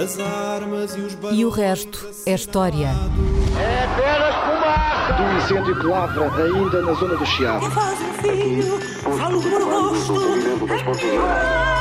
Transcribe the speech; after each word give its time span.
As 0.00 0.16
armas 0.20 0.94
e 0.96 1.00
os 1.00 1.18
E 1.32 1.44
o 1.44 1.50
resto 1.50 2.08
é 2.24 2.32
história. 2.32 2.86
É 3.58 3.84
apenas 3.84 4.34
fumaça! 4.44 5.12
Do 5.14 5.22
incêndio 5.36 5.80
que 5.80 5.86
lavra 5.86 6.30
ainda 6.44 6.82
na 6.82 6.92
zona 6.92 7.16
do 7.16 7.26
Chiado. 7.26 7.66
Que 7.66 7.74
faz 7.74 7.98
um 8.00 8.12
filho, 8.14 8.80
falo 9.18 9.42
fogo 9.42 10.36
de 10.94 11.10
amor. 11.10 11.78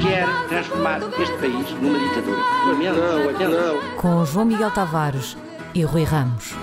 quer 0.00 0.26
transformar 0.48 1.00
este 1.20 1.36
país 1.36 1.70
numa 1.82 1.98
ditadura. 1.98 2.38
Não, 2.66 3.48
não. 3.50 3.96
Com 3.98 4.24
João 4.24 4.46
Miguel 4.46 4.70
Tavares 4.70 5.36
e 5.74 5.82
Rui 5.82 6.04
Ramos. 6.04 6.54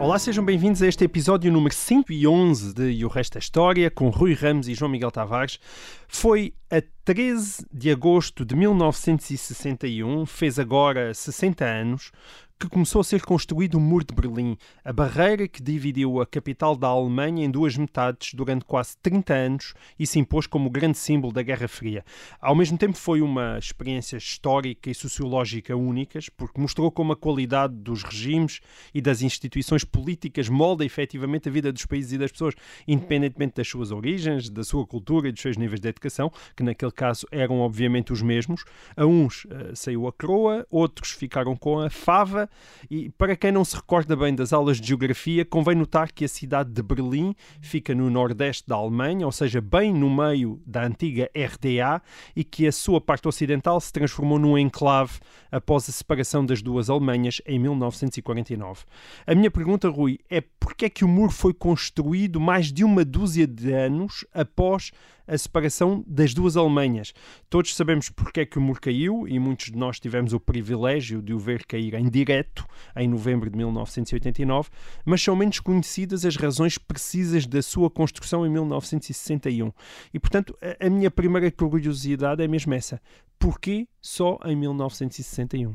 Olá, 0.00 0.18
sejam 0.18 0.42
bem-vindos 0.42 0.80
a 0.80 0.86
este 0.86 1.04
episódio 1.04 1.52
número 1.52 1.74
111 1.74 2.72
de 2.72 2.90
E 2.90 3.04
o 3.04 3.08
Resto 3.08 3.36
é 3.36 3.38
História, 3.38 3.90
com 3.90 4.08
Rui 4.08 4.32
Ramos 4.32 4.66
e 4.66 4.72
João 4.72 4.90
Miguel 4.90 5.10
Tavares. 5.10 5.60
Foi 6.08 6.54
a 6.70 6.82
13 7.04 7.66
de 7.70 7.90
agosto 7.90 8.42
de 8.42 8.56
1961, 8.56 10.24
fez 10.24 10.58
agora 10.58 11.12
60 11.12 11.66
anos, 11.66 12.12
que 12.60 12.68
começou 12.68 13.00
a 13.00 13.04
ser 13.04 13.22
construído 13.22 13.76
o 13.76 13.80
Muro 13.80 14.04
de 14.04 14.14
Berlim, 14.14 14.54
a 14.84 14.92
barreira 14.92 15.48
que 15.48 15.62
dividiu 15.62 16.20
a 16.20 16.26
capital 16.26 16.76
da 16.76 16.88
Alemanha 16.88 17.42
em 17.42 17.50
duas 17.50 17.74
metades 17.74 18.34
durante 18.34 18.66
quase 18.66 18.98
30 18.98 19.32
anos 19.32 19.74
e 19.98 20.06
se 20.06 20.18
impôs 20.18 20.46
como 20.46 20.68
o 20.68 20.70
grande 20.70 20.98
símbolo 20.98 21.32
da 21.32 21.42
Guerra 21.42 21.66
Fria. 21.66 22.04
Ao 22.38 22.54
mesmo 22.54 22.76
tempo, 22.76 22.98
foi 22.98 23.22
uma 23.22 23.56
experiência 23.56 24.18
histórica 24.18 24.90
e 24.90 24.94
sociológica 24.94 25.74
únicas, 25.74 26.28
porque 26.28 26.60
mostrou 26.60 26.90
como 26.90 27.14
a 27.14 27.16
qualidade 27.16 27.74
dos 27.74 28.02
regimes 28.02 28.60
e 28.92 29.00
das 29.00 29.22
instituições 29.22 29.82
políticas 29.82 30.50
molda 30.50 30.84
efetivamente 30.84 31.48
a 31.48 31.52
vida 31.52 31.72
dos 31.72 31.86
países 31.86 32.12
e 32.12 32.18
das 32.18 32.30
pessoas, 32.30 32.54
independentemente 32.86 33.54
das 33.56 33.68
suas 33.68 33.90
origens, 33.90 34.50
da 34.50 34.62
sua 34.62 34.86
cultura 34.86 35.30
e 35.30 35.32
dos 35.32 35.40
seus 35.40 35.56
níveis 35.56 35.80
de 35.80 35.88
educação, 35.88 36.30
que 36.54 36.62
naquele 36.62 36.92
caso 36.92 37.26
eram 37.32 37.60
obviamente 37.60 38.12
os 38.12 38.20
mesmos. 38.20 38.64
A 38.94 39.06
uns 39.06 39.46
eh, 39.48 39.72
saiu 39.74 40.06
a 40.06 40.12
croa, 40.12 40.66
outros 40.70 41.12
ficaram 41.12 41.56
com 41.56 41.80
a 41.80 41.88
fava, 41.88 42.49
e 42.90 43.10
para 43.10 43.36
quem 43.36 43.52
não 43.52 43.64
se 43.64 43.76
recorda 43.76 44.16
bem 44.16 44.34
das 44.34 44.52
aulas 44.52 44.80
de 44.80 44.88
geografia, 44.88 45.44
convém 45.44 45.74
notar 45.74 46.12
que 46.12 46.24
a 46.24 46.28
cidade 46.28 46.70
de 46.70 46.82
Berlim 46.82 47.34
fica 47.60 47.94
no 47.94 48.10
nordeste 48.10 48.66
da 48.66 48.76
Alemanha, 48.76 49.26
ou 49.26 49.32
seja, 49.32 49.60
bem 49.60 49.92
no 49.92 50.08
meio 50.08 50.60
da 50.66 50.84
antiga 50.84 51.30
RDA, 51.34 52.02
e 52.34 52.44
que 52.44 52.66
a 52.66 52.72
sua 52.72 53.00
parte 53.00 53.28
ocidental 53.28 53.80
se 53.80 53.92
transformou 53.92 54.38
num 54.38 54.56
enclave 54.56 55.18
após 55.50 55.88
a 55.88 55.92
separação 55.92 56.44
das 56.44 56.62
duas 56.62 56.88
Alemanhas 56.88 57.40
em 57.46 57.58
1949. 57.58 58.84
A 59.26 59.34
minha 59.34 59.50
pergunta, 59.50 59.88
Rui, 59.88 60.18
é 60.28 60.40
porque 60.40 60.86
é 60.86 60.90
que 60.90 61.04
o 61.04 61.08
muro 61.08 61.32
foi 61.32 61.52
construído 61.52 62.40
mais 62.40 62.72
de 62.72 62.84
uma 62.84 63.04
dúzia 63.04 63.46
de 63.46 63.72
anos 63.72 64.24
após 64.32 64.92
a 65.26 65.36
separação 65.38 66.04
das 66.06 66.34
duas 66.34 66.56
Alemanhas? 66.56 67.12
Todos 67.48 67.74
sabemos 67.74 68.08
porque 68.08 68.40
é 68.40 68.46
que 68.46 68.58
o 68.58 68.60
muro 68.60 68.80
caiu 68.80 69.26
e 69.28 69.38
muitos 69.38 69.66
de 69.70 69.76
nós 69.76 69.98
tivemos 70.00 70.32
o 70.32 70.40
privilégio 70.40 71.20
de 71.22 71.32
o 71.32 71.38
ver 71.38 71.64
cair 71.66 71.94
em 71.94 72.08
direto 72.08 72.66
em 72.96 73.08
novembro 73.08 73.48
de 73.50 73.56
1989, 73.56 74.68
mas 75.04 75.22
são 75.22 75.34
menos 75.36 75.60
conhecidas 75.60 76.24
as 76.24 76.36
razões 76.36 76.78
precisas 76.78 77.46
da 77.46 77.62
sua 77.62 77.90
construção 77.90 78.46
em 78.46 78.50
1961. 78.50 79.72
E, 80.12 80.18
portanto, 80.18 80.56
a, 80.80 80.88
minha 80.90 81.10
primeira 81.10 81.50
curiosidade 81.50 82.42
é 82.42 82.48
mesmo 82.48 82.74
essa. 82.74 83.00
Porquê 83.38 83.88
só 84.00 84.38
em 84.44 84.54
1961? 84.56 85.74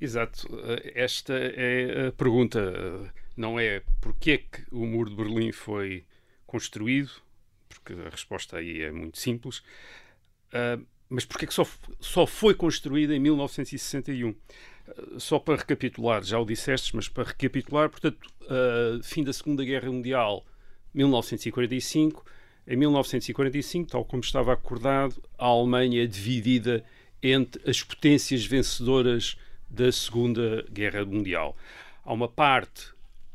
Exato. 0.00 0.46
Eh, 0.64 0.92
Esta 0.94 1.32
é 1.34 2.08
a 2.08 2.12
pergunta. 2.12 2.60
eh, 2.60 3.10
Não 3.36 3.58
é 3.58 3.82
porque 4.00 4.30
é 4.32 4.38
que 4.38 4.62
o 4.70 4.84
muro 4.86 5.10
de 5.10 5.16
Berlim 5.16 5.52
foi 5.52 6.04
construído, 6.46 7.10
porque 7.78 7.94
a 7.94 8.10
resposta 8.10 8.58
aí 8.58 8.82
é 8.82 8.90
muito 8.90 9.18
simples, 9.18 9.62
ah, 10.52 10.78
mas 11.08 11.24
porque 11.24 11.44
é 11.44 11.48
que 11.48 11.54
só, 11.54 11.66
só 12.00 12.26
foi 12.26 12.54
construído 12.54 13.12
em 13.12 13.20
1961? 13.20 14.34
Ah, 14.88 14.92
Só 15.18 15.38
para 15.38 15.56
recapitular, 15.56 16.22
já 16.22 16.38
o 16.38 16.44
disseste, 16.44 16.94
mas 16.96 17.08
para 17.08 17.24
recapitular, 17.24 17.88
portanto, 17.88 18.18
ah, 18.48 18.98
fim 19.02 19.22
da 19.22 19.32
Segunda 19.32 19.64
Guerra 19.64 19.90
Mundial, 19.90 20.44
1945. 20.94 22.24
Em 22.68 22.76
1945, 22.76 23.90
tal 23.90 24.04
como 24.04 24.22
estava 24.22 24.52
acordado, 24.52 25.22
a 25.38 25.46
Alemanha 25.46 26.02
é 26.02 26.06
dividida 26.06 26.84
entre 27.22 27.68
as 27.70 27.80
potências 27.82 28.44
vencedoras 28.44 29.36
da 29.70 29.92
Segunda 29.92 30.66
Guerra 30.72 31.04
Mundial. 31.04 31.56
Há 32.04 32.12
uma 32.12 32.28
parte, 32.28 32.92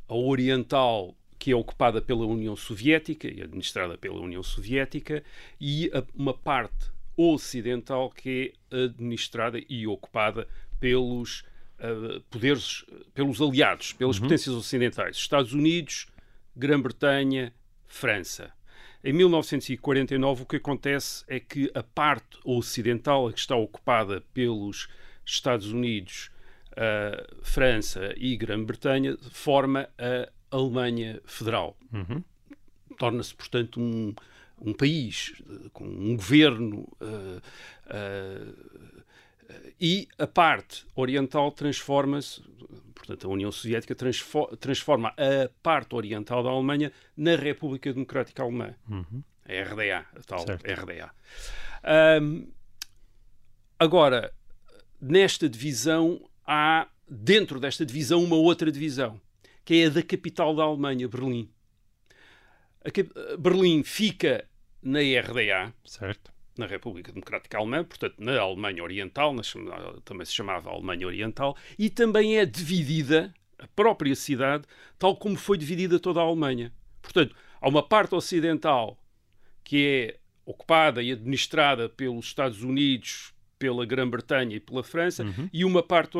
a 0.09 0.15
oriental, 0.15 1.15
que 1.41 1.51
é 1.51 1.55
ocupada 1.55 1.99
pela 1.99 2.23
União 2.23 2.55
Soviética 2.55 3.27
e 3.27 3.41
administrada 3.41 3.97
pela 3.97 4.19
União 4.21 4.43
Soviética, 4.43 5.23
e 5.59 5.89
a- 5.91 6.03
uma 6.13 6.35
parte 6.35 6.91
ocidental 7.17 8.11
que 8.11 8.53
é 8.69 8.83
administrada 8.85 9.59
e 9.67 9.87
ocupada 9.87 10.47
pelos 10.79 11.43
ah, 11.79 12.21
poderes, 12.29 12.85
pelos 13.15 13.41
aliados, 13.41 13.91
pelas 13.93 14.19
potências 14.19 14.53
ocidentais, 14.55 15.15
Estados 15.17 15.51
Unidos, 15.51 16.05
Grã-Bretanha, 16.55 17.51
França. 17.87 18.53
Em 19.03 19.11
1949, 19.11 20.43
o 20.43 20.45
que 20.45 20.57
acontece 20.57 21.23
é 21.27 21.39
que 21.39 21.71
a 21.73 21.81
parte 21.81 22.37
ocidental, 22.45 23.27
a 23.27 23.33
que 23.33 23.39
está 23.39 23.55
ocupada 23.55 24.21
pelos 24.31 24.87
Estados 25.25 25.71
Unidos, 25.71 26.29
a 26.77 27.25
França 27.41 28.13
e 28.15 28.37
Grã-Bretanha, 28.37 29.17
forma 29.31 29.89
a 29.97 30.29
Alemanha 30.51 31.21
Federal. 31.25 31.75
Torna-se, 32.97 33.33
portanto, 33.33 33.79
um, 33.79 34.13
um 34.59 34.73
país 34.73 35.33
eh, 35.49 35.69
com 35.73 35.85
um 35.85 36.15
governo. 36.15 36.87
eh, 37.01 37.41
eh, 37.87 39.73
e 39.79 40.07
a 40.19 40.27
parte 40.27 40.85
oriental 40.95 41.51
transforma-se, 41.51 42.41
portanto, 42.93 43.27
a 43.27 43.29
União 43.29 43.51
Soviética 43.51 43.93
transfo- 43.95 44.55
transforma 44.57 45.09
a 45.09 45.49
parte 45.63 45.93
oriental 45.95 46.41
da 46.43 46.49
Alemanha 46.49 46.91
na 47.17 47.35
República 47.35 47.91
Democrática 47.91 48.43
Alemã. 48.43 48.75
A 49.45 49.51
RDA, 49.73 50.05
a 50.15 50.19
tal 50.25 50.45
Certo. 50.45 50.63
RDA. 50.65 51.11
Ahm, 51.83 52.45
agora, 53.79 54.31
nesta 55.01 55.49
divisão, 55.49 56.29
há 56.45 56.87
dentro 57.09 57.59
desta 57.59 57.85
divisão 57.85 58.23
uma 58.23 58.35
outra 58.35 58.71
divisão, 58.71 59.19
que 59.63 59.83
é 59.83 59.85
a 59.85 59.89
da 59.89 60.03
capital 60.03 60.55
da 60.55 60.63
Alemanha, 60.63 61.07
Berlim. 61.07 61.49
A 62.83 63.37
Berlim 63.37 63.83
fica 63.83 64.45
na 64.81 64.99
RDA, 64.99 65.73
Certo? 65.85 66.31
na 66.57 66.65
República 66.65 67.11
Democrática 67.11 67.57
Alemã, 67.57 67.83
portanto, 67.83 68.15
na 68.19 68.39
Alemanha 68.39 68.83
Oriental, 68.83 69.33
na 69.33 69.41
também 70.03 70.25
se 70.25 70.33
chamava 70.33 70.69
Alemanha 70.69 71.07
Oriental, 71.07 71.55
e 71.79 71.89
também 71.89 72.37
é 72.37 72.45
dividida, 72.45 73.33
a 73.57 73.67
própria 73.67 74.15
cidade, 74.15 74.65
tal 74.99 75.15
como 75.15 75.37
foi 75.37 75.57
dividida 75.57 75.99
toda 75.99 76.19
a 76.19 76.23
Alemanha. 76.23 76.71
Portanto, 77.01 77.35
há 77.59 77.69
uma 77.69 77.81
parte 77.81 78.13
ocidental 78.15 79.01
que 79.63 79.87
é 79.87 80.19
ocupada 80.45 81.01
e 81.01 81.11
administrada 81.11 81.87
pelos 81.87 82.25
Estados 82.25 82.61
Unidos, 82.63 83.33
pela 83.57 83.85
Grã-Bretanha 83.85 84.57
e 84.57 84.59
pela 84.59 84.83
França, 84.83 85.23
e 85.53 85.63
uma 85.63 85.81
parte 85.81 86.17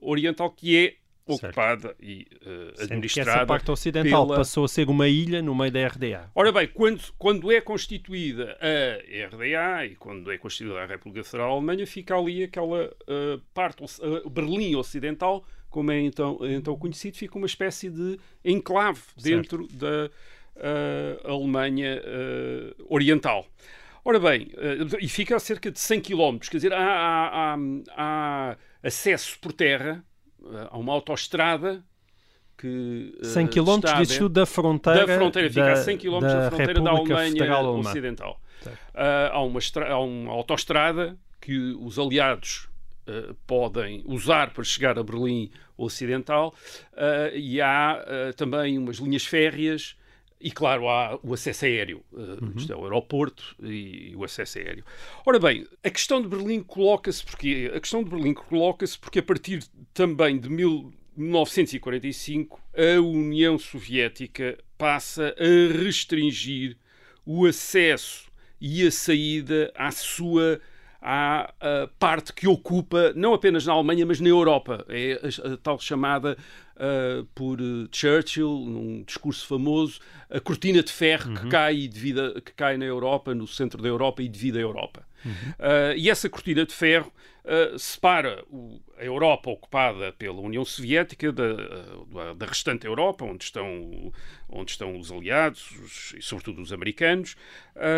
oriental 0.00 0.50
que 0.50 0.76
é 0.76 0.96
ocupada 1.34 1.94
e 2.00 2.26
eh, 2.34 2.46
Sendo 2.46 2.74
que 2.76 2.82
administrada 2.94 3.30
essa 3.32 3.46
parte 3.46 3.70
ocidental 3.70 4.26
pela- 4.26 4.38
passou 4.38 4.64
a 4.64 4.68
ser 4.68 4.88
uma 4.88 5.08
ilha 5.08 5.40
no 5.42 5.54
meio 5.54 5.70
da 5.72 5.86
RDA. 5.86 6.30
Ora 6.34 6.50
bem, 6.52 6.68
quando, 6.68 7.02
quando 7.18 7.50
é 7.52 7.60
constituída 7.60 8.56
a 8.60 9.26
RDA 9.28 9.86
e 9.86 9.96
quando 9.96 10.30
é 10.30 10.38
constituída 10.38 10.80
a 10.82 10.86
República 10.86 11.24
Federal 11.24 11.52
Alemanha, 11.52 11.86
fica 11.86 12.16
ali 12.16 12.44
aquela 12.44 12.90
ah, 13.08 13.38
parte, 13.54 13.82
ah, 14.02 14.28
Berlim 14.28 14.74
Ocidental, 14.76 15.44
como 15.68 15.90
é 15.92 16.00
então, 16.00 16.38
então 16.42 16.76
conhecido, 16.76 17.16
fica 17.16 17.36
uma 17.38 17.46
espécie 17.46 17.88
de 17.90 18.18
enclave 18.44 19.00
dentro 19.22 19.66
da 19.68 20.10
ah, 20.56 21.30
Alemanha 21.32 22.00
Oriental. 22.88 23.46
Ora 24.04 24.18
bem, 24.18 24.50
e 25.00 25.08
fica 25.08 25.36
a 25.36 25.38
cerca 25.38 25.70
de 25.70 25.78
100 25.78 26.00
km, 26.00 26.38
quer 26.50 26.56
dizer, 26.56 26.72
há, 26.72 26.78
há- 26.82 27.54
há- 27.54 27.58
há 27.96 28.56
acesso 28.82 29.38
por 29.40 29.52
terra 29.52 30.02
ah, 30.46 30.68
a 30.70 30.78
uma 30.78 30.92
autoestrada 30.92 31.84
que 32.60 33.18
ah, 33.22 33.24
100 33.24 33.46
km 33.48 33.80
tu 34.18 34.28
da 34.28 34.44
fronteira 34.44 35.06
da 35.06 35.14
fronteira, 35.16 35.48
fica 35.48 35.64
da, 35.64 35.72
a 35.72 35.76
100 35.76 35.98
km 35.98 36.20
da, 36.20 36.50
fronteira 36.50 36.80
da 36.80 36.90
Alemanha. 36.90 37.80
Ocidental. 37.80 38.40
Ah, 38.94 39.30
há, 39.32 39.42
uma 39.42 39.60
há 39.88 39.98
uma 39.98 40.32
autoestrada 40.32 41.16
que 41.40 41.74
os 41.80 41.98
aliados 41.98 42.68
ah, 43.06 43.34
podem 43.46 44.02
usar 44.04 44.50
para 44.52 44.62
chegar 44.62 44.98
a 44.98 45.02
Berlim 45.02 45.50
Ocidental 45.76 46.54
ah, 46.94 47.30
e 47.32 47.60
há 47.60 48.04
também 48.36 48.76
umas 48.76 48.98
linhas 48.98 49.24
férreas 49.24 49.96
e, 50.40 50.50
claro, 50.50 50.88
há 50.88 51.18
o 51.22 51.34
acesso 51.34 51.66
aéreo. 51.66 52.02
Ah, 52.16 52.36
Isto 52.56 52.72
é 52.72 52.76
o 52.76 52.84
aeroporto 52.84 53.54
e, 53.62 54.14
o 54.16 54.24
acesso 54.24 54.58
aéreo. 54.58 54.84
Ora 55.26 55.38
bem, 55.38 55.66
a 55.84 55.90
questão 55.90 56.22
de 56.22 56.28
Berlim 56.28 56.62
coloca-se 56.62 57.24
porque 57.24 57.70
a 57.74 57.78
questão 57.80 58.02
de 58.02 58.10
Berlim 58.10 58.32
coloca-se 58.32 58.98
porque 58.98 59.18
a 59.18 59.22
partir 59.22 59.62
também 59.92 60.38
de 60.38 60.48
mil, 60.48 60.92
1945 61.16 62.60
a 62.74 63.00
União 63.00 63.58
Soviética 63.58 64.58
passa 64.78 65.34
a 65.38 65.82
restringir 65.82 66.76
o 67.26 67.44
acesso 67.44 68.30
e 68.60 68.86
a 68.86 68.90
saída 68.90 69.70
à 69.74 69.90
sua 69.90 70.60
à, 71.02 71.52
à 71.60 71.88
parte 71.98 72.32
que 72.32 72.46
ocupa 72.46 73.12
não 73.14 73.32
apenas 73.32 73.66
na 73.66 73.72
Alemanha, 73.72 74.04
mas 74.04 74.20
na 74.20 74.28
Europa. 74.28 74.84
É 74.88 75.20
a, 75.22 75.54
a 75.54 75.56
tal 75.56 75.78
chamada 75.78 76.36
uh, 76.80 77.24
por 77.34 77.58
Churchill, 77.92 78.48
num 78.48 79.02
discurso 79.02 79.46
famoso, 79.46 80.00
a 80.30 80.40
cortina 80.40 80.82
de 80.82 80.90
ferro 80.90 81.34
que, 81.34 81.48
cai 81.48 81.86
devido 81.88 82.20
a- 82.20 82.40
que 82.40 82.52
cai 82.52 82.76
na 82.76 82.84
Europa, 82.86 83.34
no 83.34 83.46
centro 83.46 83.80
da 83.82 83.88
Europa 83.88 84.22
e 84.22 84.28
devido 84.28 84.56
à 84.56 84.60
Europa. 84.60 85.06
Uh, 85.24 85.96
e 85.96 86.08
essa 86.08 86.28
cortina 86.28 86.64
de 86.64 86.72
ferro 86.72 87.12
uh, 87.44 87.78
separa 87.78 88.44
o- 88.50 88.80
a 88.96 89.04
Europa 89.04 89.50
ocupada 89.50 90.12
pela 90.12 90.40
União 90.40 90.64
Soviética 90.64 91.30
da, 91.32 91.52
da- 91.54 92.34
da 92.34 92.46
restante 92.46 92.86
Europa, 92.86 93.24
onde 93.24 93.44
estão, 93.44 94.12
onde 94.48 94.70
estão 94.70 94.98
os 94.98 95.10
aliados 95.12 95.70
os- 95.72 96.14
e, 96.16 96.22
sobretudo, 96.22 96.60
os 96.62 96.72
americanos, 96.72 97.36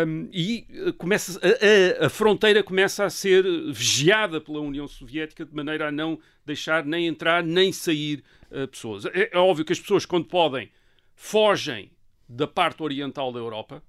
um, 0.07 0.29
e 0.31 0.65
começa, 0.97 1.39
a, 1.41 2.03
a- 2.03 2.07
a 2.07 2.09
fronteira 2.09 2.63
começa 2.63 3.05
a 3.05 3.09
ser 3.09 3.43
vigiada 3.71 4.39
pela 4.41 4.59
União 4.59 4.87
Soviética 4.87 5.45
de 5.45 5.53
maneira 5.55 5.87
a 5.89 5.91
não 5.91 6.19
deixar 6.45 6.85
nem 6.85 7.07
entrar 7.07 7.43
nem 7.43 7.71
sair 7.71 8.23
uh, 8.51 8.67
pessoas. 8.67 9.05
É, 9.07 9.29
é 9.33 9.37
óbvio 9.37 9.65
que 9.65 9.73
as 9.73 9.79
pessoas, 9.79 10.05
quando 10.05 10.25
podem, 10.25 10.69
fogem 11.15 11.91
da 12.27 12.47
parte 12.47 12.81
oriental 12.81 13.31
da 13.31 13.39
Europa. 13.39 13.83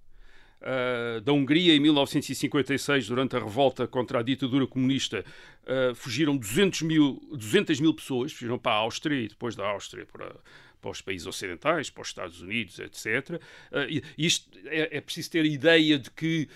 Uh, 0.65 1.21
da 1.21 1.31
Hungria 1.31 1.75
em 1.75 1.81
1956, 1.81 3.09
durante 3.09 3.37
a 3.37 3.39
revolta 3.39 3.87
contra 3.87 4.21
a 4.21 4.23
ditadura 4.23 4.67
comunista, 4.67 5.23
uh, 5.65 5.95
fugiram 5.95 6.39
200 6.39 6.81
mil, 6.83 7.23
200 7.33 7.81
mil 7.81 7.93
pessoas, 7.93 8.33
fugiram 8.33 8.59
para 8.59 8.73
a 8.73 8.77
Áustria 8.77 9.21
e 9.21 9.29
depois 9.29 9.55
da 9.55 9.67
Áustria 9.67 10.07
para, 10.11 10.35
para 10.81 10.91
os 10.91 11.03
países 11.03 11.27
ocidentais, 11.27 11.91
para 11.91 12.01
os 12.01 12.09
Estados 12.09 12.41
Unidos, 12.41 12.79
etc. 12.79 13.33
Uh, 13.71 13.91
e 13.91 14.03
isto 14.17 14.49
é, 14.65 14.97
é 14.97 15.01
preciso 15.03 15.33
ter 15.33 15.41
a 15.41 15.47
ideia 15.47 15.99
de 15.99 16.11
que 16.11 16.49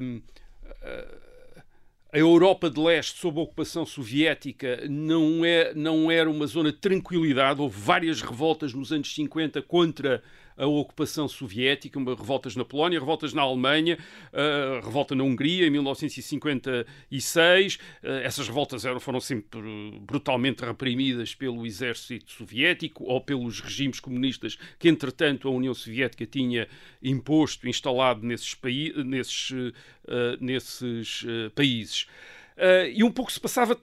um, 0.00 0.22
a 2.14 2.18
Europa 2.18 2.70
de 2.70 2.78
Leste, 2.78 3.18
sob 3.18 3.40
a 3.40 3.42
ocupação 3.42 3.84
soviética, 3.84 4.86
não, 4.88 5.44
é, 5.44 5.74
não 5.74 6.08
era 6.08 6.30
uma 6.30 6.46
zona 6.46 6.70
de 6.70 6.78
tranquilidade. 6.78 7.60
Houve 7.60 7.76
várias 7.76 8.22
revoltas 8.22 8.72
nos 8.72 8.92
anos 8.92 9.12
50 9.12 9.60
contra 9.62 10.22
a 10.56 10.66
ocupação 10.66 11.28
soviética, 11.28 11.98
revoltas 11.98 12.56
na 12.56 12.64
Polónia, 12.64 12.98
revoltas 12.98 13.32
na 13.32 13.42
Alemanha, 13.42 13.98
uh, 14.32 14.84
revolta 14.84 15.14
na 15.14 15.24
Hungria 15.24 15.66
em 15.66 15.70
1956. 15.70 17.74
Uh, 17.74 17.78
essas 18.22 18.46
revoltas 18.46 18.84
eram, 18.84 19.00
foram 19.00 19.20
sempre 19.20 19.60
brutalmente 20.00 20.64
reprimidas 20.64 21.34
pelo 21.34 21.66
exército 21.66 22.32
soviético 22.32 23.04
ou 23.04 23.20
pelos 23.20 23.60
regimes 23.60 24.00
comunistas 24.00 24.56
que, 24.78 24.88
entretanto, 24.88 25.48
a 25.48 25.50
União 25.50 25.74
Soviética 25.74 26.26
tinha 26.26 26.68
imposto, 27.02 27.68
instalado 27.68 28.24
nesses, 28.24 28.54
paí 28.54 28.92
nesses, 29.04 29.50
uh, 29.50 29.72
nesses 30.40 31.22
uh, 31.22 31.50
países. 31.54 32.06
E 32.94 33.02
um 33.02 33.10
pouco 33.10 33.32
se 33.32 33.40
passava, 33.40 33.76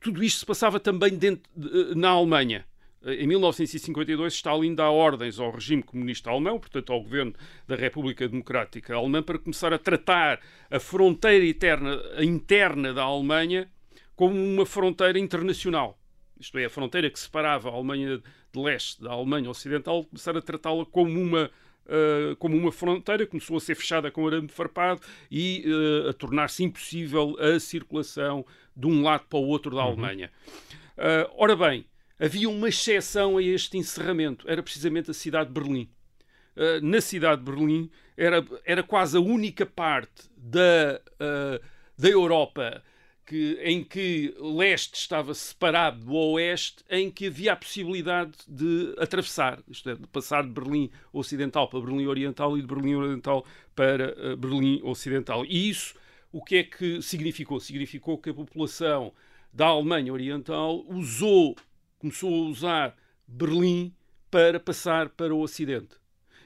tudo 0.00 0.22
isto 0.22 0.38
se 0.38 0.46
passava 0.46 0.78
também 0.78 1.16
dentro 1.16 1.42
de- 1.56 1.96
na 1.96 2.10
Alemanha. 2.10 2.64
Em 3.02 3.26
1952, 3.26 4.34
Stalin 4.34 4.74
dá 4.74 4.90
ordens 4.90 5.40
ao 5.40 5.50
regime 5.50 5.82
comunista 5.82 6.28
alemão, 6.28 6.60
portanto 6.60 6.92
ao 6.92 7.02
governo 7.02 7.32
da 7.66 7.74
República 7.74 8.28
Democrática 8.28 8.94
Alemã, 8.94 9.22
para 9.22 9.38
começar 9.38 9.72
a 9.72 9.78
tratar 9.78 10.38
a 10.70 10.78
fronteira 10.78 11.46
interna, 11.46 11.98
a 12.16 12.22
interna 12.22 12.92
da 12.92 13.02
Alemanha 13.02 13.70
como 14.14 14.34
uma 14.34 14.66
fronteira 14.66 15.18
internacional. 15.18 15.98
Isto 16.38 16.58
é, 16.58 16.66
a 16.66 16.70
fronteira 16.70 17.08
que 17.08 17.18
separava 17.18 17.70
a 17.70 17.72
Alemanha 17.72 18.18
de 18.52 18.60
leste 18.60 19.02
da 19.02 19.12
Alemanha 19.12 19.48
ocidental, 19.48 20.04
começar 20.04 20.36
a 20.36 20.42
tratá-la 20.42 20.84
como 20.84 21.18
uma 21.20 21.50
Uh, 21.86 22.36
como 22.36 22.56
uma 22.56 22.70
fronteira, 22.70 23.26
começou 23.26 23.56
a 23.56 23.60
ser 23.60 23.74
fechada 23.74 24.12
com 24.12 24.24
arame 24.24 24.46
farpado 24.46 25.00
e 25.28 25.64
uh, 25.66 26.10
a 26.10 26.12
tornar-se 26.12 26.62
impossível 26.62 27.34
a 27.40 27.58
circulação 27.58 28.46
de 28.76 28.86
um 28.86 29.02
lado 29.02 29.24
para 29.28 29.40
o 29.40 29.48
outro 29.48 29.74
da 29.74 29.82
Alemanha. 29.82 30.30
Uh, 30.96 31.26
ora 31.36 31.56
bem, 31.56 31.84
havia 32.20 32.48
uma 32.48 32.68
exceção 32.68 33.38
a 33.38 33.42
este 33.42 33.78
encerramento, 33.78 34.48
era 34.48 34.62
precisamente 34.62 35.10
a 35.10 35.14
cidade 35.14 35.48
de 35.48 35.54
Berlim. 35.54 35.88
Uh, 36.56 36.84
na 36.84 37.00
cidade 37.00 37.42
de 37.42 37.50
Berlim 37.50 37.90
era, 38.16 38.44
era 38.64 38.82
quase 38.82 39.16
a 39.16 39.20
única 39.20 39.64
parte 39.64 40.28
da, 40.36 41.00
uh, 41.14 41.64
da 41.96 42.08
Europa 42.08 42.82
que, 43.24 43.58
em 43.62 43.82
que 43.82 44.34
leste 44.38 44.96
estava 44.96 45.32
separado 45.32 46.04
do 46.04 46.14
oeste, 46.14 46.84
em 46.90 47.10
que 47.10 47.28
havia 47.28 47.52
a 47.52 47.56
possibilidade 47.56 48.32
de 48.46 48.94
atravessar, 48.98 49.62
isto 49.68 49.88
é, 49.88 49.94
de 49.94 50.06
passar 50.08 50.42
de 50.42 50.50
Berlim 50.50 50.90
Ocidental 51.12 51.68
para 51.68 51.80
Berlim 51.80 52.06
Oriental 52.06 52.58
e 52.58 52.60
de 52.60 52.66
Berlim 52.66 52.96
Oriental 52.96 53.46
para 53.74 54.14
uh, 54.32 54.36
Berlim 54.36 54.80
Ocidental. 54.82 55.46
E 55.46 55.70
isso 55.70 55.94
o 56.32 56.42
que 56.42 56.56
é 56.56 56.62
que 56.64 57.02
significou? 57.02 57.58
Significou 57.58 58.18
que 58.18 58.30
a 58.30 58.34
população 58.34 59.12
da 59.52 59.66
Alemanha 59.66 60.12
Oriental 60.12 60.84
usou, 60.88 61.56
começou 62.00 62.34
a 62.34 62.48
usar 62.48 62.96
Berlim 63.28 63.94
para 64.30 64.58
passar 64.58 65.10
para 65.10 65.34
o 65.34 65.40
Ocidente. 65.40 65.96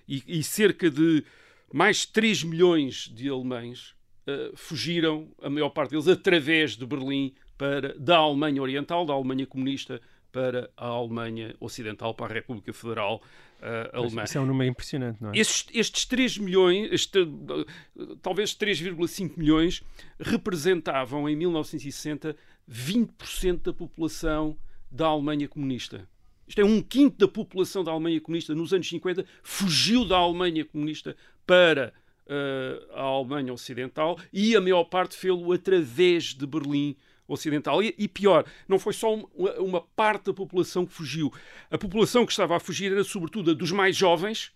E, 0.06 0.22
e 0.26 0.42
cerca 0.42 0.90
de 0.90 1.24
mais 1.72 1.98
de 1.98 2.08
3 2.08 2.44
milhões 2.44 3.10
de 3.14 3.28
alemães 3.28 3.94
uh, 4.26 4.54
fugiram, 4.56 5.28
a 5.42 5.48
maior 5.48 5.70
parte 5.70 5.90
deles, 5.90 6.08
através 6.08 6.76
de 6.76 6.84
Berlim 6.84 7.34
para, 7.56 7.94
da 7.98 8.18
Alemanha 8.18 8.60
Oriental, 8.60 9.06
da 9.06 9.14
Alemanha 9.14 9.46
comunista, 9.46 10.00
para 10.30 10.68
a 10.76 10.86
Alemanha 10.86 11.54
Ocidental, 11.60 12.12
para 12.12 12.26
a 12.26 12.34
República 12.34 12.72
Federal 12.72 13.22
uh, 13.60 13.96
Alemã. 13.96 14.24
Isso 14.24 14.36
é 14.36 14.40
um 14.40 14.46
número 14.46 14.68
impressionante, 14.68 15.22
não 15.22 15.30
é? 15.30 15.38
Estes, 15.38 15.66
estes 15.72 16.04
3 16.06 16.38
milhões, 16.38 16.92
este, 16.92 17.20
uh, 17.20 18.16
talvez 18.20 18.50
3,5 18.54 19.38
milhões, 19.38 19.82
representavam 20.18 21.28
em 21.28 21.36
1960 21.36 22.36
20% 22.70 23.62
da 23.62 23.72
população 23.72 24.56
da 24.94 25.06
Alemanha 25.06 25.49
comunista. 25.49 26.08
Isto 26.46 26.61
é, 26.61 26.64
um 26.64 26.81
quinto 26.81 27.19
da 27.19 27.26
população 27.26 27.82
da 27.82 27.91
Alemanha 27.91 28.20
comunista 28.20 28.55
nos 28.55 28.73
anos 28.73 28.88
50 28.88 29.25
fugiu 29.43 30.05
da 30.05 30.17
Alemanha 30.17 30.64
comunista 30.64 31.17
para 31.44 31.93
uh, 32.26 32.94
a 32.94 33.02
Alemanha 33.02 33.52
Ocidental 33.52 34.17
e 34.32 34.55
a 34.55 34.61
maior 34.61 34.85
parte 34.85 35.17
fê-lo 35.17 35.52
através 35.52 36.35
de 36.35 36.46
Berlim 36.46 36.96
Ocidental. 37.26 37.82
E, 37.82 37.93
e, 37.99 38.06
pior, 38.06 38.44
não 38.69 38.79
foi 38.79 38.93
só 38.93 39.14
uma, 39.14 39.52
uma, 39.58 39.81
parte 39.81 40.26
da 40.26 40.35
população 40.35 40.87
que 40.87 40.93
fugiu. 40.93 41.32
A 41.70 41.76
população 41.79 42.25
que 42.25 42.32
estava 42.32 42.56
a 42.56 42.61
fugir 42.61 42.93
era 42.93 43.02
sobretudo 43.02 43.50
a 43.50 43.55
dos 43.55 43.73
mais 43.73 43.96
jovens 43.96 44.52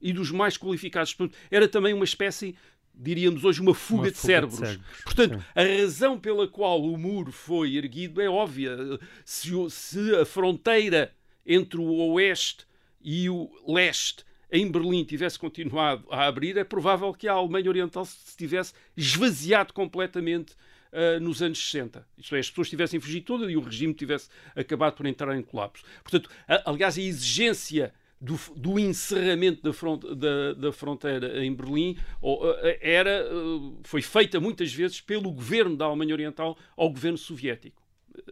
e 0.00 0.12
dos 0.12 0.32
mais 0.32 0.56
qualificados. 0.56 1.14
Portanto, 1.14 1.38
era 1.50 1.68
também 1.68 1.94
uma 1.94 2.04
espécie, 2.04 2.56
diríamos 2.98 3.44
hoje, 3.44 3.60
uma 3.60 3.74
fuga, 3.74 4.02
uma 4.02 4.10
de, 4.10 4.16
fuga 4.16 4.26
cérebros. 4.26 4.58
de 4.58 4.66
cérebros. 4.66 5.02
Portanto, 5.04 5.38
Sim. 5.38 5.44
a 5.54 5.62
razão 5.80 6.18
pela 6.18 6.48
qual 6.48 6.82
o 6.82 6.98
muro 6.98 7.30
foi 7.32 7.76
erguido 7.76 8.20
é 8.20 8.28
óbvia. 8.28 8.76
Se, 9.24 9.50
se 9.70 10.14
a 10.16 10.24
fronteira 10.26 11.14
entre 11.46 11.80
o 11.80 12.12
oeste 12.12 12.66
e 13.00 13.30
o 13.30 13.48
leste 13.66 14.24
em 14.50 14.70
Berlim 14.70 15.04
tivesse 15.04 15.38
continuado 15.38 16.06
a 16.10 16.26
abrir, 16.26 16.56
é 16.56 16.64
provável 16.64 17.12
que 17.14 17.28
a 17.28 17.32
Alemanha 17.34 17.68
Oriental 17.68 18.04
se 18.04 18.36
tivesse 18.36 18.72
esvaziado 18.96 19.72
completamente 19.72 20.54
ah, 20.92 21.20
nos 21.20 21.42
anos 21.42 21.58
60. 21.58 22.06
Isto 22.16 22.34
é, 22.34 22.38
as 22.40 22.48
pessoas 22.48 22.70
tivessem 22.70 22.98
fugido 22.98 23.26
todas 23.26 23.50
e 23.50 23.56
o 23.56 23.60
regime 23.60 23.92
tivesse 23.94 24.28
acabado 24.56 24.94
por 24.94 25.04
entrar 25.06 25.36
em 25.36 25.42
colapso. 25.42 25.84
Portanto, 26.02 26.30
a- 26.48 26.70
aliás, 26.70 26.96
a 26.96 27.00
exigência 27.02 27.92
do, 28.20 28.38
do 28.56 28.78
encerramento 28.78 29.62
da, 29.62 29.72
front- 29.72 30.04
da- 30.14 30.52
da 30.54 30.72
fronteira 30.72 31.44
em 31.44 31.54
Berlim 31.54 31.96
ou, 32.20 32.44
ah, 32.50 32.56
era, 32.80 33.24
ah, 33.30 33.72
foi 33.84 34.02
feita 34.02 34.40
muitas 34.40 34.72
vezes 34.72 35.00
pelo 35.00 35.30
governo 35.30 35.76
da 35.76 35.84
Alemanha 35.84 36.14
Oriental 36.14 36.56
ao 36.76 36.90
governo 36.90 37.18
soviético. 37.18 37.80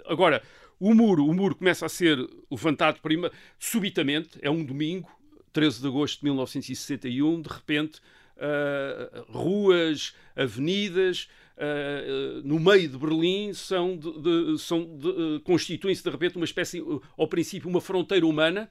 Agora, 0.06 0.42
o 0.80 0.92
muro, 0.92 1.24
o 1.24 1.32
muro 1.32 1.54
começa 1.54 1.86
a 1.86 1.88
ser 1.88 2.18
levantado 2.50 3.00
prima, 3.00 3.30
subitamente, 3.58 4.38
é 4.42 4.50
um 4.50 4.64
domingo, 4.64 5.08
13 5.52 5.80
de 5.80 5.86
agosto 5.86 6.18
de 6.20 6.24
1961, 6.24 7.40
de 7.40 7.48
repente, 7.48 8.00
ah, 8.36 9.24
ruas, 9.28 10.14
avenidas, 10.34 11.28
ah, 11.56 12.40
no 12.44 12.58
meio 12.58 12.88
de 12.88 12.98
Berlim 12.98 13.52
são, 13.54 13.96
de, 13.96 14.10
de- 14.20 14.58
são 14.58 14.84
de, 14.98 15.08
eh, 15.08 15.40
constituem-se 15.44 16.02
de 16.02 16.10
repente 16.10 16.36
uma 16.36 16.44
espécie, 16.44 16.80
eh, 16.80 16.84
ao 17.16 17.26
princípio, 17.28 17.68
uma 17.70 17.80
fronteira 17.80 18.26
humana 18.26 18.68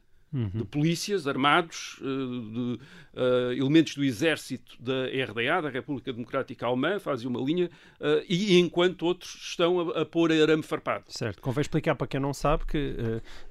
de 0.54 0.66
polícias 0.66 1.28
armados, 1.28 1.98
eh, 2.02 2.06
de 2.06 2.80
eh, 3.16 3.56
elementos 3.58 3.96
do 3.96 4.04
exército 4.04 4.76
da 4.82 5.06
RDA, 5.06 5.62
da 5.62 5.70
República 5.70 6.12
Democrática 6.12 6.66
Alemã, 6.68 7.00
fazem 7.00 7.28
uma 7.28 7.40
linha, 7.40 7.70
eh, 8.02 8.26
e 8.28 8.60
enquanto 8.60 9.04
outros 9.04 9.34
estão 9.36 9.92
a, 9.92 10.02
a 10.02 10.06
pôr 10.06 10.32
arame 10.34 10.62
farpado. 10.64 11.06
Certo, 11.08 11.42
convém 11.42 11.62
explicar 11.62 11.96
para 11.96 12.08
quem 12.08 12.20
não 12.20 12.34
sabe 12.34 12.66
que 12.66 12.96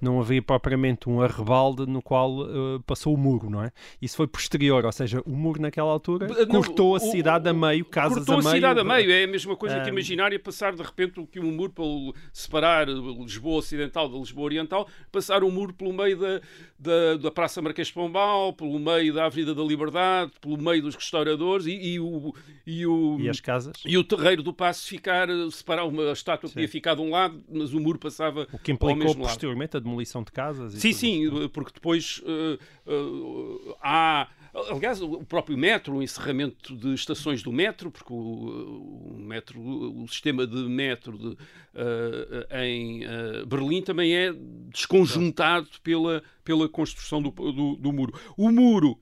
não 0.00 0.21
havia 0.21 0.43
propriamente 0.43 1.09
um 1.09 1.21
arrebalde 1.23 1.87
no 1.87 2.03
qual 2.03 2.47
passou 2.87 3.14
o 3.14 3.17
muro, 3.17 3.49
não 3.49 3.62
é? 3.62 3.73
Isso 4.03 4.17
foi 4.17 4.26
posterior, 4.26 4.85
ou 4.85 4.93
seja, 4.93 5.23
o 5.25 5.31
muro 5.31 5.61
naquela 5.62 5.91
altura 5.91 6.26
Não, 6.29 6.47
cortou 6.47 6.95
a 6.95 6.99
o- 6.99 7.00
cidade 7.00 7.49
a 7.49 7.55
meio, 7.55 7.85
casas 7.85 8.19
Cortou 8.19 8.35
a 8.37 8.38
a, 8.38 8.43
meio. 8.43 8.55
cidade 8.57 8.81
a 8.81 8.85
meio, 8.85 9.11
é 9.11 9.25
a 9.25 9.26
mesma 9.26 9.57
coisa 9.57 9.81
que 9.81 9.88
imaginar 9.88 10.33
e 10.33 10.38
passar 10.38 10.75
de 10.75 10.83
repente 10.83 11.19
o 11.21 11.26
que 11.26 11.41
um 11.41 11.50
muro 11.53 11.73
para 11.73 11.85
o- 11.85 12.14
separar 12.33 12.88
Lisboa 12.88 13.59
Ocidental 13.59 14.09
da 14.09 14.19
Lisboa 14.19 14.45
Oriental, 14.45 14.88
passar 15.11 15.43
um 15.45 15.50
muro 15.50 15.73
pelo 15.73 15.93
meio 15.93 16.19
da, 16.19 16.41
da, 16.85 17.17
da 17.17 17.31
Praça 17.31 17.62
Marquês 17.62 17.88
de 17.88 17.95
Pombal, 17.95 18.53
pelo 18.53 18.79
meio 18.79 19.12
da 19.14 19.25
Avenida 19.25 19.55
da 19.55 19.62
Liberdade, 19.62 20.33
pelo 20.41 20.59
meio 20.59 20.83
dos 20.83 20.95
restauradores 20.95 21.67
e, 21.67 21.73
e 21.73 21.99
o, 22.00 22.35
e, 22.67 22.87
o, 22.87 23.19
E 23.19 23.29
as 23.29 23.41
casas? 23.41 23.75
e 23.85 23.97
o 23.97 24.05
terreiro 24.05 24.43
do 24.43 24.53
passo 24.53 24.87
ficar, 24.87 25.29
eh, 25.31 25.50
separar 25.50 25.85
uma 25.87 26.11
a 26.11 26.12
estátua 26.12 26.50
podia 26.50 26.69
ficar 26.69 26.95
de 26.95 27.00
um 27.00 27.11
lado, 27.11 27.43
mas 27.50 27.73
o 27.73 27.81
muro 27.81 27.99
passava 27.99 28.47
O 28.53 28.59
que 28.59 28.73
implicou 28.73 28.95
mesmo 28.97 29.23
lado. 29.23 29.31
posteriormente 29.31 29.76
a 29.76 29.81
demolição 29.81 30.23
de 30.23 30.31
casas? 30.31 30.75
Sim, 30.75 30.93
sim, 30.93 31.23
isso. 31.25 31.49
porque 31.49 31.73
depois 31.75 32.23
eh, 32.26 32.59
eh, 32.87 33.75
há. 33.83 34.29
Aliás, 34.54 35.02
o 35.02 35.25
próprio 35.25 35.58
metro, 35.58 35.96
o 35.96 36.02
encerramento 36.02 36.76
de 36.76 36.94
estações 36.94 37.42
do 37.42 37.50
metro, 37.50 37.90
porque 37.90 38.12
o, 38.12 38.16
o 38.16 39.16
metro, 39.18 39.61
o 39.61 40.06
sistema 40.06 40.46
de 40.46 40.56
metro 40.68 41.18
de, 41.18 41.37
eh, 41.75 42.64
em 42.64 43.04
eh, 43.04 43.44
Berlim 43.44 43.82
também 43.82 44.14
é 44.14 44.32
desconjuntado 44.68 45.68
pela, 45.82 46.23
pela 46.44 46.68
construção 46.68 47.20
do, 47.20 47.30
do, 47.30 47.75
do 47.75 47.92
muro. 47.92 48.14
O 48.37 48.49
muro 48.49 48.96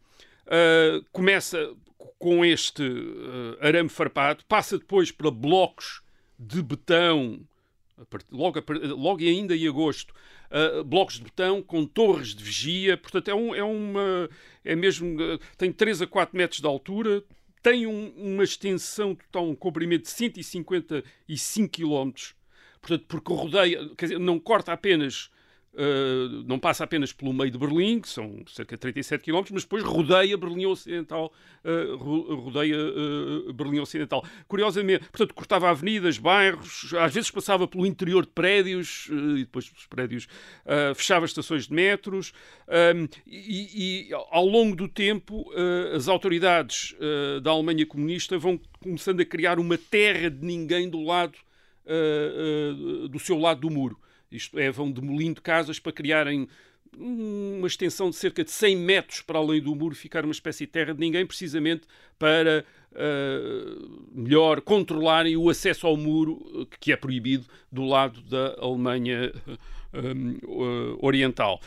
eh, 0.46 1.02
começa 1.12 1.74
com 2.18 2.42
este 2.42 2.82
arame 3.60 3.90
farpado, 3.90 4.44
passa 4.48 4.78
depois 4.78 5.10
para 5.10 5.30
blocos 5.30 6.00
de 6.38 6.62
betão 6.62 7.40
logo, 8.30 8.62
logo 8.96 9.20
ainda 9.22 9.56
em 9.56 9.66
agosto, 9.68 10.12
uh, 10.50 10.82
blocos 10.84 11.16
de 11.16 11.22
betão 11.24 11.62
com 11.62 11.84
torres 11.86 12.34
de 12.34 12.42
vigia, 12.42 12.96
portanto 12.96 13.28
é, 13.28 13.34
um, 13.34 13.54
é 13.54 13.62
uma, 13.62 14.28
é 14.64 14.74
mesmo, 14.74 15.20
uh, 15.20 15.38
tem 15.56 15.72
3 15.72 16.02
a 16.02 16.06
4 16.06 16.36
metros 16.36 16.60
de 16.60 16.66
altura, 16.66 17.22
tem 17.62 17.86
um- 17.86 18.12
uma 18.16 18.42
extensão 18.44 19.14
total, 19.14 19.48
um 19.48 19.54
comprimento 19.54 20.04
de 20.04 20.10
155 20.10 21.68
quilómetros, 21.68 22.34
portanto, 22.80 23.04
porque 23.06 23.32
rodeia, 23.32 23.88
quer 23.96 24.06
dizer, 24.06 24.18
não 24.18 24.38
corta 24.38 24.72
apenas, 24.72 25.30
uh, 25.74 26.42
não 26.46 26.58
passa 26.58 26.84
apenas 26.84 27.12
pelo 27.12 27.32
meio 27.32 27.50
de 27.50 27.58
Berlim, 27.58 28.00
que 28.00 28.08
são 28.08 28.42
cerca 28.46 28.76
de 28.76 28.80
37 28.80 29.24
km, 29.24 29.42
mas 29.52 29.62
depois 29.62 29.82
rodeia 29.82 30.36
Berlim 30.36 30.66
Ocidental, 30.66 31.32
uh, 31.64 31.96
ro- 31.96 32.34
rodeia 32.36 32.76
uh, 32.76 33.52
Berlim 33.52 33.80
Ocidental. 33.80 34.24
Curiosamente, 34.46 35.04
portanto, 35.10 35.34
cortava 35.34 35.70
avenidas, 35.70 36.18
bairros, 36.18 36.92
às 36.94 37.12
vezes 37.12 37.30
passava 37.30 37.66
pelo 37.66 37.86
interior 37.86 38.24
de 38.24 38.32
prédios, 38.32 39.08
e 39.10 39.40
depois 39.40 39.68
dos 39.70 39.86
prédios 39.86 40.28
fechava 40.94 41.26
estações 41.26 41.66
de 41.66 41.74
metros, 41.74 42.32
um, 42.68 43.08
e, 43.26 44.08
e 44.08 44.14
ao 44.30 44.46
longo 44.46 44.74
do 44.76 44.88
tempo 44.88 45.50
as 45.94 46.08
autoridades 46.08 46.94
da 47.42 47.50
Alemanha 47.50 47.86
comunista 47.86 48.38
vão 48.38 48.58
começando 48.80 49.20
a 49.20 49.24
criar 49.24 49.58
uma 49.58 49.76
terra 49.78 50.30
de 50.30 50.44
ninguém 50.44 50.88
do 50.88 51.02
lado 51.02 51.34
do 53.10 53.18
seu 53.18 53.38
lado 53.38 53.60
do 53.60 53.70
muro. 53.70 53.98
Isto 54.36 54.58
é, 54.58 54.70
vão 54.70 54.90
demolindo 54.90 55.40
casas 55.40 55.78
para 55.78 55.92
criarem 55.92 56.48
uma 56.96 57.66
extensão 57.66 58.10
de 58.10 58.16
cerca 58.16 58.44
de 58.44 58.50
100 58.50 58.76
metros 58.76 59.20
para 59.22 59.38
além 59.38 59.62
do 59.62 59.74
muro, 59.74 59.94
ficar 59.94 60.24
uma 60.24 60.32
espécie 60.32 60.66
de 60.66 60.72
terra 60.72 60.92
de 60.92 61.00
ninguém, 61.00 61.26
precisamente 61.26 61.86
para 62.18 62.64
uh, 62.92 64.10
melhor 64.14 64.60
controlarem 64.60 65.36
o 65.36 65.48
acesso 65.48 65.86
ao 65.86 65.96
muro, 65.96 66.68
que 66.78 66.92
é 66.92 66.96
proibido 66.96 67.46
do 67.70 67.84
lado 67.84 68.20
da 68.22 68.56
Alemanha 68.58 69.32
uh, 69.94 70.98
Oriental. 71.04 71.60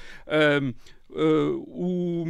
O, 1.68 2.26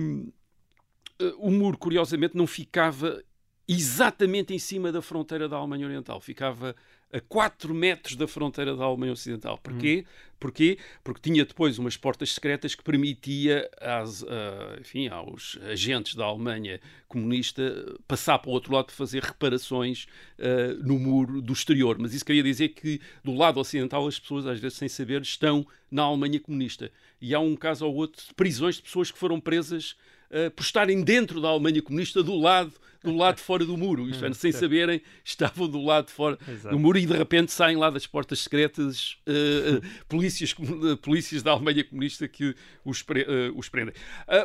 o 1.37 1.51
muro, 1.51 1.77
curiosamente, 1.77 2.37
não 2.37 2.47
ficava 2.47 3.21
exatamente 3.67 4.53
em 4.53 4.59
cima 4.59 4.91
da 4.91 5.01
fronteira 5.01 5.49
da 5.49 5.57
Alemanha 5.57 5.87
Oriental, 5.87 6.21
ficava 6.21 6.75
a 7.15 7.21
4 7.21 7.73
metros 7.73 8.17
da 8.17 8.27
fronteira 8.27 8.75
da 8.75 8.83
Alemanha 8.83 9.13
Ocidental. 9.13 9.57
Porquê? 9.57 10.03
Porquê? 10.37 10.77
Porque 11.01 11.21
tinha 11.21 11.45
depois 11.45 11.79
umas 11.79 11.95
portas 11.95 12.33
secretas 12.33 12.75
que 12.75 12.83
permitia 12.83 13.69
às, 13.79 14.21
ah, 14.23 14.77
enfim, 14.81 15.07
aos 15.07 15.57
agentes 15.63 16.13
da 16.15 16.25
Alemanha 16.25 16.81
comunista 17.07 17.97
passar 18.05 18.37
para 18.39 18.49
o 18.49 18.53
outro 18.53 18.73
lado 18.73 18.87
para 18.87 18.95
fazer 18.95 19.23
reparações 19.23 20.07
ah, 20.37 20.75
no 20.83 20.99
muro 20.99 21.41
do 21.41 21.53
exterior. 21.53 21.97
Mas 21.97 22.13
isso 22.13 22.25
queria 22.25 22.43
dizer 22.43 22.69
que 22.69 22.99
do 23.23 23.33
lado 23.33 23.61
ocidental 23.61 24.05
as 24.05 24.19
pessoas, 24.19 24.45
às 24.45 24.59
vezes 24.59 24.77
sem 24.77 24.89
saber, 24.89 25.21
estão 25.21 25.65
na 25.89 26.03
Alemanha 26.03 26.39
comunista. 26.41 26.91
E 27.21 27.33
há 27.33 27.39
um 27.39 27.55
caso 27.55 27.87
ou 27.87 27.95
outro 27.95 28.21
de 28.27 28.33
prisões 28.33 28.75
de 28.75 28.81
pessoas 28.81 29.09
que 29.09 29.17
foram 29.17 29.39
presas 29.39 29.95
ah, 30.29 30.51
por 30.53 30.63
estarem 30.63 31.01
dentro 31.01 31.39
da 31.39 31.47
Alemanha 31.47 31.81
comunista 31.81 32.21
do 32.21 32.35
lado 32.35 32.73
do 33.05 33.15
lado 33.15 33.35
de 33.35 33.41
fora 33.41 33.65
do 33.65 33.77
muro, 33.77 34.09
isto 34.09 34.25
é, 34.25 34.33
sem 34.33 34.51
saberem, 34.51 35.01
estavam 35.23 35.67
do 35.67 35.81
lado 35.81 36.07
de 36.07 36.11
fora 36.11 36.37
Exato. 36.47 36.75
do 36.75 36.79
muro 36.79 36.97
e 36.97 37.05
de 37.05 37.13
repente 37.13 37.51
saem 37.51 37.77
lá 37.77 37.89
das 37.89 38.05
portas 38.05 38.39
secretas 38.39 39.17
uh, 39.27 39.77
uh, 39.77 39.81
polícias, 40.09 40.53
uh, 40.53 40.97
polícias 40.97 41.41
da 41.41 41.51
Alemanha 41.51 41.83
comunista 41.83 42.27
que 42.27 42.55
os, 42.83 43.01
pre, 43.01 43.25
os 43.55 43.69
prendem. 43.69 43.93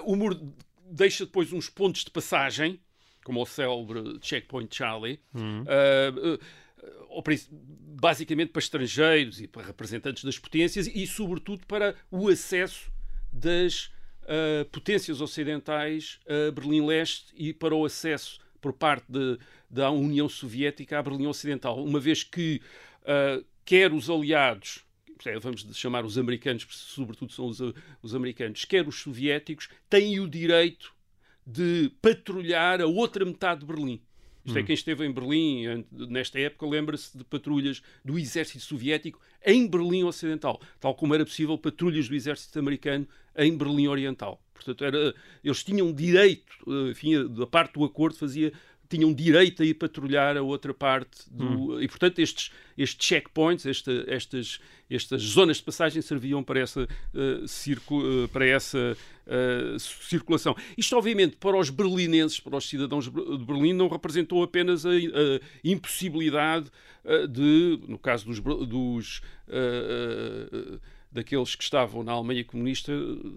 O 0.04 0.16
muro 0.16 0.54
deixa 0.90 1.24
depois 1.24 1.52
uns 1.52 1.70
pontos 1.70 2.04
de 2.04 2.10
passagem, 2.10 2.80
como 3.24 3.40
o 3.40 3.46
célebre 3.46 4.18
Checkpoint 4.20 4.74
Charlie, 4.74 5.20
uh, 5.34 6.34
uh, 6.34 7.30
isso, 7.30 7.48
basicamente 7.52 8.50
para 8.50 8.60
estrangeiros 8.60 9.40
e 9.40 9.46
para 9.46 9.62
representantes 9.62 10.24
das 10.24 10.38
potências 10.38 10.86
e, 10.86 11.06
sobretudo, 11.06 11.66
para 11.66 11.94
o 12.10 12.28
acesso 12.28 12.90
das 13.32 13.86
uh, 14.24 14.64
potências 14.72 15.20
ocidentais 15.20 16.18
a 16.26 16.50
Berlim-Leste 16.50 17.32
e 17.36 17.52
para 17.52 17.74
o 17.74 17.84
acesso 17.84 18.40
por 18.60 18.72
parte 18.72 19.04
de, 19.08 19.38
da 19.68 19.90
União 19.90 20.28
Soviética 20.28 20.98
à 20.98 21.02
Berlim 21.02 21.26
Ocidental, 21.26 21.82
uma 21.82 22.00
vez 22.00 22.22
que 22.22 22.60
uh, 23.02 23.44
quer 23.64 23.92
os 23.92 24.10
aliados, 24.10 24.84
é, 25.26 25.38
vamos 25.38 25.66
chamar 25.74 26.04
os 26.04 26.16
americanos, 26.16 26.64
porque 26.64 26.78
sobretudo 26.78 27.32
são 27.32 27.46
os, 27.46 27.60
os 28.02 28.14
americanos, 28.14 28.64
quer 28.64 28.86
os 28.86 29.00
soviéticos, 29.00 29.68
têm 29.88 30.18
o 30.20 30.28
direito 30.28 30.94
de 31.46 31.90
patrulhar 32.00 32.80
a 32.80 32.86
outra 32.86 33.24
metade 33.24 33.60
de 33.60 33.66
Berlim. 33.66 34.00
Isto 34.44 34.58
é, 34.58 34.62
quem 34.62 34.74
esteve 34.74 35.06
em 35.06 35.12
Berlim 35.12 35.84
nesta 35.92 36.38
época 36.40 36.66
lembra-se 36.66 37.16
de 37.16 37.24
patrulhas 37.24 37.82
do 38.04 38.18
exército 38.18 38.64
soviético 38.64 39.20
em 39.44 39.66
Berlim 39.66 40.04
Ocidental, 40.04 40.60
tal 40.78 40.94
como 40.94 41.14
era 41.14 41.24
possível 41.24 41.58
patrulhas 41.58 42.08
do 42.08 42.14
exército 42.14 42.58
americano 42.58 43.06
em 43.36 43.56
Berlim 43.56 43.86
Oriental. 43.86 44.42
Portanto, 44.54 44.84
era, 44.84 45.14
eles 45.42 45.64
tinham 45.64 45.92
direito, 45.92 46.52
enfim, 46.90 47.26
da 47.28 47.46
parte 47.46 47.74
do 47.74 47.84
acordo 47.84 48.16
fazia 48.16 48.52
tinham 48.90 49.14
direito 49.14 49.62
a 49.62 49.64
ir 49.64 49.74
patrulhar 49.74 50.36
a 50.36 50.42
outra 50.42 50.74
parte 50.74 51.30
do, 51.30 51.74
hum. 51.74 51.80
e 51.80 51.86
portanto 51.86 52.18
estes, 52.18 52.50
estes 52.76 53.06
checkpoints, 53.06 53.64
esta, 53.64 54.04
estas, 54.08 54.58
estas 54.90 55.22
zonas 55.22 55.58
de 55.58 55.62
passagem 55.62 56.02
serviam 56.02 56.42
para 56.42 56.58
essa, 56.58 56.82
uh, 56.82 57.46
circu, 57.46 58.00
uh, 58.00 58.28
para 58.28 58.44
essa 58.44 58.96
uh, 59.26 59.78
circulação. 59.78 60.56
Isto 60.76 60.96
obviamente 60.96 61.36
para 61.36 61.56
os 61.56 61.70
berlinenses, 61.70 62.40
para 62.40 62.56
os 62.56 62.68
cidadãos 62.68 63.04
de 63.04 63.44
Berlim, 63.44 63.72
não 63.72 63.88
representou 63.88 64.42
apenas 64.42 64.84
a, 64.84 64.90
a 64.90 65.40
impossibilidade 65.62 66.66
de, 67.30 67.80
no 67.88 67.98
caso 67.98 68.26
dos, 68.26 68.40
dos 68.40 69.22
daqueles 71.12 71.54
que 71.54 71.64
estavam 71.64 72.04
na 72.04 72.12
Alemanha 72.12 72.44
comunista 72.44 72.92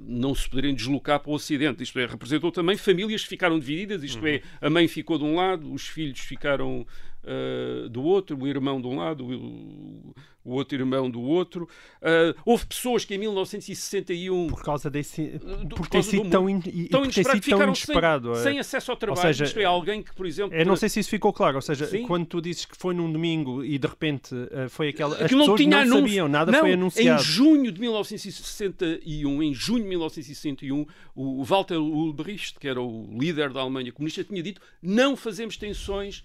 não 0.06 0.36
se 0.36 0.48
poderem 0.48 0.76
deslocar 0.76 1.20
para 1.20 1.32
o 1.32 1.34
Ocidente. 1.34 1.82
Isto 1.82 2.00
é, 2.00 2.06
representou 2.06 2.52
também 2.52 2.78
famílias 2.78 3.24
que 3.24 3.30
ficaram 3.30 3.60
divididas, 3.60 4.04
isto 4.04 4.22
uhum. 4.22 4.28
é, 4.28 4.42
a 4.62 4.70
mãe 4.70 4.88
ficou 4.88 5.18
de 5.18 5.24
um 5.24 5.36
lado, 5.36 5.72
os 5.74 5.88
filhos 5.88 6.20
ficaram 6.20 6.86
uh, 7.24 7.90
do 7.90 8.04
outro, 8.04 8.38
o 8.40 8.48
irmão 8.48 8.82
de 8.82 8.88
um 8.88 8.98
lado, 8.98 9.26
o, 9.26 10.14
o 10.46 10.54
outro 10.54 10.78
irmão 10.78 11.10
do 11.10 11.22
outro. 11.22 11.68
Uh, 12.02 12.34
houve 12.46 12.66
pessoas 12.66 13.04
que 13.06 13.14
em 13.16 13.18
1961... 13.18 14.48
Por 14.48 14.64
causa 14.64 14.90
desse... 14.90 15.40
do- 15.66 15.76
Por 15.76 15.88
ter 15.88 15.94
causa 15.94 16.10
sido 16.10 16.24
do 16.24 16.30
tão, 16.30 16.50
in, 16.50 16.60
tão 16.88 17.04
inesperado, 17.04 17.42
ficaram 17.42 17.68
inesperado. 17.68 18.36
sem, 18.36 18.42
é. 18.42 18.44
sem 18.44 18.60
acesso 18.60 18.92
ao 18.92 18.98
trabalho. 18.98 19.22
seja, 19.28 19.44
isto 19.46 19.60
é, 19.60 19.66
alguém 19.66 20.02
que, 20.02 20.14
por 20.16 20.26
exemplo... 20.26 20.56
Eu 20.58 20.66
não 20.66 20.76
sei 20.76 20.90
se 20.90 21.00
isso 21.00 21.10
ficou 21.10 21.34
claro, 21.34 21.58
ou 21.58 21.62
seja, 21.62 21.86
Sim. 21.86 22.06
quando 22.08 22.26
tu 22.26 22.42
dizes 22.42 22.66
que 22.66 22.78
foi 22.78 22.94
num 22.94 23.12
domingo 23.12 23.64
e 23.64 23.78
de 23.78 23.88
repente 23.88 24.34
eh, 24.52 24.68
foi 24.70 24.90
aquela. 24.90 25.16
As 25.16 25.28
que 25.28 25.36
não 25.36 25.42
pessoas 25.42 25.60
tinha 25.60 25.78
não 25.78 25.82
anúncio. 25.84 26.00
sabiam, 26.00 26.28
nada 26.28 26.52
Não, 26.52 26.60
foi 26.60 26.74
anunciado. 26.74 27.22
Em 27.22 27.26
junho 27.26 27.72
de 27.72 27.80
1961, 27.80 29.44
em 29.44 29.54
junho 29.54 29.84
de 29.84 29.90
1961, 29.90 30.86
o 31.16 31.44
o 31.44 31.44
Walter 31.44 31.78
Ulbricht, 31.78 32.60
que 32.60 32.68
era 32.68 32.82
o 32.82 33.08
líder 33.18 33.52
da 33.52 33.62
Alemanha 33.62 33.92
comunista, 33.92 34.24
tinha 34.24 34.42
dito: 34.42 34.62
não 34.82 35.16
fazemos 35.16 35.58
tensões 35.58 36.24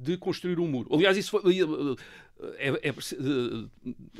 de 0.00 0.16
construir 0.16 0.58
um 0.58 0.66
muro. 0.66 0.88
Aliás, 0.94 1.16
isso 1.16 1.30
foi. 1.32 1.42
É, 2.58 2.88
é, 2.88 2.92
preci- 2.92 3.16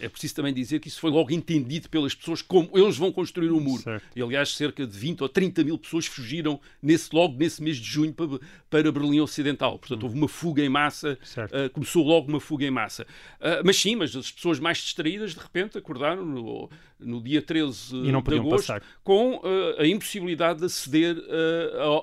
é 0.01 0.09
preciso 0.09 0.35
também 0.35 0.53
dizer 0.53 0.79
que 0.79 0.89
isso 0.89 1.01
foi 1.01 1.11
logo 1.11 1.33
entendido 1.33 1.89
pelas 1.89 2.15
pessoas 2.15 2.43
como 2.43 2.69
eles 2.75 2.97
vão 2.97 3.11
construir 3.11 3.51
um 3.51 3.61
muro. 3.61 3.83
Certo. 3.83 4.05
E, 4.15 4.21
aliás, 4.23 4.55
cerca 4.55 4.87
de 4.87 4.97
20 4.99 5.23
ou 5.23 5.29
30 5.29 5.65
mil 5.65 5.79
pessoas 5.79 6.07
fugiram 6.07 6.61
nesse, 6.83 7.15
logo 7.15 7.37
nesse 7.39 7.63
mês 7.63 7.77
de 7.79 7.85
junho 7.89 8.13
para, 8.13 8.27
para 8.69 8.93
Berlim 8.93 9.21
Ocidental. 9.21 9.79
Portanto, 9.79 10.03
houve 10.03 10.17
uma 10.19 10.29
fuga 10.29 10.63
em 10.63 10.69
massa, 10.69 11.19
ah, 11.37 11.69
começou 11.73 12.05
logo 12.07 12.29
uma 12.29 12.41
fuga 12.41 12.65
em 12.67 12.71
massa. 12.71 13.07
Ah, 13.41 13.63
mas 13.65 13.77
sim, 13.77 13.97
mas 13.97 14.15
as 14.15 14.31
pessoas 14.31 14.59
mais 14.59 14.79
distraídas, 14.79 15.33
de 15.35 15.41
repente, 15.41 15.79
acordaram 15.79 16.25
no, 16.25 16.71
no 16.99 17.23
dia 17.23 17.41
13 17.41 17.97
E 17.97 18.13
não 18.13 18.21
de 18.23 18.35
agosto 18.35 18.67
passar. 18.67 18.83
com 19.03 19.41
ah, 19.43 19.83
a 19.83 19.87
impossibilidade 19.87 20.61
de 20.61 20.67
aceder 20.67 21.17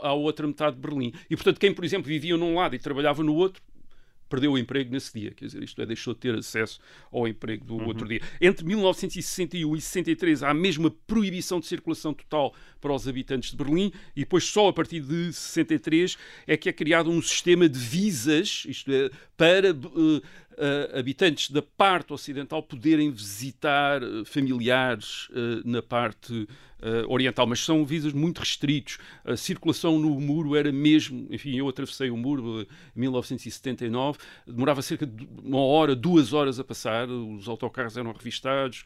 à, 0.01 0.07
à 0.09 0.13
outra 0.13 0.47
metade 0.47 0.75
de 0.75 0.81
Berlim. 0.81 1.13
E, 1.29 1.35
portanto, 1.35 1.59
quem, 1.59 1.71
por 1.73 1.85
exemplo, 1.85 2.07
vivia 2.07 2.35
num 2.37 2.55
lado 2.55 2.75
e 2.75 2.79
trabalhava 2.79 3.23
no 3.23 3.35
outro, 3.35 3.61
perdeu 4.29 4.51
o 4.53 4.57
emprego 4.57 4.91
nesse 4.91 5.17
dia, 5.17 5.31
quer 5.31 5.45
dizer, 5.45 5.63
isto 5.63 5.81
é, 5.81 5.85
deixou 5.85 6.13
de 6.13 6.19
ter 6.19 6.35
acesso 6.35 6.79
ao 7.11 7.27
emprego 7.27 7.65
do 7.65 7.75
uhum. 7.75 7.87
outro 7.87 8.07
dia. 8.07 8.21
Entre 8.41 8.65
1961 8.65 9.75
e 9.75 9.81
63 9.81 10.43
há 10.43 10.49
a 10.49 10.53
mesma 10.53 10.91
proibição 11.05 11.59
de 11.59 11.65
circulação 11.65 12.13
total 12.13 12.53
para 12.79 12.93
os 12.93 13.07
habitantes 13.07 13.51
de 13.51 13.57
Berlim 13.57 13.91
e 14.15 14.21
depois 14.21 14.43
só 14.43 14.69
a 14.69 14.73
partir 14.73 15.01
de 15.01 15.33
63 15.33 16.17
é 16.45 16.57
que 16.57 16.69
é 16.69 16.73
criado 16.73 17.09
um 17.09 17.21
sistema 17.21 17.67
de 17.67 17.79
visas, 17.79 18.63
isto 18.67 18.91
é, 18.91 19.09
para 19.35 19.71
uh, 19.71 20.21
uh, 20.57 20.97
habitantes 20.97 21.51
da 21.51 21.61
parte 21.61 22.11
ocidental 22.11 22.61
poderem 22.63 23.11
visitar 23.11 24.03
uh, 24.03 24.25
familiares 24.25 25.29
uh, 25.29 25.61
na 25.63 25.81
parte 25.81 26.47
oriental, 27.07 27.47
mas 27.47 27.59
são 27.59 27.83
visas 27.83 28.13
muito 28.13 28.37
restritos. 28.37 28.99
A 29.25 29.35
circulação 29.35 29.97
no 29.97 30.11
muro 30.19 30.55
era 30.55 30.71
mesmo, 30.71 31.25
enfim, 31.31 31.55
eu 31.55 31.67
atravessei 31.67 32.11
o 32.11 32.15
muro 32.15 32.61
em 32.61 32.99
1979, 32.99 34.19
demorava 34.45 34.83
cerca 34.83 35.03
de 35.03 35.27
uma 35.43 35.59
hora, 35.59 35.95
duas 35.95 36.33
horas 36.33 36.59
a 36.59 36.63
passar, 36.63 37.09
os 37.09 37.47
autocarros 37.47 37.97
eram 37.97 38.11
revistados, 38.11 38.85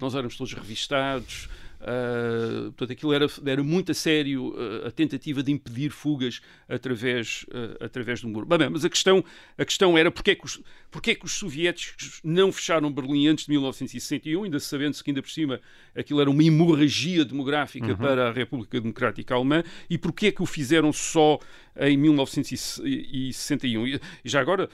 nós 0.00 0.14
éramos 0.14 0.38
todos 0.38 0.54
revistados. 0.54 1.50
Uh, 1.82 2.70
portanto, 2.72 2.92
aquilo 2.92 3.12
era, 3.12 3.26
era 3.44 3.62
muito 3.64 3.90
a 3.90 3.94
sério 3.94 4.54
uh, 4.54 4.86
a 4.86 4.90
tentativa 4.92 5.42
de 5.42 5.50
impedir 5.50 5.90
fugas 5.90 6.40
através, 6.68 7.44
uh, 7.48 7.84
através 7.84 8.20
do 8.20 8.28
muro. 8.28 8.46
Bem, 8.46 8.70
mas 8.70 8.84
a 8.84 8.88
questão, 8.88 9.24
a 9.58 9.64
questão 9.64 9.98
era 9.98 10.08
porque 10.08 10.30
é, 10.30 10.34
que 10.36 10.44
os, 10.44 10.60
porque 10.92 11.10
é 11.10 11.14
que 11.16 11.24
os 11.24 11.32
soviéticos 11.32 12.20
não 12.22 12.52
fecharam 12.52 12.92
Berlim 12.92 13.26
antes 13.26 13.46
de 13.46 13.50
1961, 13.50 14.44
ainda 14.44 14.60
sabendo-se 14.60 15.02
que 15.02 15.10
ainda 15.10 15.22
por 15.22 15.30
cima 15.30 15.60
aquilo 15.96 16.20
era 16.20 16.30
uma 16.30 16.44
hemorragia 16.44 17.24
demográfica 17.24 17.88
uhum. 17.88 17.96
para 17.96 18.28
a 18.28 18.32
República 18.32 18.80
Democrática 18.80 19.34
Alemã, 19.34 19.64
e 19.90 19.98
porque 19.98 20.28
é 20.28 20.32
que 20.32 20.42
o 20.42 20.46
fizeram 20.46 20.92
só 20.92 21.40
em 21.76 21.96
1961. 21.96 23.86
E 23.86 24.00
já 24.24 24.40
agora, 24.40 24.68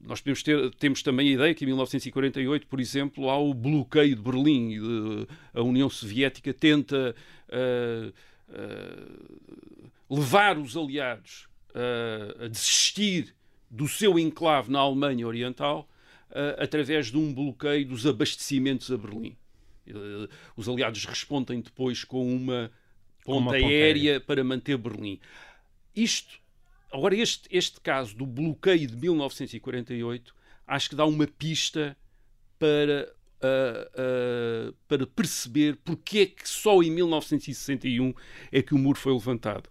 nós 0.00 0.20
podemos 0.20 0.42
ter, 0.42 0.70
temos 0.76 1.02
também 1.02 1.28
a 1.28 1.32
ideia 1.32 1.54
que 1.54 1.64
em 1.64 1.68
1948, 1.68 2.66
por 2.66 2.80
exemplo, 2.80 3.28
há 3.28 3.38
o 3.38 3.52
bloqueio 3.54 4.16
de 4.16 4.22
Berlim. 4.22 5.26
A 5.54 5.62
União 5.62 5.88
Soviética 5.88 6.52
tenta 6.52 7.14
levar 10.08 10.58
os 10.58 10.76
aliados 10.76 11.48
a 12.38 12.48
desistir 12.48 13.34
do 13.70 13.88
seu 13.88 14.18
enclave 14.18 14.70
na 14.70 14.80
Alemanha 14.80 15.26
Oriental 15.26 15.88
através 16.58 17.10
de 17.10 17.16
um 17.16 17.32
bloqueio 17.32 17.86
dos 17.86 18.06
abastecimentos 18.06 18.90
a 18.90 18.96
Berlim. 18.96 19.36
os 20.56 20.68
aliados 20.68 21.04
respondem 21.04 21.60
depois 21.60 22.04
com 22.04 22.34
uma 22.34 22.70
ponta, 23.24 23.54
aérea, 23.54 23.68
aérea 23.68 24.20
para 24.20 24.42
manter 24.44 24.76
Berlim. 24.76 25.20
Isto 25.94 26.42
Agora, 26.92 27.16
este, 27.16 27.48
este 27.50 27.80
caso 27.80 28.14
do 28.14 28.26
bloqueio 28.26 28.86
de 28.86 28.96
1948 28.96 30.34
acho 30.66 30.90
que 30.90 30.96
dá 30.96 31.06
uma 31.06 31.26
pista 31.26 31.96
para, 32.58 33.10
uh, 33.42 34.70
uh, 34.70 34.76
para 34.86 35.06
perceber 35.06 35.78
porque 35.82 36.18
é 36.18 36.26
que 36.26 36.46
só 36.46 36.82
em 36.82 36.90
1961 36.90 38.12
é 38.52 38.62
que 38.62 38.74
o 38.74 38.78
muro 38.78 38.98
foi 38.98 39.12
levantado. 39.14 39.70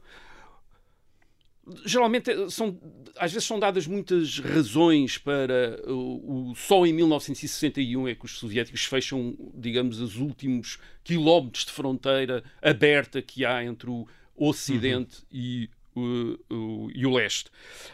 Geralmente 1.86 2.32
eh, 2.32 2.50
são, 2.50 2.80
às 3.18 3.32
vezes 3.32 3.48
são 3.48 3.60
dadas 3.60 3.88
muitas 3.88 4.40
razões 4.40 5.18
para 5.18 5.80
o, 5.88 6.52
o 6.52 6.56
só 6.56 6.86
em 6.86 6.94
1961 6.94 8.08
é 8.08 8.16
que 8.16 8.26
os 8.26 8.38
soviéticos 8.38 8.86
fecham, 8.86 9.36
digamos, 9.54 10.00
os 10.00 10.18
últimos 10.18 10.80
quilómetros 11.04 11.66
de 11.66 11.72
fronteira 11.72 12.44
aberta 12.62 13.22
que 13.22 13.46
há 13.46 13.64
entre 13.64 13.90
o 13.90 14.08
Ocidente 14.36 15.18
uhum. 15.20 15.26
e 15.32 15.70
o, 15.96 16.38
o, 16.50 16.92
e 16.94 17.06
o 17.06 17.14
leste. 17.14 17.50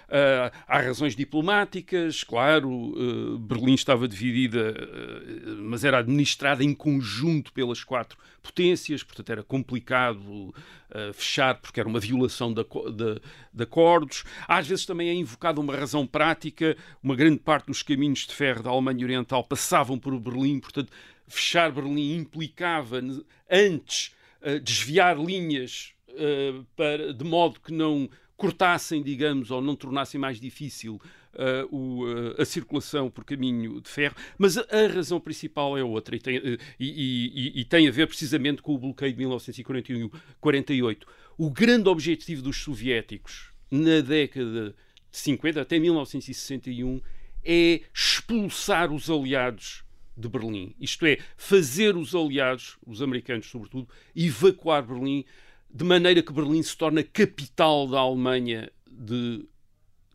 Uh, 0.07 0.51
há 0.67 0.81
razões 0.81 1.15
diplomáticas, 1.15 2.23
claro, 2.23 2.69
uh, 2.69 3.37
Berlim 3.39 3.73
estava 3.73 4.07
dividida, 4.07 4.73
uh, 4.73 5.63
mas 5.63 5.83
era 5.83 5.99
administrada 5.99 6.63
em 6.63 6.73
conjunto 6.73 7.51
pelas 7.51 7.83
quatro 7.83 8.17
potências, 8.41 9.03
portanto 9.03 9.29
era 9.29 9.43
complicado 9.43 10.53
fechar 11.13 11.55
porque 11.55 11.81
era 11.81 11.89
uma 11.89 11.99
violação 11.99 12.53
de, 12.53 12.63
de, 12.63 13.21
de, 13.53 13.63
acordos. 13.63 14.23
Às 14.47 14.67
vezes 14.67 14.85
também 14.85 15.09
é 15.09 15.13
invocada 15.13 15.59
uma 15.59 15.75
razão 15.75 16.07
prática, 16.07 16.77
uma 17.03 17.13
grande 17.13 17.39
parte 17.39 17.67
dos 17.67 17.83
caminhos 17.83 18.19
de 18.19 18.33
ferro 18.33 18.63
da 18.63 18.69
Alemanha 18.69 19.03
Oriental 19.03 19.43
passavam 19.43 19.99
por 19.99 20.17
Berlim, 20.17 20.61
portanto 20.61 20.89
fechar 21.27 21.73
Berlim 21.73 22.15
implicava 22.15 23.01
antes 23.51 24.15
desviar 24.63 25.19
linhas 25.19 25.93
uh, 26.17 26.65
para, 26.75 27.13
de 27.13 27.23
modo 27.23 27.59
que 27.59 27.73
não 27.73 28.09
cortassem, 28.37 29.01
digamos, 29.01 29.49
ou 29.49 29.61
não 29.61 29.75
tornassem 29.75 30.21
mais 30.21 30.39
difícil 30.39 31.01
uh, 31.33 31.75
o, 31.75 32.05
uh, 32.05 32.41
a 32.41 32.45
circulação 32.45 33.09
por 33.09 33.25
caminho 33.25 33.81
de 33.81 33.89
ferro, 33.89 34.15
mas 34.37 34.57
a, 34.57 34.61
a 34.69 34.87
razão 34.87 35.19
principal 35.19 35.75
é 35.77 35.83
outra 35.83 36.15
e 36.15 36.19
tem, 36.19 36.37
uh, 36.37 36.57
e, 36.79 37.51
e, 37.57 37.61
e 37.61 37.65
tem, 37.65 37.87
a 37.87 37.91
ver 37.91 38.07
precisamente 38.07 38.61
com 38.61 38.75
o 38.75 38.77
bloqueio 38.77 39.11
de 39.11 39.17
1948. 39.17 41.07
O 41.37 41.49
grande 41.49 41.89
objetivo 41.89 42.43
dos 42.43 42.57
soviéticos 42.57 43.51
na 43.71 44.01
década 44.01 44.75
de 45.11 45.17
50 45.17 45.61
até 45.61 45.79
1961 45.79 47.01
é 47.43 47.81
expulsar 47.93 48.91
os 48.91 49.09
aliados 49.09 49.83
de 50.15 50.27
Berlim, 50.27 50.75
isto 50.79 51.05
é, 51.05 51.19
fazer 51.35 51.95
os 51.95 52.15
aliados, 52.15 52.77
os 52.85 53.03
americanos 53.03 53.45
sobretudo, 53.47 53.87
evacuar 54.15 54.81
Berlim 54.83 55.23
de 55.77 55.83
maneira 55.83 56.23
que 56.23 56.33
Berlim 56.33 56.63
se 56.63 56.75
torna 56.75 57.03
capital 57.03 57.87
da 57.87 57.99
Alemanha 57.99 58.71
de 58.89 59.47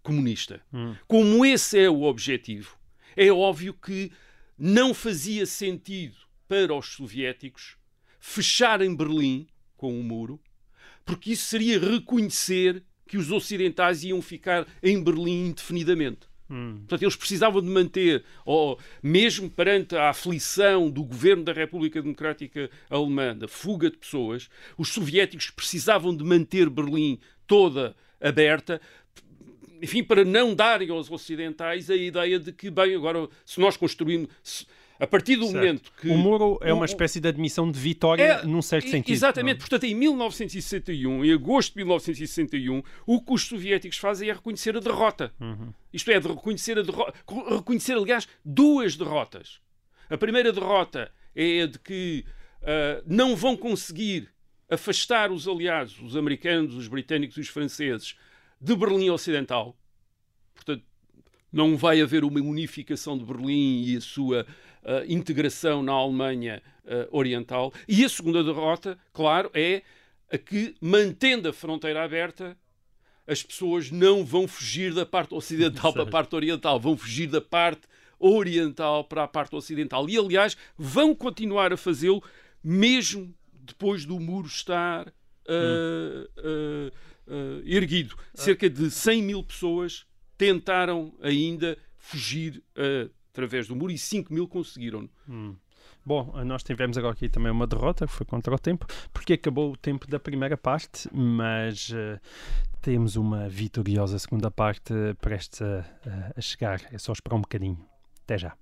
comunista. 0.03 0.61
Hum. 0.73 0.97
Como 1.07 1.47
esse 1.47 1.79
é 1.79 1.89
o 1.89 2.03
objetivo, 2.03 2.77
é 3.17 3.31
óbvio 3.31 3.73
que 3.73 4.11
não 4.59 4.93
fazia 4.93 5.47
sentido 5.47 6.17
para 6.49 6.75
os 6.75 6.87
soviéticos 6.87 7.77
fecharem 8.19 8.93
Berlim 8.93 9.47
com 9.77 9.95
o 9.95 10.01
um 10.01 10.03
muro, 10.03 10.41
porque 11.05 11.31
isso 11.31 11.45
seria 11.45 11.79
reconhecer 11.79 12.83
que 13.07 13.17
os 13.17 13.31
ocidentais 13.31 14.03
iam 14.03 14.21
ficar 14.21 14.67
em 14.83 15.01
Berlim 15.01 15.51
indefinidamente. 15.51 16.27
Hum. 16.53 16.81
Portanto, 16.81 17.03
eles 17.03 17.17
precisavam 17.17 17.63
de 17.63 17.69
manter, 17.69 18.23
ou 18.45 18.79
mesmo 19.03 19.49
perante 19.49 19.97
a 19.97 20.11
aflição 20.11 20.91
do 20.91 21.03
governo 21.03 21.43
da 21.45 21.53
República 21.53 22.03
Democrática 22.03 22.69
Alemã, 22.91 23.35
da 23.35 23.49
fuga 23.49 23.91
de 23.91 23.97
pessoas, 23.97 24.51
os 24.77 24.91
soviéticos 24.91 25.49
precisavam 25.51 26.15
de 26.15 26.23
manter 26.23 26.69
Berlim 26.69 27.19
toda 27.47 27.97
aberta, 28.21 28.83
enfim, 29.81 30.05
para 30.05 30.27
não 30.27 30.55
darem 30.55 30.91
aos 30.91 31.11
ocidentais 31.11 31.91
a 31.91 31.97
ideia 31.97 32.39
de 32.39 32.53
que, 32.53 32.71
bem, 32.71 32.95
agora, 32.95 33.27
se 33.47 33.59
nós 33.59 33.77
construímos. 33.77 34.29
Se, 34.43 34.67
a 34.99 35.07
partir 35.07 35.37
do 35.37 35.47
certo. 35.47 35.57
momento 35.57 35.93
que. 36.01 36.09
O 36.09 36.17
muro 36.17 36.59
é 36.63 36.73
uma 36.73 36.85
espécie 36.85 37.21
de 37.21 37.29
admissão 37.29 37.71
de 37.71 37.79
vitória, 37.79 38.23
é, 38.23 38.45
num 38.45 38.63
certo 38.63 38.89
sentido. 38.89 39.15
Exatamente. 39.15 39.55
Não? 39.55 39.61
Portanto, 39.61 39.85
em 39.85 39.95
1961, 39.95 41.25
em 41.25 41.33
agosto 41.33 41.73
de 41.73 41.79
1961, 41.79 42.83
o 43.07 43.21
que 43.21 43.33
os 43.33 43.47
soviéticos 43.47 43.99
fazem 43.99 44.29
é 44.29 44.33
reconhecer 44.33 44.77
a 44.77 44.81
derrota. 44.81 45.33
Uhum. 45.41 45.73
Isto 45.93 46.11
é, 46.11 46.21
de 46.21 46.29
reconhecer 46.29 46.79
a 46.79 46.83
derrota. 46.83 47.15
Reconhecer, 47.51 47.95
aliás, 47.95 48.29
duas 48.45 48.97
derrotas. 48.97 49.61
A 50.09 50.17
primeira 50.17 50.53
derrota 50.53 51.11
é 51.35 51.63
a 51.63 51.67
de 51.67 51.79
que 51.79 52.25
uh, 52.63 53.03
não 53.07 53.35
vão 53.35 53.57
conseguir 53.57 54.29
afastar 54.71 55.31
os 55.31 55.47
aliados, 55.47 56.01
os 56.01 56.17
americanos, 56.17 56.75
os 56.75 56.89
britânicos 56.89 57.37
e 57.37 57.41
os 57.41 57.49
franceses, 57.49 58.17
de 58.61 58.75
Berlim 58.75 59.11
Ocidental. 59.11 59.77
Portanto, 60.55 60.85
não 61.53 61.77
vai 61.77 62.01
haver 62.01 62.25
uma 62.25 62.41
unificação 62.41 63.19
de 63.19 63.25
Berlim 63.25 63.85
e 63.85 63.97
a 63.97 64.01
sua 64.01 64.47
uh, 64.83 65.05
integração 65.07 65.83
na 65.83 65.93
Alemanha 65.93 66.63
uh, 66.85 67.17
Oriental. 67.17 67.73
E 67.89 68.05
a 68.05 68.09
segunda 68.09 68.43
derrota, 68.43 68.99
claro, 69.13 69.51
é 69.55 69.83
a 70.31 70.39
que, 70.39 70.75
mantendo 70.81 71.49
a 71.49 71.53
fronteira 71.53 72.03
aberta, 72.03 72.57
as 73.27 73.43
pessoas 73.43 73.91
não 73.91 74.25
vão 74.25 74.49
fugir 74.49 74.93
da 74.93 75.07
parte 75.07 75.35
ocidental 75.35 75.93
para 75.95 76.03
a 76.03 76.07
parte 76.07 76.35
oriental, 76.35 76.81
vão 76.81 76.97
fugir 76.97 77.27
da 77.27 77.41
parte 77.41 77.83
oriental 78.19 79.05
para 79.05 79.25
a 79.25 79.29
parte 79.29 79.55
ocidental. 79.55 80.09
E, 80.09 80.17
aliás, 80.17 80.57
vão 80.77 81.15
continuar 81.15 81.73
a 81.73 81.77
fazê-lo 81.77 82.23
mesmo 82.63 83.35
depois 83.53 84.05
do 84.05 84.19
muro 84.19 84.47
estar 84.47 85.09
uh, 85.09 86.29
uh, 86.39 86.93
uh, 87.27 87.63
erguido. 87.65 88.17
Cerca 88.35 88.71
de 88.71 88.91
100 88.91 89.23
mil 89.23 89.43
pessoas 89.43 90.07
tentaram 90.39 91.15
ainda 91.21 91.77
fugir 91.97 92.63
através 93.33 93.67
do 93.67 93.75
muro 93.75 93.93
e 93.93 93.99
5 93.99 94.33
mil 94.33 94.47
conseguiram. 94.47 95.09
Hum. 95.29 95.57
Bom, 96.05 96.33
nós 96.45 96.63
tivemos 96.63 96.99
agora 96.99 97.15
aqui 97.15 97.29
também 97.29 97.51
uma 97.51 97.67
derrota, 97.67 98.07
que 98.07 98.13
foi 98.13 98.27
contra 98.27 98.55
o 98.55 98.59
tempo, 98.59 98.87
porque 99.13 99.35
acabou 99.35 99.73
o 99.73 99.77
tempo 99.77 100.07
da 100.09 100.19
primeira 100.19 100.57
parte, 100.57 101.09
mas 101.13 101.91
uh, 101.91 102.21
temos 102.81 103.17
uma 103.17 103.49
vitoriosa 103.49 104.19
segunda 104.19 104.51
parte 104.51 104.93
prestes 105.21 105.63
a, 105.63 105.85
a 106.37 106.41
chegar. 106.41 106.83
É 106.93 106.99
só 106.99 107.13
esperar 107.13 107.37
um 107.37 107.41
bocadinho. 107.41 107.79
Até 108.25 108.39
já. 108.39 108.57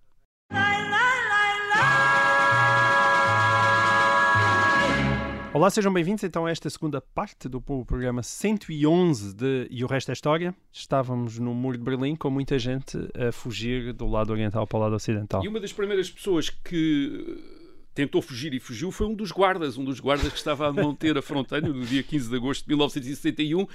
Olá, 5.53 5.69
sejam 5.69 5.93
bem-vindos 5.93 6.23
então 6.23 6.47
a 6.47 6.51
esta 6.53 6.71
segunda 6.71 7.01
parte 7.01 7.49
do 7.49 7.61
programa 7.61 8.23
111 8.23 9.35
de 9.35 9.67
E 9.69 9.83
o 9.83 9.89
Resto 9.89 10.11
é 10.11 10.13
História. 10.13 10.55
Estávamos 10.73 11.41
no 11.41 11.53
Muro 11.53 11.77
de 11.77 11.83
Berlim 11.83 12.15
com 12.15 12.31
muita 12.31 12.57
gente 12.57 12.97
a 13.19 13.33
fugir 13.33 13.93
do 13.93 14.07
lado 14.07 14.31
oriental 14.31 14.65
para 14.65 14.77
o 14.77 14.81
lado 14.81 14.95
ocidental. 14.95 15.45
E 15.45 15.49
uma 15.49 15.59
das 15.59 15.73
primeiras 15.73 16.09
pessoas 16.09 16.51
que 16.51 17.37
tentou 17.95 18.23
fugir 18.23 18.55
e 18.55 18.61
fugiu 18.61 18.91
foi 18.93 19.07
um 19.07 19.15
dos 19.15 19.33
guardas, 19.33 19.77
um 19.77 19.85
dos 19.85 19.99
guardas 19.99 20.33
que 20.33 20.39
estava 20.39 20.69
a 20.69 20.73
manter 20.73 21.19
a 21.19 21.23
fronteira 21.23 21.69
no 21.69 21.85
dia 21.85 22.03
15 22.03 22.31
de 22.31 22.37
agosto 22.37 22.63
de 22.63 22.69
1961 22.69 23.63
uh, 23.63 23.69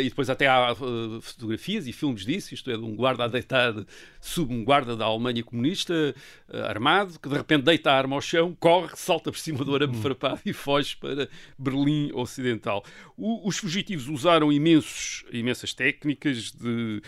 e 0.00 0.08
depois 0.08 0.28
até 0.28 0.46
há 0.46 0.72
uh, 0.72 1.20
fotografias 1.22 1.86
e 1.86 1.92
filmes 1.92 2.24
disso, 2.24 2.52
isto 2.52 2.70
é 2.70 2.76
de 2.76 2.82
um 2.82 2.94
guarda 2.94 3.24
a 3.24 3.28
deitar 3.28 3.74
sub 4.20 4.52
um 4.52 4.64
guarda 4.64 4.94
da 4.94 5.06
Alemanha 5.06 5.42
comunista 5.42 6.14
uh, 6.48 6.56
armado, 6.64 7.18
que 7.18 7.28
de 7.28 7.34
repente 7.34 7.64
deita 7.64 7.90
a 7.90 7.96
arma 7.96 8.14
ao 8.14 8.20
chão, 8.20 8.54
corre, 8.60 8.94
salta 8.94 9.32
por 9.32 9.38
cima 9.38 9.64
do 9.64 9.74
arame 9.74 9.96
farpado 9.96 10.40
e 10.44 10.52
foge 10.52 10.96
para 10.96 11.28
Berlim 11.58 12.10
Ocidental. 12.12 12.84
O, 13.16 13.48
os 13.48 13.56
fugitivos 13.56 14.08
usaram 14.08 14.52
imensos, 14.52 15.24
imensas 15.32 15.72
técnicas 15.72 16.52
de 16.52 17.00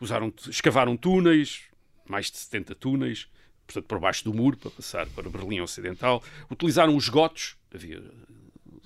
usaram, 0.00 0.32
escavaram 0.48 0.96
túneis, 0.96 1.62
mais 2.08 2.30
de 2.30 2.38
70 2.38 2.74
túneis, 2.74 3.28
portanto, 3.66 3.86
por 3.86 3.98
baixo 3.98 4.24
do 4.24 4.34
muro, 4.34 4.56
para 4.56 4.70
passar 4.70 5.06
para 5.08 5.28
Berlim 5.28 5.60
Ocidental. 5.60 6.22
Utilizaram 6.50 6.96
os 6.96 7.04
esgotos, 7.04 7.56
havia 7.72 8.02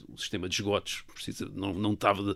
o 0.09 0.17
sistema 0.19 0.49
de 0.49 0.55
esgotos, 0.57 1.05
precisa, 1.12 1.49
não, 1.55 1.73
não, 1.75 1.93
estava, 1.93 2.35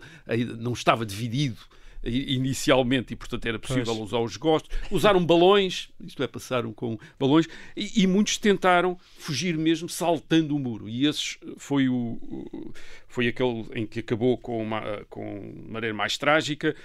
não 0.57 0.73
estava 0.73 1.05
dividido 1.05 1.59
inicialmente 2.05 3.13
e, 3.13 3.15
portanto, 3.15 3.45
era 3.45 3.57
possível 3.57 3.95
pois. 3.95 4.07
usar 4.07 4.19
os 4.19 4.31
esgotos. 4.31 4.69
Usaram 4.91 5.25
balões, 5.25 5.89
isto 6.01 6.21
é, 6.21 6.27
passaram 6.27 6.73
com 6.73 6.97
balões, 7.17 7.47
e, 7.75 8.03
e, 8.03 8.07
muitos 8.07 8.37
tentaram 8.37 8.97
fugir 9.17 9.57
mesmo 9.57 9.87
saltando 9.87 10.55
o 10.55 10.59
muro. 10.59 10.89
E 10.89 11.05
esse 11.05 11.37
foi, 11.57 11.87
o, 11.87 12.73
foi 13.07 13.27
aquele 13.27 13.65
em 13.73 13.85
que 13.85 13.99
acabou 13.99 14.37
com 14.37 14.61
uma, 14.61 15.05
com 15.09 15.65
maneira 15.69 15.95
mais 15.95 16.17
trágica, 16.17 16.75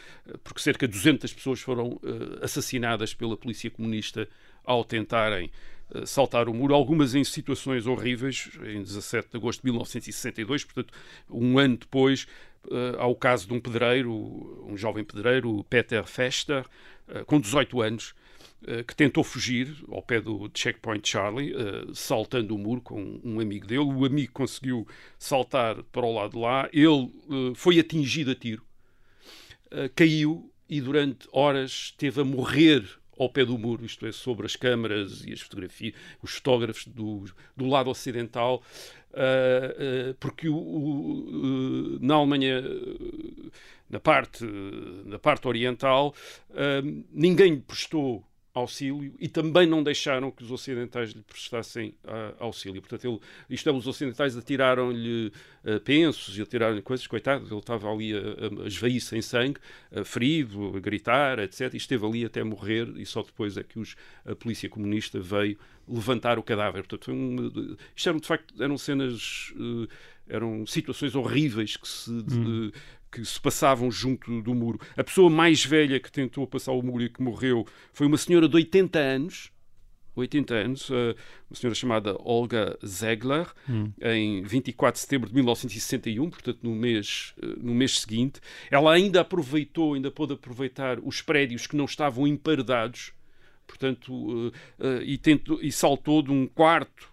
porque 0.44 0.60
cerca 0.60 0.86
de 0.86 0.92
200 0.92 1.32
pessoas 1.32 1.60
foram 1.60 1.94
uh, 1.94 2.00
assassinadas 2.42 3.12
pela 3.12 3.36
polícia 3.36 3.70
comunista 3.70 4.28
ao 4.68 4.84
tentarem 4.84 5.50
uh, 5.94 6.06
saltar 6.06 6.46
o 6.46 6.54
muro, 6.54 6.74
algumas 6.74 7.14
em 7.14 7.24
situações 7.24 7.86
horríveis, 7.86 8.50
em 8.62 8.82
17 8.82 9.30
de 9.30 9.36
agosto 9.38 9.60
de 9.60 9.64
1962, 9.64 10.64
portanto, 10.64 10.92
um 11.30 11.58
ano 11.58 11.78
depois, 11.78 12.26
uh, 12.66 12.98
ao 12.98 13.16
caso 13.16 13.48
de 13.48 13.54
um 13.54 13.60
pedreiro, 13.60 14.12
um 14.68 14.76
jovem 14.76 15.02
pedreiro, 15.02 15.64
Peter 15.70 16.04
Fester, 16.04 16.66
uh, 17.08 17.24
com 17.24 17.40
18 17.40 17.80
anos, 17.80 18.14
que 18.88 18.96
tentou 18.96 19.22
fugir 19.22 19.72
ao 19.88 20.02
pé 20.02 20.20
do 20.20 20.50
Checkpoint 20.52 21.08
Charlie, 21.08 21.54
saltando 21.94 22.56
o 22.56 22.58
muro 22.58 22.80
com 22.80 23.20
um 23.22 23.38
amigo 23.38 23.64
dele. 23.64 23.84
O 23.84 24.04
amigo 24.04 24.32
conseguiu 24.32 24.84
saltar 25.16 25.80
para 25.92 26.04
o 26.04 26.12
lado 26.12 26.32
de 26.32 26.38
lá, 26.38 26.68
ele 26.72 27.08
foi 27.54 27.78
atingido 27.78 28.32
a 28.32 28.34
tiro, 28.34 28.64
caiu 29.94 30.52
e 30.68 30.80
durante 30.80 31.28
horas 31.30 31.70
esteve 31.70 32.22
a 32.22 32.24
morrer 32.24 32.97
ao 33.18 33.28
pé 33.28 33.44
do 33.44 33.58
muro, 33.58 33.84
isto 33.84 34.06
é, 34.06 34.12
sobre 34.12 34.46
as 34.46 34.56
câmaras 34.56 35.24
e 35.24 35.32
as 35.32 35.40
fotografias, 35.40 35.94
os 36.22 36.34
fotógrafos 36.34 36.86
do, 36.86 37.24
do 37.56 37.66
lado 37.66 37.90
ocidental, 37.90 38.62
uh, 39.12 40.10
uh, 40.10 40.14
porque 40.20 40.48
o, 40.48 40.56
o, 40.56 41.96
uh, 41.96 41.98
na 42.00 42.14
Alemanha, 42.14 42.62
na 43.90 43.98
parte, 43.98 44.44
na 45.06 45.18
parte 45.18 45.48
oriental, 45.48 46.14
ninguém 47.10 47.58
prestou 47.58 48.27
auxílio 48.58 49.14
e 49.18 49.28
também 49.28 49.66
não 49.66 49.82
deixaram 49.82 50.30
que 50.30 50.42
os 50.42 50.50
ocidentais 50.50 51.10
lhe 51.10 51.22
prestassem 51.22 51.94
uh, 52.04 52.34
auxílio. 52.38 52.80
Portanto, 52.80 53.06
ele, 53.06 53.20
isto 53.50 53.68
é, 53.68 53.72
os 53.72 53.86
ocidentais 53.86 54.36
atiraram-lhe 54.36 55.32
uh, 55.64 55.80
pensos 55.80 56.38
e 56.38 56.42
atiraram-lhe 56.42 56.82
coisas, 56.82 57.06
coitado, 57.06 57.46
ele 57.46 57.58
estava 57.58 57.90
ali 57.90 58.14
a, 58.14 58.18
a, 58.18 58.64
a 58.64 58.66
esvair-se 58.66 59.16
em 59.16 59.22
sangue, 59.22 59.58
uh, 59.92 60.04
ferido, 60.04 60.76
a 60.76 60.80
gritar, 60.80 61.38
etc. 61.38 61.72
E 61.74 61.76
esteve 61.76 62.06
ali 62.06 62.24
até 62.24 62.42
morrer 62.42 62.88
e 62.96 63.06
só 63.06 63.22
depois 63.22 63.56
é 63.56 63.62
que 63.62 63.78
os, 63.78 63.96
a 64.24 64.34
polícia 64.34 64.68
comunista 64.68 65.20
veio 65.20 65.58
levantar 65.86 66.38
o 66.38 66.42
cadáver. 66.42 66.86
Portanto, 66.86 67.12
um, 67.12 67.76
isto 67.96 68.08
eram, 68.08 68.20
de 68.20 68.26
facto, 68.26 68.62
eram 68.62 68.76
cenas, 68.76 69.54
eram 70.28 70.66
situações 70.66 71.14
horríveis 71.14 71.76
que 71.76 71.88
se... 71.88 72.10
Hum 72.10 72.70
que 73.10 73.24
se 73.24 73.40
passavam 73.40 73.90
junto 73.90 74.42
do 74.42 74.54
muro. 74.54 74.80
A 74.96 75.04
pessoa 75.04 75.30
mais 75.30 75.64
velha 75.64 75.98
que 75.98 76.10
tentou 76.10 76.46
passar 76.46 76.72
o 76.72 76.82
muro 76.82 77.02
e 77.02 77.08
que 77.08 77.22
morreu 77.22 77.66
foi 77.92 78.06
uma 78.06 78.18
senhora 78.18 78.48
de 78.48 78.54
80 78.54 78.98
anos, 78.98 79.50
80 80.20 80.54
anos, 80.54 80.90
uma 80.90 81.54
senhora 81.54 81.74
chamada 81.74 82.16
Olga 82.18 82.76
Zegler, 82.84 83.46
hum. 83.68 83.92
em 84.02 84.42
24 84.42 84.98
de 84.98 85.00
setembro 85.00 85.28
de 85.28 85.34
1961, 85.34 86.30
portanto 86.30 86.58
no 86.62 86.74
mês, 86.74 87.34
no 87.60 87.74
mês 87.74 88.00
seguinte. 88.00 88.40
Ela 88.70 88.92
ainda 88.92 89.20
aproveitou, 89.20 89.94
ainda 89.94 90.10
pôde 90.10 90.34
aproveitar 90.34 90.98
os 91.00 91.22
prédios 91.22 91.66
que 91.66 91.76
não 91.76 91.84
estavam 91.84 92.26
emparedados, 92.26 93.12
portanto, 93.66 94.12
uh, 94.12 95.02
e, 95.02 95.18
tentou, 95.18 95.60
e 95.62 95.70
saltou 95.70 96.22
de 96.22 96.32
um 96.32 96.46
quarto 96.46 97.08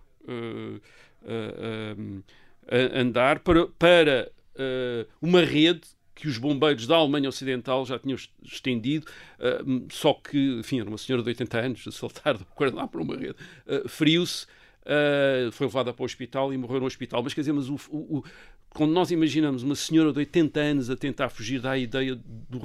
andar 2.94 3.40
para, 3.40 3.68
para 3.68 4.32
uh, 4.56 5.08
uma 5.22 5.41
rede 5.41 5.82
que 6.15 6.30
os 6.30 6.38
bombeiros 6.38 6.88
da 6.88 6.96
Alemanha 6.96 7.28
Ocidental 7.28 7.86
já 7.86 8.00
tinham 8.00 8.18
estendido, 8.41 9.06
uh, 9.38 9.86
só 9.91 10.13
que, 10.13 10.58
enfim, 10.60 10.80
era 10.80 10.89
uma 10.89 10.98
senhora 10.98 11.22
de 11.22 11.30
80 11.30 11.60
anos 11.60 11.88
a 11.88 11.91
saltar 11.91 12.38
de 12.39 12.46
lá 12.72 12.88
para 12.88 13.02
uma 13.02 13.15
rede, 13.15 13.36
uh, 13.68 13.88
feriu-se, 13.88 14.46
uh, 14.46 15.52
foi 15.52 15.68
levada 15.68 15.94
para 15.94 16.02
o 16.02 16.06
hospital 16.06 16.54
e 16.54 16.58
morreu 16.58 16.80
no 16.80 16.86
hospital. 16.86 17.22
Mas 17.22 17.34
quer 17.34 17.41
dizer, 17.41 17.52
mas 17.52 17.68
o, 17.68 17.76
o, 17.89 18.20
o, 18.20 18.24
quando 18.70 18.94
nós 18.94 19.12
imaginamos 19.12 19.62
uma 19.62 19.76
senhora 19.76 20.13
de 20.13 20.20
80 20.20 20.60
anos 20.60 20.89
a 20.89 20.96
tentar 20.96 21.28
fugir 21.28 21.60
da 21.60 21.78
ideia 21.78 22.15
do, 22.15 22.62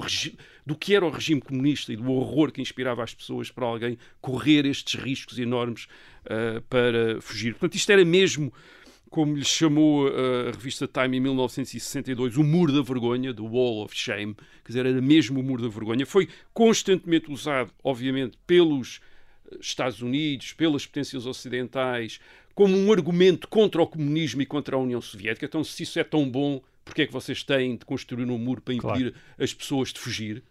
do 0.64 0.76
que 0.76 0.94
era 0.94 1.04
o 1.04 1.10
regime 1.10 1.40
comunista 1.40 1.92
e 1.92 1.96
do 1.96 2.08
horror 2.12 2.52
que 2.52 2.62
inspirava 2.62 3.02
as 3.02 3.12
pessoas 3.12 3.50
para 3.50 3.66
alguém 3.66 3.98
correr 4.20 4.64
estes 4.64 5.00
riscos 5.00 5.38
enormes 5.38 5.86
para 6.68 7.20
fugir. 7.20 7.52
Portanto, 7.52 7.76
isto 7.76 7.90
era 7.90 8.04
mesmo 8.04 8.52
como 9.10 9.36
lhe 9.36 9.44
chamou 9.44 10.06
a 10.06 10.52
revista 10.52 10.86
Time 10.86 11.16
em 11.16 11.20
1962, 11.20 12.36
o 12.36 12.44
muro 12.44 12.72
da 12.72 12.80
vergonha, 12.80 13.34
The 13.34 13.42
Wall 13.42 13.84
of 13.84 13.94
Shame, 13.94 14.34
quer 14.64 14.68
dizer, 14.68 14.86
era 14.86 15.02
mesmo 15.02 15.40
o 15.40 15.42
muro 15.42 15.62
da 15.62 15.68
vergonha. 15.68 16.06
Foi 16.06 16.28
constantemente 16.54 17.30
usado, 17.30 17.72
obviamente, 17.82 18.38
pelos 18.46 19.00
Estados 19.60 20.00
Unidos, 20.00 20.52
pelas 20.52 20.86
potências 20.86 21.26
ocidentais, 21.26 22.20
como 22.54 22.76
um 22.76 22.92
argumento 22.92 23.48
contra 23.48 23.82
o 23.82 23.86
comunismo 23.86 24.42
e 24.42 24.46
contra 24.46 24.76
a 24.76 24.78
União 24.78 25.00
Soviética. 25.00 25.46
Então, 25.46 25.64
se 25.64 25.82
isso 25.82 25.98
é 25.98 26.04
tão 26.04 26.30
bom, 26.30 26.62
porque 26.84 27.02
é 27.02 27.06
que 27.06 27.12
vocês 27.12 27.42
têm 27.42 27.76
de 27.76 27.84
construir 27.84 28.24
um 28.24 28.38
muro 28.38 28.62
para 28.62 28.74
impedir 28.74 29.10
claro. 29.10 29.14
as 29.38 29.52
pessoas 29.52 29.92
de 29.92 29.98
fugir? 29.98 30.42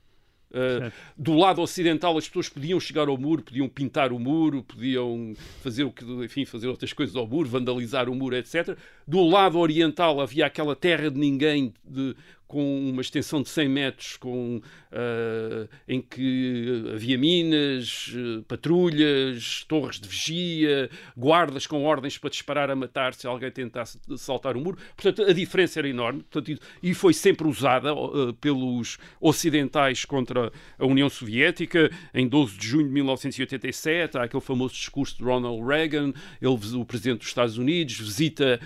Uh, 0.52 0.92
do 1.16 1.36
lado 1.36 1.62
ocidental 1.62 2.18
as 2.18 2.28
pessoas 2.28 2.50
podiam 2.50 2.80
chegar 2.80 3.08
ao 3.08 3.18
muro, 3.18 3.44
podiam 3.44 3.70
pintar 3.70 4.12
o 4.12 4.18
muro, 4.18 4.64
podiam 4.64 5.34
fazer 5.62 5.84
o 5.84 5.92
que, 5.92 6.04
enfim, 6.24 6.44
fazer 6.44 6.68
outras 6.68 6.92
coisas 6.92 7.16
ao 7.16 7.28
muro, 7.28 7.48
vandalizar 7.48 8.10
o 8.10 8.16
muro, 8.16 8.36
etc. 8.36 8.76
Do 9.08 9.24
lado 9.24 9.60
oriental 9.60 10.20
havia 10.20 10.48
aquela 10.48 10.76
terra 10.76 11.12
de 11.12 11.20
ninguém 11.20 11.72
de, 11.86 12.16
com 12.50 12.90
uma 12.90 13.02
extensão 13.02 13.44
de 13.44 13.50
100 13.50 13.70
metros, 13.70 14.18
com, 14.18 14.58
uh, 14.58 15.70
em 15.88 16.02
que 16.02 16.84
havia 16.96 17.16
minas, 17.16 18.08
uh, 18.08 18.42
patrulhas, 18.48 19.64
torres 19.68 20.00
de 20.00 20.10
vigia, 20.10 20.90
guardas 21.16 21.68
com 21.68 21.84
ordens 21.84 22.18
para 22.18 22.32
disparar 22.32 22.72
a 22.72 22.76
matar 22.76 23.14
se 23.14 23.28
alguém 23.28 23.52
tentasse 23.52 24.00
saltar 24.18 24.58
o 24.58 24.60
muro. 24.60 24.80
Portanto, 24.96 25.30
a 25.30 25.32
diferença 25.32 25.80
era 25.80 25.88
enorme 25.88 26.24
portanto, 26.24 26.60
e 26.82 26.94
foi 26.96 27.14
sempre 27.14 27.48
usada 27.48 27.94
uh, 27.94 28.34
pelos 28.34 28.98
ocidentais 29.22 30.04
contra 30.04 30.52
a 30.80 30.86
União 30.88 31.08
Soviética. 31.08 31.92
Em 32.12 32.28
12 32.28 32.58
de 32.58 32.68
junho 32.68 32.88
de 32.88 32.94
1987, 32.94 34.18
há 34.18 34.24
aquele 34.24 34.42
famoso 34.42 34.74
discurso 34.74 35.16
de 35.18 35.24
Ronald 35.24 35.64
Reagan, 35.64 36.14
ele, 36.42 36.76
o 36.76 36.84
presidente 36.84 37.20
dos 37.20 37.28
Estados 37.28 37.60
Unidos, 37.60 38.00
visita 38.00 38.60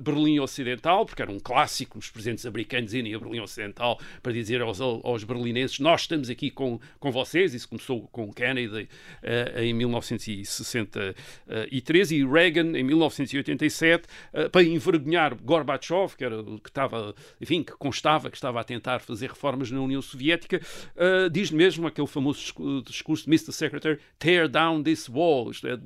Berlim 0.00 0.38
Ocidental, 0.38 1.04
porque 1.04 1.20
era 1.20 1.32
um 1.32 1.40
clássico, 1.40 1.98
os 1.98 2.08
presidentes 2.10 2.46
americanos 2.46 2.94
irem 2.94 3.12
Berlim 3.24 3.40
Ocidental 3.40 3.98
para 4.22 4.32
dizer 4.32 4.62
aos, 4.62 4.80
aos 4.80 5.24
berlineses 5.24 5.80
nós 5.80 6.02
estamos 6.02 6.30
aqui 6.30 6.50
com, 6.50 6.78
com 6.98 7.10
vocês. 7.10 7.54
Isso 7.54 7.66
começou 7.68 8.06
com 8.08 8.30
Kennedy 8.32 8.88
uh, 9.22 9.60
em 9.60 9.72
1963 9.72 12.10
e 12.12 12.24
Reagan 12.24 12.78
em 12.78 12.84
1987 12.84 14.04
uh, 14.04 14.08
eh, 14.32 14.48
para 14.48 14.62
envergonhar 14.62 15.34
Gorbachev, 15.34 16.16
que 16.16 16.24
era 16.24 16.42
que 16.42 16.68
estava, 16.68 17.14
enfim, 17.40 17.62
que 17.62 17.72
constava 17.72 18.30
que 18.30 18.36
estava 18.36 18.60
a 18.60 18.64
tentar 18.64 19.00
fazer 19.00 19.30
reformas 19.30 19.70
na 19.70 19.80
União 19.80 20.02
Soviética, 20.02 20.60
uh, 20.96 21.30
diz 21.30 21.50
mesmo 21.50 21.86
aquele 21.86 22.06
famoso 22.06 22.52
discurso 22.84 23.24
de 23.24 23.30
Mr. 23.30 23.52
Secretary, 23.52 23.98
tear 24.18 24.48
down 24.48 24.82
this 24.82 25.08
wall, 25.08 25.50
isto 25.50 25.66
é, 25.66 25.78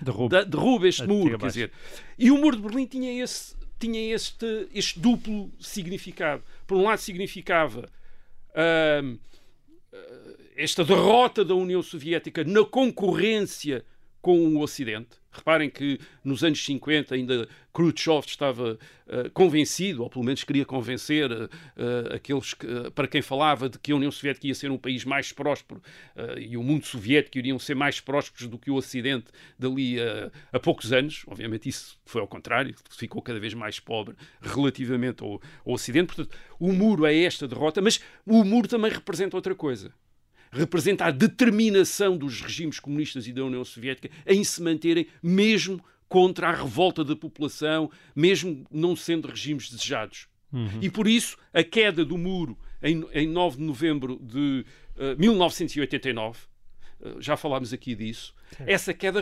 derrube, 0.00 0.44
derrube 0.44 0.86
este 0.88 1.06
muro, 1.06 1.38
quer 1.38 1.46
dizer. 1.46 1.72
E 2.18 2.30
o 2.30 2.38
muro 2.38 2.56
de 2.56 2.62
Berlim 2.62 2.86
tinha 2.86 3.22
esse 3.22 3.58
tinha 3.78 4.14
este, 4.14 4.68
este 4.74 4.98
duplo 4.98 5.50
significado. 5.60 6.42
Por 6.68 6.76
um 6.76 6.82
lado, 6.82 6.98
significava 6.98 7.90
uh, 8.50 9.18
esta 10.54 10.84
derrota 10.84 11.42
da 11.42 11.54
União 11.54 11.82
Soviética 11.82 12.44
na 12.44 12.62
concorrência 12.62 13.82
com 14.20 14.38
o 14.56 14.60
Ocidente. 14.60 15.18
Reparem 15.30 15.70
que 15.70 16.00
nos 16.24 16.42
anos 16.42 16.64
50 16.64 17.14
ainda 17.14 17.48
Khrushchev 17.72 18.26
estava 18.26 18.72
uh, 19.06 19.30
convencido, 19.32 20.02
ou 20.02 20.10
pelo 20.10 20.24
menos 20.24 20.42
queria 20.42 20.64
convencer 20.64 21.30
uh, 21.30 21.48
aqueles 22.14 22.54
que, 22.54 22.66
uh, 22.66 22.90
para 22.90 23.06
quem 23.06 23.22
falava 23.22 23.68
de 23.68 23.78
que 23.78 23.92
a 23.92 23.96
União 23.96 24.10
Soviética 24.10 24.48
ia 24.48 24.54
ser 24.54 24.70
um 24.70 24.78
país 24.78 25.04
mais 25.04 25.30
próspero 25.32 25.80
e 26.38 26.56
o 26.56 26.62
mundo 26.62 26.86
soviético 26.86 27.38
iriam 27.38 27.58
ser 27.58 27.74
mais 27.74 28.00
prósperos 28.00 28.48
do 28.48 28.58
que 28.58 28.70
o 28.70 28.74
Ocidente 28.74 29.26
dali 29.58 29.96
a 30.52 30.58
poucos 30.58 30.92
anos. 30.92 31.22
Obviamente 31.26 31.68
isso 31.68 31.98
foi 32.04 32.20
ao 32.20 32.26
contrário, 32.26 32.74
ficou 32.90 33.22
cada 33.22 33.38
vez 33.38 33.54
mais 33.54 33.78
pobre 33.78 34.16
relativamente 34.40 35.22
ao, 35.22 35.40
ao 35.64 35.74
Ocidente. 35.74 36.14
Portanto, 36.14 36.36
o 36.58 36.72
muro 36.72 37.06
é 37.06 37.16
esta 37.22 37.46
derrota, 37.46 37.80
mas 37.80 38.00
o 38.26 38.42
muro 38.44 38.66
também 38.66 38.90
representa 38.90 39.36
outra 39.36 39.54
coisa 39.54 39.92
representa 40.50 41.04
a 41.04 41.10
determinação 41.10 42.16
dos 42.16 42.40
regimes 42.40 42.80
comunistas 42.80 43.26
e 43.26 43.32
da 43.32 43.44
União 43.44 43.64
Soviética 43.64 44.10
em 44.26 44.42
se 44.44 44.62
manterem 44.62 45.06
mesmo 45.22 45.82
contra 46.08 46.48
a 46.48 46.52
revolta 46.52 47.04
da 47.04 47.14
população, 47.14 47.90
mesmo 48.16 48.66
não 48.70 48.96
sendo 48.96 49.28
regimes 49.28 49.70
desejados. 49.70 50.26
Uhum. 50.52 50.80
E 50.80 50.90
por 50.90 51.06
isso 51.06 51.36
a 51.52 51.62
queda 51.62 52.04
do 52.04 52.16
muro 52.16 52.58
em, 52.82 53.04
em 53.12 53.28
9 53.28 53.58
de 53.58 53.62
novembro 53.62 54.18
de 54.22 54.64
uh, 54.96 55.18
1989, 55.18 56.38
uh, 57.00 57.20
já 57.20 57.36
falámos 57.36 57.72
aqui 57.72 57.94
disso, 57.94 58.34
Sim. 58.56 58.64
essa 58.66 58.94
queda 58.94 59.20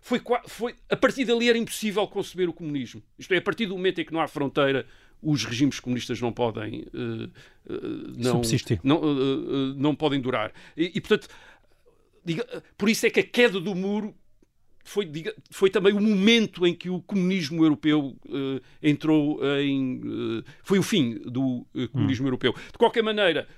foi, 0.00 0.20
foi. 0.46 0.74
A 0.90 0.96
partir 0.96 1.24
dali 1.24 1.48
era 1.48 1.56
impossível 1.56 2.06
conceber 2.06 2.48
o 2.48 2.52
comunismo. 2.52 3.02
Isto 3.18 3.32
é, 3.32 3.38
a 3.38 3.42
partir 3.42 3.66
do 3.66 3.76
momento 3.76 4.00
em 4.00 4.04
que 4.04 4.12
não 4.12 4.20
há 4.20 4.28
fronteira 4.28 4.86
os 5.22 5.44
regimes 5.44 5.80
comunistas 5.80 6.20
não 6.20 6.32
podem 6.32 6.86
uh, 6.94 7.24
uh, 7.24 8.12
não, 8.16 8.32
subsistir, 8.32 8.80
não, 8.82 9.00
uh, 9.00 9.74
não 9.76 9.94
podem 9.94 10.20
durar. 10.20 10.52
E, 10.76 10.92
e, 10.94 11.00
portanto, 11.00 11.28
diga, 12.24 12.46
por 12.76 12.88
isso 12.88 13.06
é 13.06 13.10
que 13.10 13.20
a 13.20 13.22
queda 13.22 13.60
do 13.60 13.74
muro 13.74 14.14
foi, 14.84 15.04
diga, 15.04 15.34
foi 15.50 15.68
também 15.68 15.92
o 15.92 16.00
momento 16.00 16.66
em 16.66 16.72
que 16.72 16.88
o 16.88 17.00
comunismo 17.00 17.64
europeu 17.64 18.16
entrou 18.80 19.40
em. 19.58 20.44
foi 20.62 20.78
o 20.78 20.82
fim 20.82 21.18
do 21.24 21.66
comunismo 21.90 22.24
hum. 22.24 22.28
europeu. 22.28 22.54
De 22.70 22.78
qualquer 22.78 23.02
maneira, 23.02 23.48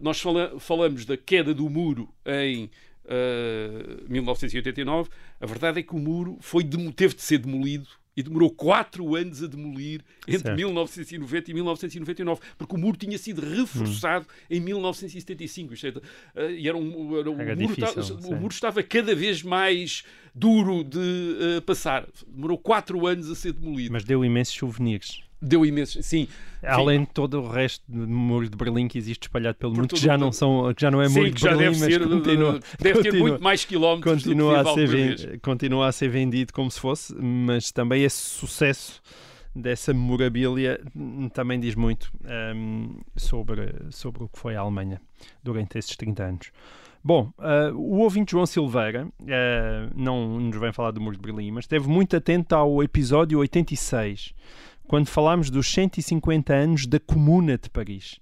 nós 0.00 0.20
fala, 0.20 0.60
falamos 0.60 1.04
da 1.04 1.16
queda 1.16 1.52
do 1.52 1.68
muro 1.68 2.08
em. 2.24 2.70
1989, 4.08 5.08
a 5.40 5.46
verdade 5.46 5.78
é 5.78 5.82
que 5.84 5.94
o 5.94 5.98
muro 5.98 6.38
foi, 6.40 6.64
teve 6.64 7.14
de 7.14 7.22
ser 7.22 7.38
demolido 7.38 7.86
e 8.16 8.22
demorou 8.22 8.50
quatro 8.50 9.14
anos 9.14 9.42
a 9.42 9.46
demolir 9.46 10.02
entre 10.26 10.38
certo. 10.38 10.56
1990 10.56 11.50
e 11.50 11.54
1999, 11.54 12.40
porque 12.56 12.74
o 12.74 12.78
muro 12.78 12.96
tinha 12.96 13.18
sido 13.18 13.42
reforçado 13.42 14.26
hum. 14.26 14.44
em 14.50 14.60
1975. 14.60 15.74
Isto 15.74 16.02
é, 16.34 16.52
e 16.52 16.68
era 16.68 16.76
um, 16.76 17.18
era 17.18 17.30
um 17.30 17.40
era 17.40 17.56
muro, 17.56 17.74
difícil, 17.74 18.16
o 18.16 18.34
muro 18.34 18.54
estava 18.54 18.82
cada 18.82 19.14
vez 19.14 19.42
mais 19.42 20.02
duro 20.34 20.82
de 20.82 20.98
uh, 20.98 21.62
passar. 21.62 22.06
Demorou 22.26 22.56
quatro 22.56 23.06
anos 23.06 23.30
a 23.30 23.34
ser 23.34 23.52
demolido. 23.52 23.92
Mas 23.92 24.04
deu 24.04 24.24
imensos 24.24 24.54
souvenirs. 24.54 25.25
Deu 25.46 25.64
imenso, 25.64 26.02
sim. 26.02 26.28
Além 26.62 27.00
de 27.00 27.06
todo 27.06 27.40
o 27.40 27.48
resto 27.48 27.84
do 27.88 28.08
muro 28.08 28.48
de 28.48 28.56
Berlim 28.56 28.88
que 28.88 28.98
existe 28.98 29.24
espalhado 29.24 29.56
pelo 29.56 29.74
mundo, 29.74 29.88
que 29.88 30.00
já 30.00 30.18
não, 30.18 30.32
são, 30.32 30.72
que 30.74 30.82
já 30.82 30.90
não 30.90 31.00
é 31.00 31.08
muro 31.08 31.30
de 31.30 31.42
Berlim, 31.42 31.66
mas 31.66 31.78
ser, 31.78 32.08
continua, 32.08 32.60
deve 32.80 33.02
ter 33.02 33.12
muito 33.12 33.42
mais 33.42 33.64
quilómetros 33.64 34.24
continua 34.24 34.60
a, 34.60 34.74
ser 34.74 35.40
continua 35.40 35.86
a 35.86 35.92
ser 35.92 36.08
vendido 36.08 36.52
como 36.52 36.70
se 36.70 36.80
fosse, 36.80 37.14
mas 37.14 37.70
também 37.70 38.02
esse 38.02 38.16
sucesso 38.16 39.00
dessa 39.54 39.92
memorabilia 39.94 40.80
também 41.32 41.58
diz 41.58 41.74
muito 41.74 42.12
um, 42.54 42.98
sobre, 43.16 43.74
sobre 43.90 44.24
o 44.24 44.28
que 44.28 44.38
foi 44.38 44.54
a 44.56 44.60
Alemanha 44.60 45.00
durante 45.42 45.78
esses 45.78 45.96
30 45.96 46.22
anos. 46.22 46.52
Bom, 47.02 47.32
uh, 47.38 47.72
o 47.74 48.00
ouvinte 48.00 48.32
João 48.32 48.46
Silveira 48.46 49.06
uh, 49.06 49.92
não 49.94 50.40
nos 50.40 50.58
vem 50.58 50.72
falar 50.72 50.90
do 50.90 51.00
Muro 51.00 51.16
de 51.16 51.22
Berlim, 51.22 51.52
mas 51.52 51.64
esteve 51.64 51.88
muito 51.88 52.16
atento 52.16 52.54
ao 52.54 52.82
episódio 52.82 53.38
86 53.38 54.34
quando 54.86 55.08
falámos 55.08 55.50
dos 55.50 55.70
150 55.72 56.52
anos 56.52 56.86
da 56.86 57.00
Comuna 57.00 57.58
de 57.58 57.68
Paris. 57.70 58.20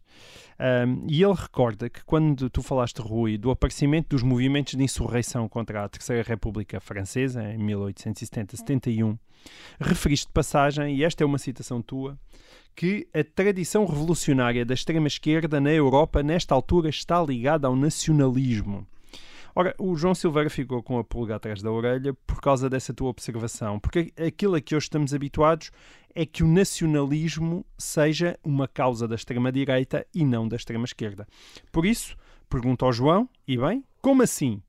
Um, 0.59 1.07
e 1.09 1.23
ele 1.23 1.35
recorda 1.35 1.91
que 1.91 2.05
quando 2.05 2.49
tu 2.49 2.63
falaste, 2.63 2.99
Rui, 2.99 3.37
do 3.37 3.51
aparecimento 3.51 4.11
dos 4.11 4.23
movimentos 4.23 4.75
de 4.75 4.85
insurreição 4.85 5.49
contra 5.49 5.85
a 5.85 5.89
Terceira 5.89 6.23
República 6.23 6.81
Francesa, 6.81 7.43
em 7.43 7.59
1870-71, 7.59 9.19
referiste 9.81 10.27
de 10.27 10.33
passagem, 10.33 10.97
e 10.97 11.05
esta 11.05 11.25
é 11.25 11.27
uma 11.27 11.39
citação 11.39 11.83
tua, 11.83 12.17
que 12.75 13.09
a 13.13 13.23
tradição 13.23 13.85
revolucionária 13.85 14.65
da 14.65 14.75
extrema-esquerda 14.75 15.61
na 15.61 15.73
Europa, 15.73 16.23
nesta 16.23 16.55
altura, 16.55 16.89
está 16.89 17.23
ligada 17.23 17.67
ao 17.67 17.77
nacionalismo. 17.77 18.87
Ora, 19.57 19.73
o 19.79 19.95
João 19.95 20.17
Silveira 20.17 20.51
ficou 20.51 20.83
com 20.83 20.99
a 20.99 21.05
pulga 21.05 21.37
atrás 21.37 21.63
da 21.63 21.71
orelha 21.71 22.13
por 22.27 22.41
causa 22.41 22.69
dessa 22.69 22.93
tua 22.93 23.09
observação, 23.09 23.79
porque 23.79 24.13
aquilo 24.17 24.57
a 24.57 24.61
que 24.61 24.75
hoje 24.75 24.87
estamos 24.87 25.15
habituados 25.15 25.71
é 26.15 26.25
que 26.25 26.43
o 26.43 26.49
nacionalismo 26.49 27.65
seja 27.77 28.39
uma 28.45 28.69
causa 28.69 29.09
da 29.09 29.15
extrema-direita 29.15 30.07
e 30.15 30.25
não 30.25 30.47
da 30.47 30.57
extrema-esquerda. 30.57 31.27
Por 31.73 31.85
isso, 31.85 32.17
pergunto 32.49 32.85
ao 32.85 32.93
João, 32.93 33.29
e 33.47 33.57
bem, 33.57 33.85
como 34.01 34.23
assim? 34.23 34.63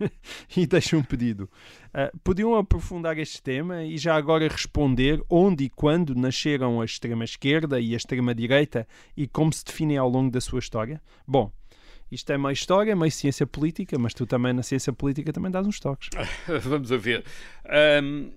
e 0.56 0.66
deixo 0.66 0.96
um 0.96 1.02
pedido. 1.02 1.48
Uh, 1.88 2.16
podiam 2.22 2.54
aprofundar 2.54 3.18
este 3.18 3.42
tema 3.42 3.84
e 3.84 3.96
já 3.96 4.14
agora 4.14 4.48
responder 4.48 5.22
onde 5.28 5.64
e 5.64 5.70
quando 5.70 6.14
nasceram 6.14 6.80
a 6.80 6.84
extrema-esquerda 6.84 7.80
e 7.80 7.94
a 7.94 7.96
extrema-direita 7.96 8.86
e 9.16 9.26
como 9.26 9.52
se 9.52 9.64
definem 9.64 9.96
ao 9.96 10.08
longo 10.08 10.30
da 10.30 10.40
sua 10.40 10.58
história? 10.58 11.00
Bom, 11.26 11.52
isto 12.10 12.32
é 12.32 12.38
meio 12.38 12.52
história, 12.52 12.96
meio 12.96 13.12
ciência 13.12 13.46
política, 13.46 13.96
mas 13.98 14.12
tu 14.12 14.26
também 14.26 14.52
na 14.52 14.62
ciência 14.62 14.92
política 14.92 15.32
também 15.32 15.50
dás 15.50 15.66
uns 15.66 15.78
toques. 15.78 16.08
Vamos 16.64 16.90
a 16.90 16.96
ver. 16.96 17.24
Um, 18.02 18.32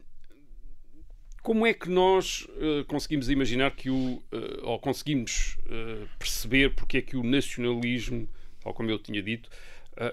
como 1.44 1.68
é 1.68 1.74
que 1.74 1.90
nós 1.90 2.48
uh, 2.52 2.86
conseguimos 2.88 3.30
imaginar 3.30 3.72
que 3.76 3.90
o. 3.90 3.96
Uh, 3.96 4.24
ou 4.64 4.80
conseguimos 4.80 5.58
uh, 5.66 6.08
perceber 6.18 6.74
porque 6.74 7.00
é 7.00 7.02
que 7.02 7.18
o 7.18 7.22
nacionalismo, 7.22 8.30
tal 8.62 8.74
como 8.74 8.90
eu 8.90 8.98
tinha 8.98 9.22
dito, 9.22 9.50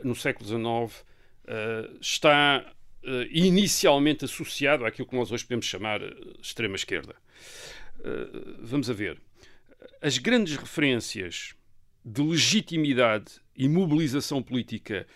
no 0.04 0.14
século 0.14 0.46
XIX 0.46 1.02
está 2.02 2.70
inicialmente 3.30 4.26
associado 4.26 4.84
àquilo 4.84 5.08
que 5.08 5.16
nós 5.16 5.32
hoje 5.32 5.42
podemos 5.42 5.64
chamar 5.64 6.02
extrema-esquerda? 6.38 7.14
vamos 8.58 8.90
a 8.90 8.92
ver. 8.92 9.18
As 10.02 10.18
grandes 10.18 10.54
referências 10.54 11.54
de 12.04 12.20
legitimidade 12.20 13.40
e 13.56 13.70
mobilização 13.70 14.42
política 14.42 15.06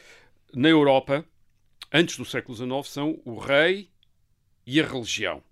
na 0.55 0.70
Europa, 0.70 1.27
antes 1.92 2.16
do 2.16 2.24
século 2.24 2.57
XIX, 2.57 2.88
são 2.88 3.20
o 3.22 3.37
rei 3.37 3.90
e 4.66 4.81
a 4.81 4.87
religião. 4.87 5.42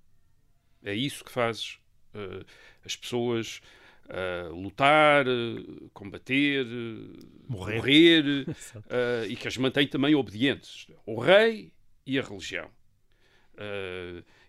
É 0.85 0.95
isso 0.95 1.25
que 1.25 1.31
faz 1.31 1.79
uh, 2.15 2.45
as 2.85 2.97
pessoas 2.97 3.61
uh, 4.07 4.55
lutar, 4.55 5.27
uh, 5.27 5.91
combater, 5.93 6.67
morrer, 7.49 7.77
morrer 7.77 8.25
e 9.29 9.37
que 9.37 9.49
as 9.49 9.57
mantém 9.57 9.87
também 9.87 10.15
obedientes. 10.15 10.87
O 11.07 11.21
rei 11.21 11.73
e 12.07 12.19
a 12.19 12.23
religião. 12.23 12.69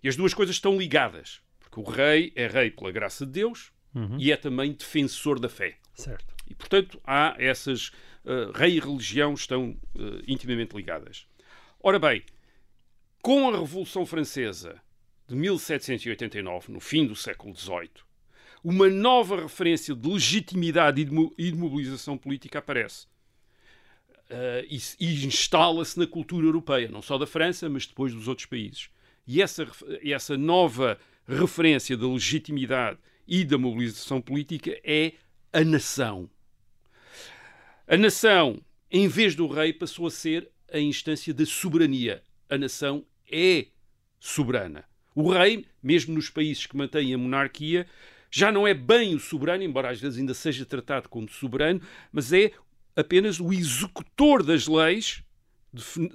e 0.02 0.08
as 0.08 0.16
duas 0.16 0.34
coisas 0.34 0.56
estão 0.56 0.78
ligadas, 0.78 1.42
porque 1.60 1.80
o 1.80 1.84
rei 1.84 2.34
é 2.36 2.48
rei 2.48 2.72
pela 2.72 2.92
graça 2.92 3.26
de 3.26 3.32
Deus 3.32 3.72
uhum. 3.94 4.18
e 4.20 4.32
é 4.32 4.38
também 4.38 4.74
defensor 4.74 5.40
da 5.40 5.50
fé. 5.50 5.78
Certo. 5.94 6.34
E, 6.50 6.56
portanto, 6.56 7.00
há 7.06 7.36
essas. 7.38 7.92
rei 8.56 8.78
e 8.78 8.80
religião 8.80 9.34
estão 9.36 9.78
intimamente 10.28 10.76
ligadas. 10.76 11.28
Ora 11.80 12.00
bem, 12.00 12.24
com 13.22 13.50
a 13.50 13.60
Revolução 13.60 14.06
Francesa 14.06 14.82
de 15.28 15.36
1789, 15.36 16.72
no 16.72 16.80
fim 16.80 17.06
do 17.06 17.16
século 17.16 17.56
XVIII, 17.56 17.90
uma 18.64 18.90
nova 18.90 19.42
referência 19.42 19.94
de 19.94 20.08
legitimidade 20.08 21.02
e 21.02 21.52
de 21.52 21.58
mobilização 21.58 22.18
política 22.18 22.60
aparece. 22.60 23.08
Uh, 24.30 24.66
e, 24.70 24.80
e 25.00 25.26
instala-se 25.26 26.00
na 26.00 26.08
cultura 26.08 26.46
europeia, 26.46 26.88
não 26.88 27.02
só 27.02 27.18
da 27.18 27.28
França, 27.28 27.70
mas 27.70 27.86
depois 27.86 28.14
dos 28.14 28.28
outros 28.28 28.48
países. 28.48 28.90
E 29.28 29.42
essa, 29.42 29.68
essa 30.04 30.38
nova 30.38 30.98
referência 31.28 31.96
da 31.96 32.08
legitimidade 32.08 33.00
e 33.28 33.44
da 33.44 33.58
mobilização 33.58 34.22
política 34.22 34.80
é 34.84 35.14
a 35.52 35.64
nação. 35.64 36.30
A 37.88 37.98
nação, 37.98 38.62
em 38.90 39.08
vez 39.08 39.36
do 39.36 39.48
rei, 39.48 39.74
passou 39.74 40.08
a 40.08 40.12
ser 40.12 40.50
a 40.72 40.80
instância 40.80 41.34
da 41.34 41.46
soberania. 41.46 42.24
A 42.50 42.58
nação 42.58 43.06
é 43.30 43.68
soberana. 44.20 44.86
O 45.16 45.32
rei, 45.32 45.66
mesmo 45.82 46.14
nos 46.14 46.30
países 46.30 46.66
que 46.66 46.76
mantêm 46.76 47.14
a 47.14 47.18
monarquia, 47.18 47.88
já 48.32 48.52
não 48.52 48.68
é 48.68 48.74
bem 48.74 49.14
o 49.14 49.20
soberano, 49.20 49.64
embora 49.64 49.92
às 49.92 50.02
vezes 50.02 50.18
ainda 50.20 50.34
seja 50.34 50.66
tratado 50.66 51.08
como 51.08 51.30
soberano, 51.30 51.82
mas 52.12 52.34
é 52.34 52.52
apenas 52.96 53.40
o 53.40 53.54
executor 53.54 54.44
das 54.44 54.68
leis 54.68 55.24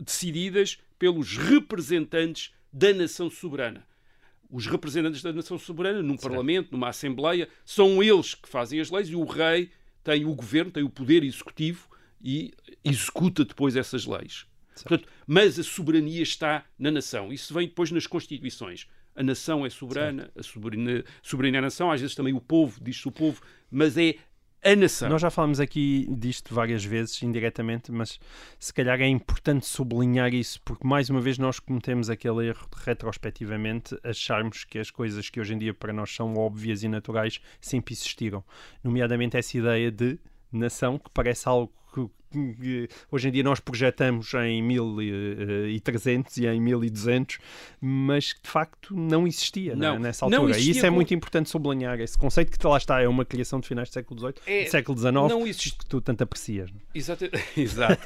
decididas 0.00 0.78
pelos 0.98 1.37
representantes 1.37 2.52
da 2.72 2.92
nação 2.92 3.30
soberana. 3.30 3.87
Os 4.50 4.66
representantes 4.66 5.22
da 5.22 5.32
nação 5.32 5.58
soberana, 5.58 6.02
num 6.02 6.16
certo. 6.16 6.22
parlamento, 6.22 6.72
numa 6.72 6.88
assembleia, 6.88 7.48
são 7.64 8.02
eles 8.02 8.34
que 8.34 8.48
fazem 8.48 8.80
as 8.80 8.90
leis 8.90 9.08
e 9.08 9.14
o 9.14 9.24
rei 9.24 9.70
tem 10.02 10.24
o 10.24 10.34
governo, 10.34 10.70
tem 10.70 10.82
o 10.82 10.90
poder 10.90 11.22
executivo 11.22 11.88
e 12.22 12.52
executa 12.84 13.44
depois 13.44 13.76
essas 13.76 14.06
leis. 14.06 14.46
Portanto, 14.85 15.09
mas 15.27 15.59
a 15.59 15.62
soberania 15.62 16.23
está 16.23 16.64
na 16.79 16.91
nação. 16.91 17.33
Isso 17.33 17.53
vem 17.55 17.69
depois 17.69 17.91
nas 17.91 18.07
constituições. 18.07 18.87
A 19.14 19.23
nação 19.23 19.67
é 19.67 19.71
soberana, 19.71 20.31
a 20.37 20.43
soberania, 20.43 21.05
é 21.55 21.59
a 21.59 21.62
nação, 21.62 21.91
às 21.91 22.01
vezes 22.01 22.14
também 22.14 22.35
o 22.35 22.41
povo, 22.41 22.81
diz-se 22.81 23.09
o 23.09 23.11
povo, 23.11 23.43
mas 23.69 23.97
é 23.99 24.14
a 24.62 24.75
nação. 24.75 25.09
Nós 25.09 25.23
já 25.23 25.31
falamos 25.31 25.61
aqui 25.61 26.07
disto 26.17 26.55
várias 26.55 26.85
vezes, 26.85 27.23
indiretamente, 27.23 27.93
mas 27.93 28.19
se 28.59 28.73
calhar 28.73 29.01
é 29.01 29.07
importante 29.07 29.67
sublinhar 29.67 30.35
isso, 30.35 30.61
porque 30.62 30.87
mais 30.87 31.11
uma 31.11 31.21
vez 31.21 31.38
nós 31.38 31.59
cometemos 31.59 32.11
aquele 32.11 32.47
erro 32.47 32.67
de, 32.71 32.85
retrospectivamente 32.85 33.99
acharmos 34.03 34.64
que 34.64 34.79
as 34.79 34.91
coisas 34.91 35.31
que 35.31 35.41
hoje 35.41 35.55
em 35.55 35.59
dia 35.59 35.75
para 35.75 35.93
nós 35.93 36.14
são 36.14 36.35
óbvias 36.35 36.83
e 36.83 36.88
naturais 36.88 37.41
sempre 37.61 37.95
existiram. 37.95 38.45
Nomeadamente 38.83 39.37
essa 39.37 39.57
ideia 39.57 39.91
de 39.91 40.19
nação, 40.53 40.99
que 40.99 41.11
parece 41.12 41.49
algo 41.49 41.73
hoje 43.11 43.29
em 43.29 43.33
dia 43.33 43.43
nós 43.43 43.61
projetamos 43.61 44.33
em 44.35 44.62
1300 44.62 46.37
e 46.38 46.47
em 46.47 46.61
1200, 46.61 47.38
mas 47.81 48.33
que 48.33 48.43
de 48.43 48.49
facto 48.49 48.95
não 48.95 49.27
existia 49.27 49.75
né, 49.75 49.88
não, 49.88 49.99
nessa 49.99 50.25
altura. 50.25 50.51
Existia 50.51 50.73
e 50.73 50.77
isso 50.77 50.87
é 50.87 50.91
muito 50.91 51.14
importante 51.14 51.49
sublinhar. 51.49 52.01
Esse 52.01 52.19
conceito 52.19 52.59
que 52.59 52.67
lá 52.67 52.77
está 52.77 53.01
é 53.01 53.09
uma 53.09 53.25
criação 53.25 53.61
de 53.61 53.69
finais 53.69 53.88
do 53.88 53.93
século 53.93 54.21
XVIII, 54.21 54.35
é, 54.47 54.64
do 54.64 54.71
século 54.71 54.99
XIX, 54.99 55.12
não 55.12 55.47
exist... 55.47 55.79
que 55.79 55.87
tu 55.87 56.01
tanto 56.01 56.23
aprecias. 56.23 56.71
Não? 56.71 56.79
É? 56.95 56.99
Exato. 56.99 57.25
Exato. 57.57 58.03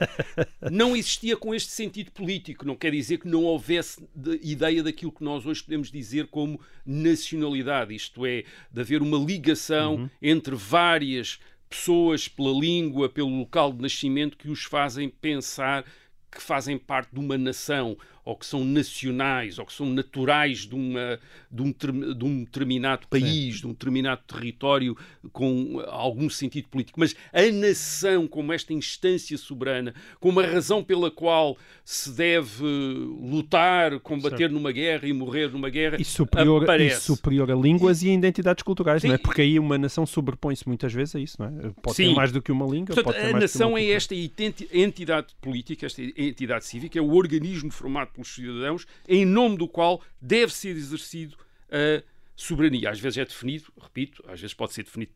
não 0.71 0.97
existia 0.97 1.37
com 1.37 1.55
este 1.55 1.71
sentido 1.71 2.11
político. 2.11 2.67
Não 2.67 2.77
quer 2.77 2.93
dizer 2.93 3.19
que 3.19 3.29
não 3.29 3.45
houvesse 3.45 4.03
ideia 4.43 4.83
daquilo 4.83 5.13
que 5.13 5.25
nós 5.25 5.47
hoje 5.47 5.63
podemos 5.63 5.91
dizer 5.91 6.27
como 6.29 6.61
nacionalidade, 6.85 7.95
isto 7.95 8.27
é, 8.27 8.45
de 8.71 8.81
haver 8.81 9.03
uma 9.03 9.19
ligação 9.19 9.95
uhum. 9.95 10.11
entre 10.21 10.55
várias 10.55 11.39
pessoas, 11.73 12.29
pela 12.29 12.53
língua, 12.53 13.09
pelo 13.09 13.29
local 13.29 13.73
de 13.73 13.83
nascimento, 13.83 14.37
que 14.37 14.51
os 14.51 14.65
fazem 14.65 15.09
pensar 15.09 15.85
que 16.31 16.41
fazem 16.41 16.79
parte 16.79 17.11
de 17.13 17.21
uma 17.21 17.37
nação 17.37 17.97
ou 18.25 18.37
que 18.37 18.47
são 18.47 18.65
nacionais, 18.65 19.59
ou 19.59 19.67
que 19.67 19.73
são 19.73 19.87
naturais 19.87 20.61
de, 20.61 20.75
uma, 20.75 21.19
de, 21.51 21.63
um, 21.63 21.73
de 22.15 22.25
um 22.25 22.45
determinado 22.45 23.09
país, 23.09 23.57
Sim. 23.57 23.61
de 23.61 23.67
um 23.67 23.71
determinado 23.71 24.23
território 24.27 24.97
com 25.33 25.83
algum 25.89 26.31
sentido 26.31 26.69
político. 26.69 27.01
Mas 27.01 27.17
a 27.33 27.51
nação, 27.51 28.29
como 28.29 28.53
esta 28.53 28.73
instância 28.73 29.37
soberana, 29.37 29.93
como 30.21 30.39
a 30.39 30.47
razão 30.47 30.85
pela 30.85 31.11
qual 31.11 31.59
se 31.85 32.13
deve 32.13 32.65
lutar, 32.65 33.99
combater 34.01 34.39
certo. 34.39 34.53
numa 34.53 34.71
guerra 34.71 35.09
e 35.09 35.13
morrer 35.13 35.51
numa 35.51 35.69
guerra, 35.69 35.97
e 36.01 36.05
superior, 36.05 36.63
aparece. 36.63 36.99
E 36.99 37.01
superior 37.01 37.51
a 37.51 37.57
línguas 37.57 38.03
e, 38.03 38.07
e 38.07 38.11
a 38.11 38.15
identidades 38.15 38.63
culturais, 38.63 39.03
Sim. 39.03 39.09
não 39.09 39.15
é? 39.17 39.19
Porque 39.19 39.43
aí 39.43 39.59
uma 39.59 39.77
nação 39.77 40.07
sobrepõe-se 40.07 40.67
muitas 40.69 40.93
vezes 40.93 41.17
a 41.17 41.21
isso, 41.21 41.37
não 41.41 41.47
é? 41.47 41.73
Pode 41.83 41.97
Sim. 41.97 42.11
ter 42.11 42.15
mais 42.15 42.31
do 42.31 42.41
que 42.41 42.53
uma 42.53 42.67
língua, 42.67 42.95
Portanto, 42.95 43.17
a 43.17 43.41
nação 43.41 43.77
é 43.77 43.91
esta 43.91 44.15
entidade 44.15 45.35
política, 45.41 45.87
esta 45.87 46.03
entidade 46.03 46.65
cívica, 46.65 46.99
é 46.99 47.03
o 47.03 47.15
organismo 47.15 47.71
formado 47.71 48.12
pelos 48.13 48.35
cidadãos, 48.35 48.87
em 49.09 49.25
nome 49.25 49.57
do 49.57 49.69
qual 49.69 50.01
deve 50.21 50.53
ser 50.53 50.77
exercido 50.77 51.37
a 51.71 52.03
soberania. 52.43 52.91
Às 52.91 53.01
vezes 53.01 53.19
é 53.19 53.25
definido, 53.25 53.73
repito, 53.81 54.23
às 54.29 54.41
vezes 54.41 54.55
pode 54.55 54.73
ser 54.73 54.85
definido 54.85 55.13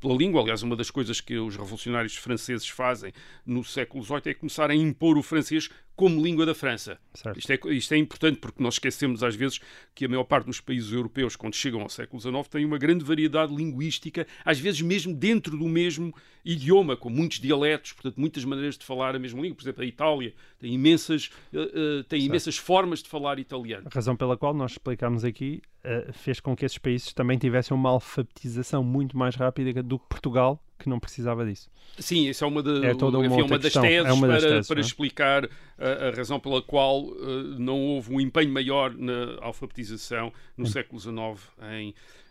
pela 0.00 0.14
língua. 0.14 0.40
Aliás, 0.40 0.62
uma 0.62 0.76
das 0.76 0.90
coisas 0.90 1.20
que 1.20 1.36
os 1.38 1.56
revolucionários 1.56 2.16
franceses 2.16 2.68
fazem 2.68 3.12
no 3.44 3.62
século 3.62 4.02
XVIII 4.02 4.22
é 4.26 4.34
começar 4.34 4.70
a 4.70 4.74
impor 4.74 5.16
o 5.16 5.22
francês 5.22 5.68
como 5.94 6.22
língua 6.22 6.46
da 6.46 6.54
França. 6.54 6.98
Isto 7.36 7.52
é, 7.52 7.58
isto 7.74 7.94
é, 7.94 7.96
importante 7.96 8.38
porque 8.38 8.62
nós 8.62 8.74
esquecemos 8.74 9.22
às 9.22 9.36
vezes 9.36 9.60
que 9.94 10.04
a 10.04 10.08
maior 10.08 10.24
parte 10.24 10.46
dos 10.46 10.60
países 10.60 10.92
europeus, 10.92 11.36
quando 11.36 11.54
chegam 11.54 11.82
ao 11.82 11.88
século 11.88 12.20
XIX, 12.20 12.48
têm 12.48 12.64
uma 12.64 12.78
grande 12.78 13.04
variedade 13.04 13.54
linguística, 13.54 14.26
às 14.44 14.58
vezes 14.58 14.80
mesmo 14.80 15.14
dentro 15.14 15.56
do 15.56 15.68
mesmo 15.68 16.14
idioma, 16.44 16.96
com 16.96 17.10
muitos 17.10 17.38
dialetos, 17.38 17.92
portanto, 17.92 18.18
muitas 18.18 18.44
maneiras 18.44 18.76
de 18.76 18.84
falar 18.84 19.14
a 19.14 19.18
mesma 19.18 19.40
língua. 19.42 19.56
Por 19.56 19.62
exemplo, 19.62 19.82
a 19.82 19.86
Itália 19.86 20.34
tem 20.58 20.72
imensas, 20.72 21.30
uh, 21.52 22.00
uh, 22.00 22.04
tem 22.04 22.22
imensas 22.22 22.56
formas 22.56 23.02
de 23.02 23.08
falar 23.08 23.38
italiano. 23.38 23.86
A 23.90 23.94
razão 23.94 24.16
pela 24.16 24.36
qual 24.36 24.54
nós 24.54 24.72
explicámos 24.72 25.24
aqui 25.24 25.62
uh, 25.84 26.12
fez 26.12 26.40
com 26.40 26.54
que 26.56 26.64
esses 26.64 26.78
países 26.78 27.12
também 27.12 27.38
tivessem 27.38 27.74
uma 27.74 27.90
alfabetização 27.90 28.82
muito 28.82 29.16
mais 29.16 29.34
rápida 29.34 29.82
do 29.82 29.98
que 29.98 30.06
Portugal, 30.08 30.62
que 30.78 30.88
não 30.88 30.98
precisava 30.98 31.44
disso. 31.44 31.70
Sim, 31.98 32.28
isso 32.28 32.44
é 32.44 32.46
uma, 32.46 32.62
de, 32.62 32.84
é 32.86 32.94
toda 32.94 33.18
uma, 33.18 33.26
enfim, 33.26 33.42
uma 33.42 33.58
das 33.58 33.72
teses 33.72 34.08
é 34.08 34.12
uma 34.12 34.26
das 34.26 34.42
para, 34.42 34.52
teses, 34.54 34.68
para 34.68 34.78
é? 34.78 34.80
explicar 34.80 35.48
a, 35.78 36.08
a, 36.08 36.10
razão 36.10 36.40
pela 36.40 36.62
qual 36.62 37.04
uh, 37.04 37.58
não 37.58 37.78
houve 37.78 38.14
um 38.14 38.20
empenho 38.20 38.52
maior 38.52 38.94
na 38.94 39.38
alfabetização 39.40 40.32
no 40.56 40.64
hum. 40.64 40.68
século 40.68 41.00
XIX 41.00 41.14
em 41.72 41.90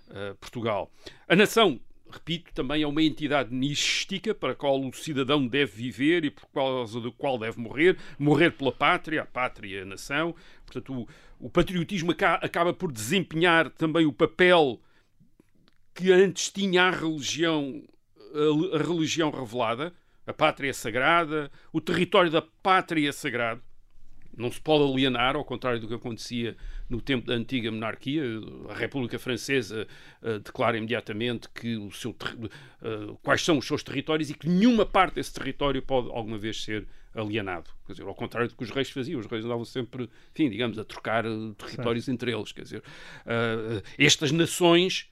uh, 0.09 0.35
Portugal. 0.39 0.91
A 1.27 1.35
nação 1.35 1.79
repito, 2.11 2.53
também 2.53 2.83
é 2.83 2.87
uma 2.87 3.01
entidade 3.01 3.53
nichística 3.53 4.35
para 4.35 4.53
a 4.53 4.55
qual 4.55 4.79
o 4.79 4.93
cidadão 4.93 5.47
deve 5.47 5.71
viver 5.71 6.25
e 6.25 6.29
por 6.29 6.47
causa 6.47 6.99
do 6.99 7.11
qual 7.11 7.37
deve 7.39 7.59
morrer, 7.59 7.97
morrer 8.19 8.51
pela 8.51 8.71
pátria, 8.71 9.21
a 9.21 9.25
pátria 9.25 9.83
a 9.83 9.85
nação. 9.85 10.35
Portanto, 10.65 10.93
o, 10.93 11.07
o 11.47 11.49
patriotismo 11.49 12.11
acaba 12.11 12.73
por 12.73 12.91
desempenhar 12.91 13.69
também 13.71 14.05
o 14.05 14.13
papel 14.13 14.79
que 15.93 16.11
antes 16.11 16.51
tinha 16.51 16.83
a 16.83 16.91
religião 16.91 17.83
a, 18.33 18.77
a 18.77 18.83
religião 18.83 19.29
revelada, 19.29 19.93
a 20.25 20.33
pátria 20.33 20.73
sagrada, 20.73 21.51
o 21.71 21.81
território 21.81 22.31
da 22.31 22.41
pátria 22.41 23.11
sagrado. 23.11 23.61
Não 24.37 24.51
se 24.51 24.59
pode 24.59 24.83
alienar, 24.83 25.35
ao 25.35 25.43
contrário 25.43 25.79
do 25.79 25.87
que 25.87 25.93
acontecia 25.93 26.55
no 26.89 27.01
tempo 27.01 27.27
da 27.27 27.33
antiga 27.33 27.71
monarquia. 27.71 28.23
A 28.69 28.73
República 28.73 29.19
Francesa 29.19 29.87
uh, 30.21 30.39
declara 30.39 30.77
imediatamente 30.77 31.49
que 31.49 31.75
o 31.77 31.91
seu 31.91 32.11
uh, 32.11 33.17
quais 33.21 33.43
são 33.43 33.57
os 33.57 33.65
seus 33.65 33.83
territórios 33.83 34.29
e 34.29 34.33
que 34.33 34.47
nenhuma 34.47 34.85
parte 34.85 35.15
desse 35.15 35.33
território 35.33 35.81
pode 35.81 36.09
alguma 36.09 36.37
vez 36.37 36.63
ser 36.63 36.87
alienado. 37.13 37.69
Quer 37.85 37.93
dizer, 37.93 38.05
ao 38.05 38.15
contrário 38.15 38.47
do 38.47 38.55
que 38.55 38.63
os 38.63 38.69
reis 38.69 38.89
faziam, 38.89 39.19
os 39.19 39.25
reis 39.25 39.43
andavam 39.43 39.65
sempre, 39.65 40.09
enfim, 40.33 40.49
digamos, 40.49 40.79
a 40.79 40.83
trocar 40.83 41.25
uh, 41.25 41.53
territórios 41.55 42.07
entre 42.07 42.33
eles. 42.33 42.51
Quer 42.51 42.63
dizer, 42.63 42.83
estas 43.97 44.31
nações 44.31 45.09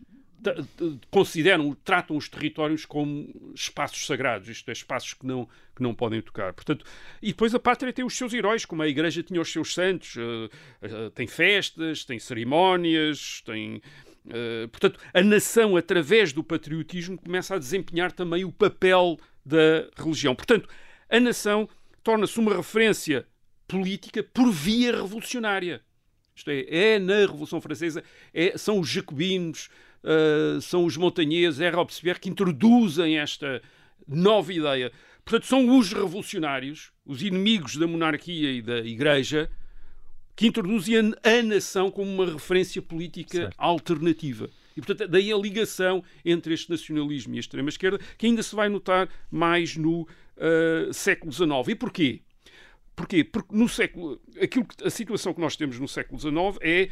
consideram, 1.12 1.76
tratam 1.84 2.16
os 2.16 2.30
territórios 2.30 2.86
como 2.86 3.52
espaços 3.54 4.06
sagrados, 4.06 4.48
isto 4.50 4.70
é, 4.70 4.72
espaços 4.72 5.14
que 5.14 5.26
não, 5.26 5.48
que 5.76 5.84
não 5.84 5.94
podem 5.94 6.22
tocar. 6.22 6.54
Portanto, 6.54 6.86
e 7.22 7.28
depois 7.28 7.54
a 7.54 7.60
pátria 7.60 7.94
tem 7.94 8.06
os 8.06 8.16
seus 8.16 8.34
heróis, 8.34 8.66
como 8.66 8.82
a 8.82 8.88
Igreja 8.88 9.24
tinha 9.24 9.42
os 9.42 9.52
seus 9.52 9.74
santos, 9.74 10.16
uh, 10.16 10.50
uh, 10.84 11.10
tem 11.12 11.28
festas, 11.28 12.06
tem 12.06 12.20
cerimónias, 12.20 13.42
tem. 13.46 13.82
Uh, 14.26 14.68
portanto, 14.70 15.00
a 15.14 15.22
nação, 15.22 15.76
através 15.76 16.32
do 16.34 16.44
patriotismo, 16.44 17.18
começa 17.18 17.56
a 17.56 17.60
desempenhar 17.60 18.12
também 18.12 18.44
o 18.46 18.52
papel 18.52 19.18
da 19.46 19.90
religião. 19.98 20.36
Portanto, 20.36 20.70
a 21.10 21.20
nação 21.20 21.68
torna-se 22.04 22.40
uma 22.40 22.56
referência 22.56 23.26
política 23.68 24.24
por 24.24 24.52
via 24.52 24.96
revolucionária. 24.96 25.82
Isto 26.36 26.52
é, 26.52 26.94
é 26.94 27.00
na 27.00 27.18
Revolução 27.20 27.60
Francesa, 27.60 28.02
é, 28.34 28.58
são 28.58 28.80
os 28.80 28.88
jacobinos, 28.88 29.70
uh, 30.04 30.62
são 30.62 30.86
os 30.86 30.98
montanheses, 30.98 31.60
é 31.60 31.70
Robespierre, 31.70 32.20
que 32.20 32.30
introduzem 32.30 33.18
esta 33.18 33.62
nova 34.08 34.54
ideia. 34.54 34.92
Portanto, 35.24 35.48
são 35.48 35.78
os 35.78 35.94
revolucionários, 35.94 36.92
os 37.06 37.22
inimigos 37.22 37.76
da 37.76 37.86
monarquia 37.86 38.52
e 38.52 38.62
da 38.62 38.80
Igreja, 38.80 39.50
que 40.36 40.48
introduzem 40.48 40.96
a, 40.98 41.44
nação 41.44 41.92
como 41.92 42.10
uma 42.10 42.32
referência 42.32 42.82
política 42.82 43.38
certo. 43.38 43.56
alternativa. 43.58 44.50
E, 44.76 44.82
portanto, 44.82 45.10
daí 45.10 45.34
a 45.34 45.38
ligação 45.38 46.02
entre 46.24 46.54
este 46.54 46.70
nacionalismo 46.70 47.36
e 47.36 47.38
a 47.38 47.40
extrema-esquerda, 47.42 48.00
que 48.18 48.26
ainda 48.26 48.42
se 48.42 48.56
vai 48.56 48.70
notar 48.70 49.10
mais 49.30 49.76
no 49.76 50.04
uh, 50.04 50.94
século 50.94 51.32
XIX. 51.32 51.50
E 51.68 51.76
porquê? 51.76 52.22
Porquê? 52.96 53.24
Porque 53.24 53.56
no 53.56 53.68
século, 53.68 54.22
aquilo 54.42 54.66
que, 54.66 54.84
a 54.84 54.90
situação 54.90 55.34
que 55.34 55.42
nós 55.42 55.56
temos 55.56 55.78
no 55.78 55.88
século 55.88 56.20
XIX 56.20 56.58
é, 56.62 56.90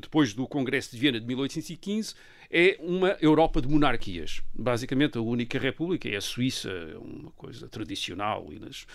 depois 0.00 0.34
do 0.34 0.46
Congresso 0.46 0.90
de 0.90 0.98
Viena 0.98 1.20
de 1.20 1.26
1815, 1.26 2.14
é 2.50 2.76
uma 2.80 3.16
Europa 3.20 3.60
de 3.60 3.68
monarquias. 3.68 4.42
Basicamente, 4.54 5.18
a 5.18 5.20
única 5.20 5.58
república 5.58 6.08
é 6.08 6.16
a 6.16 6.20
Suíça, 6.20 6.70
é 6.70 6.96
uma 6.98 7.30
coisa 7.32 7.68
tradicional 7.68 8.48
e 8.52 8.58
nas, 8.58 8.86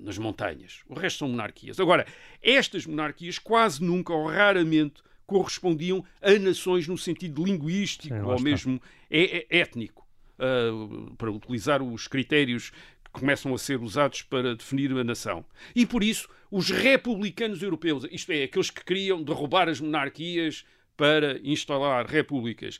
nas 0.00 0.18
montanhas. 0.18 0.80
O 0.88 0.94
resto 0.94 1.20
são 1.20 1.28
monarquias. 1.28 1.78
Agora, 1.80 2.06
estas 2.42 2.86
monarquias 2.86 3.38
quase 3.38 3.82
nunca 3.82 4.12
ou 4.12 4.26
raramente 4.26 5.02
correspondiam 5.26 6.02
a 6.22 6.32
nações 6.38 6.88
no 6.88 6.96
sentido 6.96 7.44
linguístico 7.44 8.14
Sim, 8.14 8.22
ou 8.22 8.40
mesmo 8.40 8.80
é, 9.10 9.46
é, 9.50 9.58
étnico. 9.60 10.06
Uh, 10.38 11.16
para 11.16 11.32
utilizar 11.32 11.82
os 11.82 12.06
critérios 12.06 12.70
começam 13.12 13.54
a 13.54 13.58
ser 13.58 13.80
usados 13.80 14.22
para 14.22 14.54
definir 14.54 14.92
a 14.92 15.04
nação. 15.04 15.44
E 15.74 15.84
por 15.86 16.02
isso, 16.02 16.28
os 16.50 16.70
republicanos 16.70 17.62
europeus, 17.62 18.06
isto 18.10 18.32
é, 18.32 18.44
aqueles 18.44 18.70
que 18.70 18.84
queriam 18.84 19.22
derrubar 19.22 19.68
as 19.68 19.80
monarquias 19.80 20.64
para 20.98 21.38
instalar 21.44 22.04
repúblicas. 22.06 22.76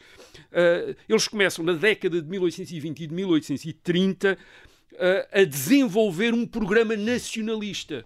Uh, 0.51 0.95
eles 1.09 1.29
começam 1.29 1.65
na 1.65 1.75
década 1.75 2.21
de 2.21 2.29
1820 2.29 3.05
e 3.05 3.07
de 3.07 3.15
1830 3.15 4.33
uh, 4.33 4.37
ah, 4.99 5.41
a 5.41 5.45
desenvolver 5.45 6.35
um 6.35 6.45
programa 6.45 6.97
nacionalista. 6.97 8.05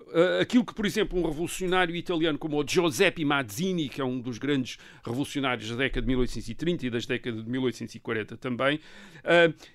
Uh, 0.00 0.40
aquilo 0.40 0.64
que, 0.64 0.74
por 0.74 0.84
exemplo, 0.84 1.16
um 1.16 1.24
revolucionário 1.24 1.94
italiano 1.94 2.36
como 2.36 2.60
o 2.60 2.66
Giuseppe 2.66 3.24
Mazzini, 3.24 3.88
que 3.88 4.00
é 4.00 4.04
um 4.04 4.20
dos 4.20 4.36
grandes 4.36 4.78
revolucionários 5.04 5.70
da 5.70 5.76
década 5.76 6.02
de 6.02 6.08
1830 6.08 6.86
e 6.86 6.90
das 6.90 7.06
décadas 7.06 7.44
de 7.44 7.48
1840 7.48 8.36
também, 8.36 8.80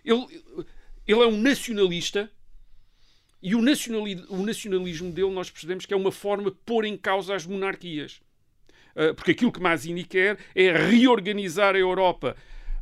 ele, 0.04 0.28
ele 1.08 1.22
é 1.22 1.28
um 1.28 1.38
nacionalista 1.38 2.30
e 3.42 3.54
o, 3.54 3.62
nacionali 3.62 4.26
o 4.28 4.38
nacionalismo 4.38 5.12
dele, 5.12 5.30
nós 5.30 5.52
percebemos 5.52 5.86
que 5.86 5.94
é 5.94 5.98
uma 5.98 6.12
forma 6.12 6.50
de 6.50 6.58
pôr 6.66 6.84
em 6.84 6.98
causa 6.98 7.36
as 7.36 7.46
monarquias. 7.46 8.20
Uh, 8.96 9.14
porque 9.14 9.32
aquilo 9.32 9.52
que 9.52 9.62
Mazzini 9.62 10.04
quer 10.04 10.40
é 10.56 10.72
reorganizar 10.72 11.76
a 11.76 11.78
Europa 11.78 12.36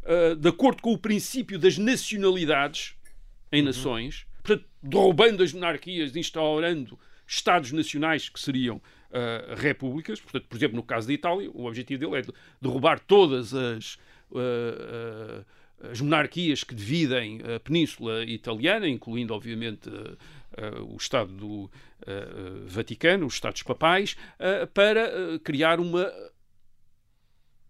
uh, 0.03 0.35
de 0.35 0.47
acordo 0.47 0.81
com 0.81 0.93
o 0.93 0.97
princípio 0.97 1.59
das 1.59 1.77
nacionalidades 1.77 2.95
em 3.51 3.59
uhum. 3.59 3.67
nações, 3.67 4.25
portanto, 4.41 4.69
derrubando 4.81 5.43
as 5.43 5.51
monarquias, 5.51 6.15
instaurando 6.15 6.97
Estados 7.25 7.71
nacionais 7.71 8.29
que 8.29 8.39
seriam 8.39 8.77
uh, 8.77 9.55
repúblicas. 9.55 10.21
Portanto, 10.21 10.45
por 10.47 10.55
exemplo, 10.55 10.75
no 10.75 10.83
caso 10.83 11.07
da 11.07 11.13
Itália, 11.13 11.49
o 11.51 11.65
objetivo 11.65 11.99
dele 11.99 12.21
é 12.21 12.33
derrubar 12.61 12.99
todas 12.99 13.53
as 13.53 13.97
as 15.91 15.99
monarquias 15.99 16.63
que 16.63 16.73
dividem 16.73 17.41
a 17.55 17.59
Península 17.59 18.23
Italiana, 18.23 18.87
incluindo, 18.87 19.33
obviamente, 19.33 19.89
uh, 19.89 20.93
o 20.93 20.97
Estado 20.97 21.33
do 21.33 21.63
uh, 21.65 21.69
Vaticano, 22.67 23.25
os 23.25 23.33
Estados 23.33 23.63
Papais, 23.63 24.15
para 24.73 25.09
criar 25.43 25.79
uma 25.79 26.11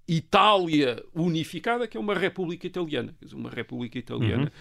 Itália 0.07 1.03
unificada, 1.15 1.87
que 1.87 1.97
é 1.97 1.99
uma 1.99 2.13
República 2.13 2.67
Italiana, 2.67 3.15
uma 3.31 3.49
República 3.49 3.97
Italiana, 3.97 4.51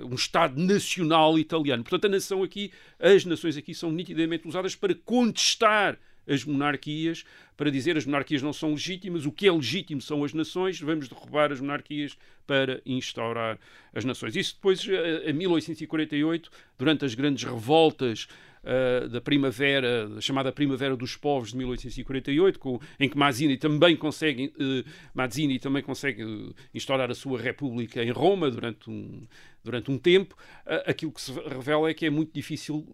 uhum. 0.00 0.10
um 0.12 0.14
Estado 0.14 0.60
nacional 0.60 1.38
italiano. 1.38 1.82
Portanto, 1.82 2.04
a 2.04 2.10
nação 2.10 2.42
aqui, 2.42 2.70
as 2.98 3.24
nações 3.24 3.56
aqui 3.56 3.74
são 3.74 3.90
nitidamente 3.90 4.46
usadas 4.46 4.76
para 4.76 4.94
contestar 4.94 5.98
as 6.26 6.44
monarquias 6.44 7.24
para 7.56 7.70
dizer 7.70 7.96
as 7.96 8.04
monarquias 8.04 8.42
não 8.42 8.52
são 8.52 8.72
legítimas, 8.72 9.24
o 9.24 9.32
que 9.32 9.48
é 9.48 9.52
legítimo 9.52 10.00
são 10.00 10.22
as 10.22 10.34
nações, 10.34 10.80
vamos 10.80 11.08
derrubar 11.08 11.50
as 11.52 11.60
monarquias 11.60 12.16
para 12.46 12.80
instaurar 12.84 13.58
as 13.94 14.04
nações. 14.04 14.36
Isso 14.36 14.54
depois, 14.54 14.86
em 15.24 15.32
1848, 15.32 16.50
durante 16.78 17.04
as 17.04 17.14
grandes 17.14 17.44
revoltas 17.44 18.28
uh, 18.66 19.08
da 19.08 19.20
primavera, 19.20 20.08
da 20.08 20.20
chamada 20.20 20.52
Primavera 20.52 20.96
dos 20.96 21.16
Povos 21.16 21.50
de 21.50 21.56
1848, 21.56 22.58
com, 22.58 22.80
em 22.98 23.08
que 23.08 23.16
Mazzini 23.16 23.56
também 23.56 23.96
consegue, 23.96 24.52
uh, 24.58 24.84
Mazzini 25.14 25.58
também 25.58 25.82
consegue 25.82 26.54
instaurar 26.74 27.10
a 27.10 27.14
sua 27.14 27.40
república 27.40 28.02
em 28.02 28.10
Roma 28.10 28.50
durante 28.50 28.90
um, 28.90 29.22
durante 29.62 29.90
um 29.90 29.98
tempo, 29.98 30.34
uh, 30.66 30.90
aquilo 30.90 31.12
que 31.12 31.20
se 31.20 31.32
revela 31.32 31.88
é 31.88 31.94
que 31.94 32.06
é 32.06 32.10
muito 32.10 32.32
difícil 32.32 32.86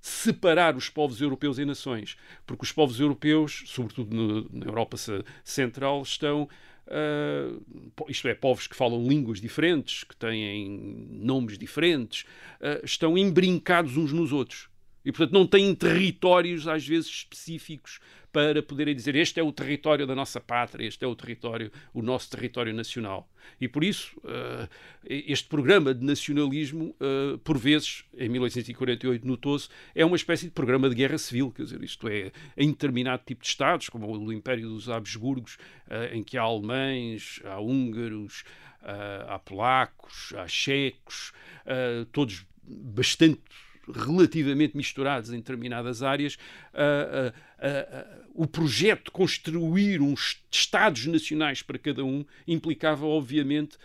separar 0.00 0.76
os 0.76 0.88
povos 0.88 1.20
europeus 1.20 1.58
em 1.58 1.64
nações, 1.64 2.16
porque 2.46 2.64
os 2.64 2.72
povos 2.72 3.00
europeus, 3.00 3.64
sobretudo 3.66 4.14
no, 4.14 4.48
na 4.52 4.66
Europa 4.66 4.96
Central, 5.44 6.02
estão 6.02 6.48
Uh, 6.88 7.62
isto 8.08 8.26
é, 8.28 8.34
povos 8.34 8.66
que 8.66 8.74
falam 8.74 9.06
línguas 9.06 9.40
diferentes, 9.40 10.04
que 10.04 10.16
têm 10.16 11.06
nomes 11.10 11.58
diferentes, 11.58 12.24
uh, 12.60 12.84
estão 12.84 13.16
embrincados 13.18 13.96
uns 13.96 14.12
nos 14.12 14.32
outros. 14.32 14.67
E, 15.08 15.10
portanto, 15.10 15.32
não 15.32 15.46
têm 15.46 15.74
territórios, 15.74 16.68
às 16.68 16.86
vezes, 16.86 17.08
específicos 17.08 17.98
para 18.30 18.62
poderem 18.62 18.94
dizer 18.94 19.16
este 19.16 19.40
é 19.40 19.42
o 19.42 19.50
território 19.50 20.06
da 20.06 20.14
nossa 20.14 20.38
pátria, 20.38 20.86
este 20.86 21.02
é 21.02 21.08
o 21.08 21.16
território, 21.16 21.72
o 21.94 22.02
nosso 22.02 22.30
território 22.30 22.74
nacional. 22.74 23.26
E 23.58 23.66
por 23.66 23.82
isso, 23.82 24.18
uh, 24.18 24.68
este 25.02 25.48
programa 25.48 25.94
de 25.94 26.04
nacionalismo, 26.04 26.94
uh, 27.00 27.38
por 27.38 27.56
vezes, 27.56 28.04
em 28.18 28.28
1848 28.28 29.26
notou-se, 29.26 29.70
é 29.94 30.04
uma 30.04 30.14
espécie 30.14 30.44
de 30.44 30.50
programa 30.50 30.90
de 30.90 30.94
guerra 30.94 31.16
civil, 31.16 31.50
quer 31.52 31.62
dizer, 31.62 31.82
isto 31.82 32.06
é, 32.06 32.30
em 32.54 32.68
determinado 32.68 33.22
tipo 33.24 33.40
de 33.40 33.48
Estados, 33.48 33.88
como 33.88 34.06
o 34.14 34.30
Império 34.30 34.68
dos 34.68 34.90
Habsburgos, 34.90 35.54
uh, 35.86 36.14
em 36.14 36.22
que 36.22 36.36
há 36.36 36.42
alemães, 36.42 37.40
há 37.46 37.58
húngaros, 37.58 38.44
há 39.26 39.38
polacos, 39.38 40.34
há 40.36 40.46
checos, 40.46 41.32
todos 42.12 42.46
bastante 42.62 43.40
relativamente 43.94 44.76
misturados 44.76 45.30
em 45.30 45.36
determinadas 45.36 46.02
áreas, 46.02 46.34
uh, 46.34 47.28
uh, 47.28 48.18
uh, 48.18 48.28
o 48.34 48.46
projeto 48.46 49.06
de 49.06 49.10
construir 49.10 50.00
uns 50.00 50.42
Estados 50.50 51.06
nacionais 51.06 51.62
para 51.62 51.78
cada 51.78 52.04
um 52.04 52.24
implicava, 52.46 53.06
obviamente, 53.06 53.76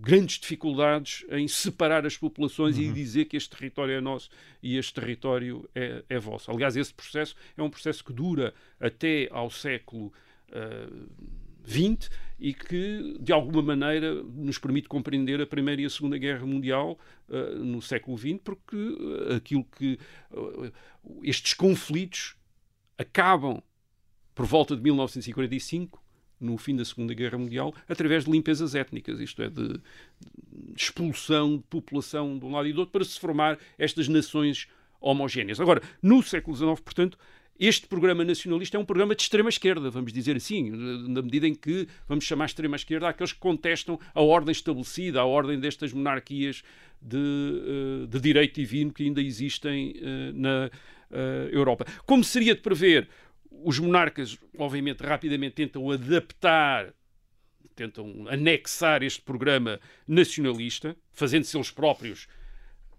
grandes 0.00 0.38
dificuldades 0.38 1.24
em 1.30 1.46
separar 1.46 2.04
as 2.04 2.16
populações 2.16 2.76
uhum. 2.76 2.82
e 2.82 2.92
dizer 2.92 3.26
que 3.26 3.36
este 3.36 3.50
território 3.50 3.94
é 3.94 4.00
nosso 4.00 4.28
e 4.62 4.76
este 4.76 4.94
território 4.94 5.68
é, 5.74 6.02
é 6.08 6.18
vosso. 6.18 6.50
Aliás, 6.50 6.76
esse 6.76 6.92
processo 6.92 7.36
é 7.56 7.62
um 7.62 7.70
processo 7.70 8.04
que 8.04 8.12
dura 8.12 8.52
até 8.80 9.28
ao 9.30 9.50
século. 9.50 10.12
XX 11.66 12.10
e 12.38 12.52
que, 12.52 13.16
de 13.18 13.32
alguma 13.32 13.62
maneira, 13.62 14.22
nos 14.22 14.58
permite 14.58 14.88
compreender 14.88 15.40
a 15.40 15.46
Primeira 15.46 15.80
e 15.82 15.86
a 15.86 15.90
Segunda 15.90 16.18
Guerra 16.18 16.44
Mundial 16.46 16.98
uh, 17.28 17.64
no 17.64 17.80
século 17.80 18.16
XX, 18.16 18.38
porque 18.42 18.76
uh, 18.76 19.34
aquilo 19.36 19.64
que. 19.64 19.98
Uh, 20.30 20.70
estes 21.22 21.54
conflitos 21.54 22.36
acabam 22.98 23.62
por 24.34 24.44
volta 24.44 24.76
de 24.76 24.82
1945, 24.82 26.02
no 26.38 26.58
fim 26.58 26.76
da 26.76 26.84
Segunda 26.84 27.14
Guerra 27.14 27.38
Mundial, 27.38 27.74
através 27.88 28.24
de 28.24 28.30
limpezas 28.30 28.74
étnicas, 28.74 29.18
isto 29.18 29.42
é, 29.42 29.48
de 29.48 29.80
expulsão 30.76 31.56
de 31.56 31.62
população 31.64 32.38
de 32.38 32.44
um 32.44 32.50
lado 32.50 32.68
e 32.68 32.72
do 32.72 32.80
outro, 32.80 32.92
para 32.92 33.04
se 33.04 33.18
formar 33.18 33.58
estas 33.78 34.08
nações 34.08 34.68
homogéneas. 35.00 35.58
Agora, 35.58 35.80
no 36.02 36.22
século 36.22 36.54
XIX, 36.54 36.80
portanto, 36.80 37.18
este 37.58 37.86
programa 37.86 38.24
nacionalista 38.24 38.76
é 38.76 38.80
um 38.80 38.84
programa 38.84 39.14
de 39.14 39.22
extrema-esquerda, 39.22 39.90
vamos 39.90 40.12
dizer 40.12 40.36
assim, 40.36 40.70
na 41.08 41.22
medida 41.22 41.46
em 41.46 41.54
que 41.54 41.88
vamos 42.06 42.24
chamar 42.24 42.46
extrema-esquerda 42.46 43.08
aqueles 43.08 43.32
que 43.32 43.38
contestam 43.38 43.98
a 44.14 44.20
ordem 44.20 44.52
estabelecida, 44.52 45.20
a 45.20 45.24
ordem 45.24 45.58
destas 45.58 45.92
monarquias 45.92 46.62
de, 47.00 47.16
eh, 47.16 48.06
de 48.06 48.20
direito 48.20 48.54
divino 48.54 48.92
que 48.92 49.04
ainda 49.04 49.22
existem 49.22 49.94
eh, 49.96 50.32
na 50.34 50.70
eh, 51.10 51.48
Europa. 51.52 51.86
Como 52.04 52.22
seria 52.24 52.54
de 52.54 52.60
prever, 52.60 53.08
os 53.50 53.78
monarcas, 53.78 54.38
obviamente, 54.58 55.02
rapidamente 55.02 55.54
tentam 55.54 55.90
adaptar 55.90 56.94
tentam 57.74 58.26
anexar 58.30 59.02
este 59.02 59.20
programa 59.20 59.78
nacionalista, 60.08 60.96
fazendo-se 61.12 61.56
eles 61.56 61.70
próprios 61.70 62.26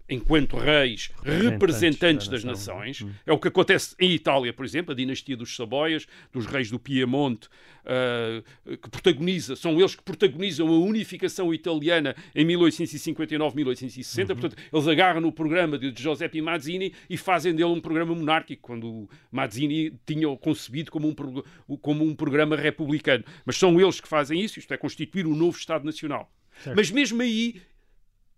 enquanto 0.08 0.56
reis 0.56 1.10
representantes 1.22 2.28
das, 2.28 2.42
nações. 2.42 3.02
Hum. 3.02 3.10
É 3.26 3.32
o 3.32 3.38
que 3.38 3.48
acontece 3.48 3.94
em 3.98 4.12
Itália, 4.12 4.52
por 4.52 4.64
exemplo, 4.64 4.92
a 4.92 4.94
dinastia 4.94 5.36
dos 5.36 5.54
Saboias, 5.54 6.06
dos 6.32 6.46
reis 6.46 6.70
do 6.70 6.78
Piemonte, 6.78 7.48
uh, 7.84 8.78
que 8.78 8.88
protagoniza, 8.88 9.54
são 9.54 9.78
eles 9.78 9.94
que 9.94 10.02
protagonizam 10.02 10.68
a 10.68 10.78
unificação 10.78 11.52
italiana 11.52 12.14
em 12.34 12.46
1859-1860. 12.46 14.20
Uhum. 14.20 14.26
Portanto, 14.36 14.56
eles 14.72 14.88
agarram 14.88 15.20
no 15.20 15.32
programa 15.32 15.78
de 15.78 15.92
Giuseppe 15.94 16.40
Mazzini 16.40 16.94
e 17.08 17.16
fazem 17.16 17.54
dele 17.54 17.70
um 17.70 17.80
programa 17.80 18.14
monárquico, 18.14 18.62
quando 18.62 19.08
Mazzini 19.30 19.92
tinha 20.06 20.34
concebido 20.36 20.90
como 20.90 21.08
um, 21.08 21.76
como 21.76 22.04
um 22.04 22.14
programa 22.14 22.56
republicano. 22.56 23.24
Mas 23.44 23.56
são 23.56 23.78
eles 23.80 24.00
que 24.00 24.08
fazem 24.08 24.40
isso, 24.40 24.58
isto 24.58 24.72
é, 24.72 24.76
constituir 24.76 25.26
um 25.26 25.34
novo 25.34 25.58
Estado 25.58 25.84
Nacional. 25.84 26.32
Certo. 26.62 26.76
Mas 26.76 26.90
mesmo 26.90 27.22
aí 27.22 27.60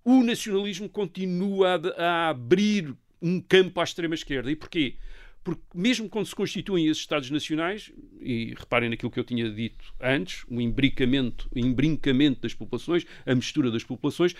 o 0.04 0.22
nacionalismo 0.22 0.88
continua 0.88 1.80
a, 1.96 2.04
a 2.04 2.28
abrir 2.30 2.94
um 3.20 3.40
campo 3.40 3.80
à 3.80 3.84
extrema-esquerda. 3.84 4.50
E 4.50 4.56
porquê? 4.56 4.96
Porque 5.42 5.62
mesmo 5.74 6.08
quando 6.08 6.26
se 6.26 6.34
constituem 6.34 6.86
esses 6.86 7.02
Estados 7.02 7.30
Nacionais, 7.30 7.90
e 8.20 8.54
reparem 8.56 8.90
naquilo 8.90 9.10
que 9.10 9.18
eu 9.18 9.24
tinha 9.24 9.48
dito 9.50 9.94
antes, 9.98 10.44
o 10.48 10.60
embrincamento, 10.60 11.48
o 11.54 12.40
das 12.40 12.54
populações, 12.54 13.06
a 13.24 13.34
mistura 13.34 13.70
das 13.70 13.82
populações, 13.82 14.34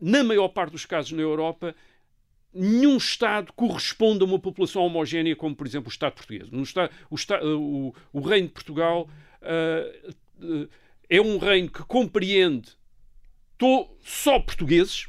na 0.00 0.22
maior 0.22 0.48
parte 0.48 0.72
dos 0.72 0.84
casos 0.84 1.12
na 1.12 1.22
Europa, 1.22 1.74
nenhum 2.52 2.98
Estado 2.98 3.52
corresponde 3.54 4.22
a 4.22 4.26
uma 4.26 4.38
população 4.38 4.82
homogénea, 4.82 5.34
como 5.34 5.54
por 5.54 5.66
exemplo 5.66 5.88
o 5.88 5.92
Estado 5.92 6.12
português. 6.12 6.48
O, 6.52 7.14
Estado, 7.14 7.58
o, 7.58 7.94
o, 8.12 8.20
Reino 8.20 8.48
de 8.48 8.54
Portugal 8.54 9.08
uh, 9.40 10.44
uh, 10.44 10.68
é 11.08 11.20
um 11.20 11.38
reino 11.38 11.70
que 11.70 11.82
compreende 11.84 12.75
to, 13.58 13.88
só 14.02 14.38
portugueses 14.38 15.08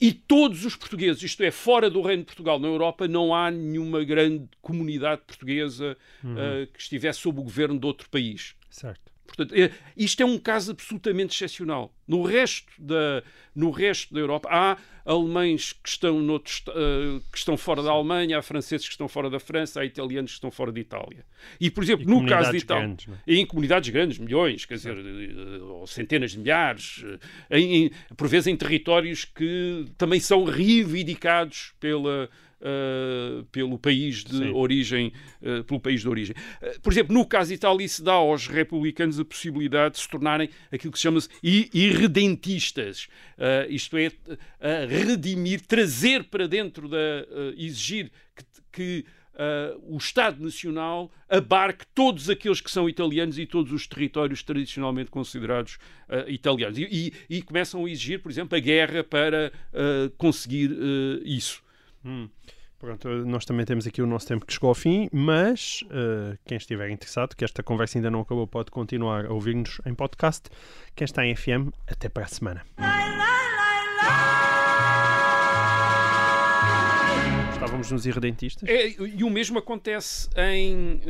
e 0.00 0.12
todos 0.12 0.64
os 0.64 0.74
portugueses, 0.74 1.22
isto 1.22 1.44
é, 1.44 1.52
fora 1.52 1.88
do 1.88 2.02
Reino 2.02 2.22
de 2.22 2.26
Portugal, 2.26 2.58
na 2.58 2.66
Europa, 2.66 3.06
não 3.06 3.32
há 3.32 3.52
nenhuma 3.52 4.02
grande 4.02 4.48
comunidade 4.60 5.22
portuguesa 5.24 5.96
uhum. 6.24 6.34
uh, 6.34 6.66
que 6.66 6.80
estivesse 6.80 7.20
sob 7.20 7.38
o 7.38 7.44
governo 7.44 7.78
de 7.78 7.86
outro 7.86 8.10
país. 8.10 8.56
Certo. 8.68 9.11
Portanto, 9.34 9.58
é, 9.58 9.70
isto 9.96 10.22
é 10.22 10.26
um 10.26 10.38
caso 10.38 10.72
absolutamente 10.72 11.34
excepcional. 11.34 11.94
No 12.06 12.22
resto 12.22 12.70
da, 12.78 13.22
no 13.54 13.70
resto 13.70 14.12
da 14.12 14.20
Europa 14.20 14.48
há 14.50 14.76
alemães 15.04 15.72
que 15.72 15.88
estão, 15.88 16.20
noutros, 16.20 16.62
uh, 16.68 17.20
que 17.32 17.38
estão 17.38 17.56
fora 17.56 17.82
da 17.82 17.90
Alemanha, 17.90 18.38
há 18.38 18.42
franceses 18.42 18.86
que 18.86 18.92
estão 18.92 19.08
fora 19.08 19.30
da 19.30 19.40
França, 19.40 19.80
há 19.80 19.84
italianos 19.84 20.32
que 20.32 20.36
estão 20.36 20.50
fora 20.50 20.70
de 20.70 20.80
Itália. 20.80 21.24
E, 21.58 21.70
por 21.70 21.82
exemplo, 21.82 22.04
e 22.04 22.06
no 22.06 22.26
caso 22.26 22.50
de 22.50 22.58
Itália, 22.58 22.86
grandes, 22.86 23.08
é? 23.26 23.34
em 23.34 23.46
comunidades 23.46 23.88
grandes, 23.88 24.18
milhões, 24.18 24.64
quer 24.64 24.74
dizer, 24.74 24.96
uh, 24.96 25.64
ou 25.66 25.86
centenas 25.86 26.32
de 26.32 26.38
milhares, 26.38 26.98
uh, 26.98 27.18
em, 27.50 27.86
em, 27.86 27.90
por 28.16 28.28
vezes 28.28 28.46
em 28.46 28.56
territórios 28.56 29.24
que 29.24 29.86
também 29.96 30.20
são 30.20 30.44
reivindicados 30.44 31.72
pela 31.80 32.28
uh, 32.62 33.44
pelo 33.46 33.78
país 33.78 34.24
de 34.24 34.38
Sim. 34.38 34.50
origem, 34.52 35.12
uh, 35.42 35.64
pelo 35.64 35.80
país 35.80 36.00
de 36.00 36.08
origem. 36.08 36.34
Uh, 36.62 36.80
por 36.80 36.92
exemplo, 36.92 37.12
no 37.14 37.26
caso 37.26 37.48
de 37.48 37.54
Itália, 37.54 37.84
isso 37.84 38.02
dá 38.02 38.12
aos 38.12 38.46
republicanos 38.46 39.18
a 39.18 39.24
possibilidade 39.24 39.96
de 39.96 40.00
se 40.00 40.08
tornarem 40.08 40.48
aquilo 40.70 40.92
que 40.92 40.98
se 40.98 41.02
chama 41.02 41.20
irredentistas, 41.42 43.08
isto 43.68 43.96
é, 43.96 44.10
redimir, 44.86 45.60
trazer 45.62 46.24
para 46.24 46.46
dentro 46.46 46.88
da, 46.88 46.98
exigir 47.56 48.10
que, 48.34 48.44
que 48.72 49.04
Uh, 49.32 49.94
o 49.94 49.96
Estado 49.96 50.42
Nacional 50.42 51.10
abarque 51.26 51.86
todos 51.94 52.28
aqueles 52.28 52.60
que 52.60 52.70
são 52.70 52.86
italianos 52.86 53.38
e 53.38 53.46
todos 53.46 53.72
os 53.72 53.86
territórios 53.86 54.42
tradicionalmente 54.42 55.10
considerados 55.10 55.76
uh, 56.06 56.28
italianos. 56.28 56.76
E, 56.76 56.82
e, 57.30 57.38
e, 57.38 57.42
começam 57.42 57.86
a 57.86 57.90
exigir, 57.90 58.20
por 58.20 58.30
exemplo, 58.30 58.58
a 58.58 58.60
guerra 58.60 59.02
para 59.02 59.50
uh, 59.72 60.10
conseguir 60.18 60.70
isso. 61.24 61.61
Hum. 62.04 62.28
Pronto, 62.78 63.08
nós 63.24 63.44
também 63.44 63.64
temos 63.64 63.86
aqui 63.86 64.02
o 64.02 64.06
nosso 64.08 64.26
tempo 64.26 64.44
que 64.44 64.52
chegou 64.52 64.68
ao 64.68 64.74
fim, 64.74 65.08
mas 65.12 65.84
quem 66.44 66.56
estiver 66.56 66.90
interessado, 66.90 67.36
que 67.36 67.44
esta 67.44 67.62
conversa 67.62 67.96
ainda 67.96 68.10
não 68.10 68.22
acabou, 68.22 68.44
pode 68.44 68.72
continuar 68.72 69.26
a 69.26 69.32
ouvir-nos 69.32 69.80
em 69.86 69.94
podcast. 69.94 70.50
Quem 70.96 71.04
está 71.04 71.24
em 71.24 71.36
FM, 71.36 71.70
até 71.86 72.08
para 72.08 72.24
a 72.24 72.26
semana. 72.26 72.64
Estávamos 77.52 77.92
nos 77.92 78.04
irredentistas? 78.04 78.68
É, 78.68 78.88
e 78.88 79.22
o 79.22 79.30
mesmo 79.30 79.58
acontece 79.60 80.28
em 80.36 81.00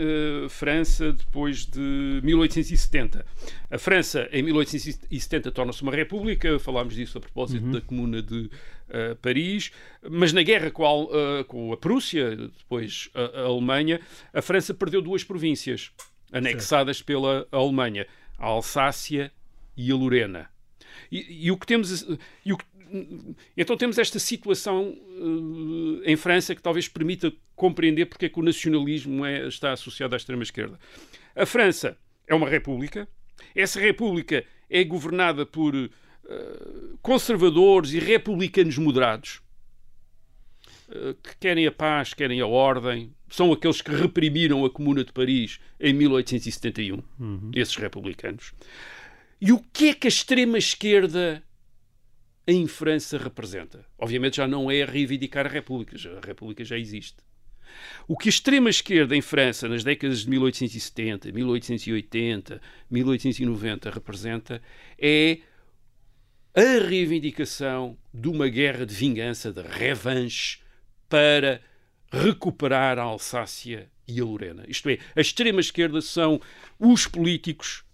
uh, 0.44 0.48
França 0.50 1.10
depois 1.10 1.64
de 1.64 2.20
1870. 2.22 3.24
A 3.70 3.78
França, 3.78 4.28
em 4.30 4.42
1870, 4.42 5.50
torna-se 5.50 5.82
uma 5.82 5.92
república, 5.92 6.58
falámos 6.58 6.94
disso 6.94 7.16
a 7.16 7.20
propósito 7.22 7.64
uhum. 7.64 7.72
da 7.72 7.80
Comuna 7.80 8.20
de 8.22 8.50
uh, 8.92 9.16
Paris, 9.16 9.72
mas 10.08 10.32
na 10.32 10.42
guerra 10.42 10.70
com 10.70 10.84
a, 10.84 11.40
uh, 11.40 11.44
com 11.46 11.72
a 11.72 11.76
Prússia, 11.76 12.36
depois 12.36 13.08
a, 13.14 13.40
a, 13.40 13.44
Alemanha, 13.44 14.00
a 14.32 14.42
França 14.42 14.74
perdeu 14.74 15.00
duas 15.00 15.24
províncias 15.24 15.90
anexadas 16.30 16.98
certo. 16.98 17.06
pela 17.06 17.46
Alemanha, 17.50 18.06
a 18.38 18.46
Alsácia 18.46 19.32
e 19.76 19.90
a 19.90 19.94
Lorena. 19.94 20.50
E, 21.10 21.46
e, 21.46 21.50
o 21.50 21.56
que 21.56 21.66
temos, 21.66 22.06
e 22.44 22.52
o 22.52 22.58
que 22.58 22.64
então 23.56 23.74
temos 23.74 23.96
esta 23.96 24.18
situação 24.18 24.90
uh, 24.90 26.02
em 26.04 26.14
França 26.14 26.54
que 26.54 26.60
talvez 26.60 26.88
permita 26.88 27.32
compreender 27.56 28.06
porque 28.06 28.26
é 28.26 28.28
que 28.28 28.38
o 28.38 28.42
nacionalismo 28.42 29.24
é, 29.24 29.46
está 29.46 29.72
associado 29.72 30.14
à 30.14 30.18
extrema-esquerda. 30.18 30.78
A 31.34 31.46
França 31.46 31.96
é 32.26 32.34
uma 32.34 32.48
república, 32.48 33.08
essa 33.54 33.80
república 33.80 34.44
é 34.68 34.84
governada 34.84 35.46
por 35.46 35.74
conservadores 37.00 37.92
e 37.92 37.98
republicanos 37.98 38.78
moderados, 38.78 39.40
uh, 40.88 41.14
que 41.22 41.36
querem 41.38 41.66
a 41.66 41.72
paz, 41.72 42.14
querem 42.14 42.40
a 42.40 42.46
ordem, 42.46 43.12
são 43.28 43.52
aqueles 43.52 43.80
que 43.80 43.90
reprimiram 43.90 44.64
a 44.64 44.70
Comuna 44.70 45.04
de 45.04 45.12
Paris 45.12 45.58
em 45.80 45.92
1871, 45.92 47.02
uhum. 47.18 47.50
esses 47.54 47.76
republicanos. 47.76 48.52
E 49.40 49.52
o 49.52 49.58
que 49.72 49.88
é 49.88 49.94
que 49.94 50.06
a 50.06 50.08
extrema-esquerda 50.08 51.42
em 52.46 52.66
França 52.66 53.18
representa. 53.18 53.84
Obviamente 53.98 54.36
já 54.36 54.48
não 54.48 54.70
é 54.70 54.84
reivindicar 54.84 55.46
a 55.46 55.48
República, 55.48 55.96
a 56.22 56.26
República 56.26 56.64
já 56.64 56.76
existe. 56.76 57.16
O 58.06 58.16
que 58.16 58.28
a 58.28 58.30
extrema-esquerda 58.30 59.16
em 59.16 59.22
França, 59.22 59.68
nas 59.68 59.82
décadas 59.82 60.20
de 60.20 60.30
1870, 60.30 61.32
1880, 61.32 62.60
1890, 62.90 63.90
representa 63.90 64.60
é 64.98 65.38
a 66.54 66.86
reivindicação 66.86 67.96
de 68.12 68.28
uma 68.28 68.48
guerra 68.48 68.84
de 68.84 68.94
vingança, 68.94 69.52
de 69.52 69.62
revanche, 69.62 70.60
para 71.08 71.60
recuperar 72.10 72.98
a 72.98 73.02
Alsácia 73.02 73.88
e 74.06 74.20
a 74.20 74.24
Lorena. 74.24 74.64
Isto 74.68 74.90
é, 74.90 74.98
a 75.16 75.20
extrema-esquerda 75.20 76.00
são 76.00 76.40
os 76.78 77.06
políticos 77.06 77.84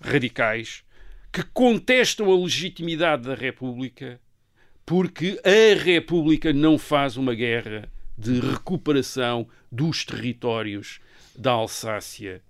radicais 0.00 0.82
que 1.30 1.42
contestam 1.42 2.30
a 2.30 2.38
legitimidade 2.38 3.22
da 3.24 3.34
República 3.34 4.20
porque 4.84 5.40
a 5.44 5.82
República 5.82 6.52
não 6.52 6.76
faz 6.78 7.16
uma 7.16 7.34
guerra 7.34 7.88
de 8.18 8.40
recuperação 8.40 9.48
dos 9.70 10.04
territórios 10.04 11.00
da 11.36 11.52
Alsácia 11.52 12.42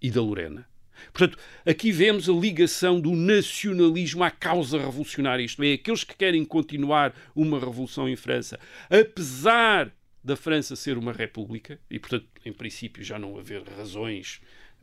e 0.00 0.10
da 0.10 0.20
Lorena. 0.20 0.66
Portanto, 1.12 1.38
aqui 1.64 1.92
vemos 1.92 2.28
a 2.28 2.32
ligação 2.32 3.00
do 3.00 3.12
nacionalismo 3.14 4.22
à 4.24 4.30
causa 4.30 4.78
revolucionária, 4.78 5.44
isto 5.44 5.62
é, 5.62 5.74
aqueles 5.74 6.04
que 6.04 6.16
querem 6.16 6.44
continuar 6.44 7.14
uma 7.34 7.58
revolução 7.58 8.08
em 8.08 8.16
França, 8.16 8.58
apesar 8.90 9.92
da 10.22 10.36
França 10.36 10.74
ser 10.74 10.98
uma 10.98 11.12
república, 11.12 11.78
e 11.88 11.98
portanto, 11.98 12.26
em 12.44 12.52
princípio, 12.52 13.04
já 13.04 13.18
não 13.18 13.38
haver 13.38 13.62
razões 13.62 14.40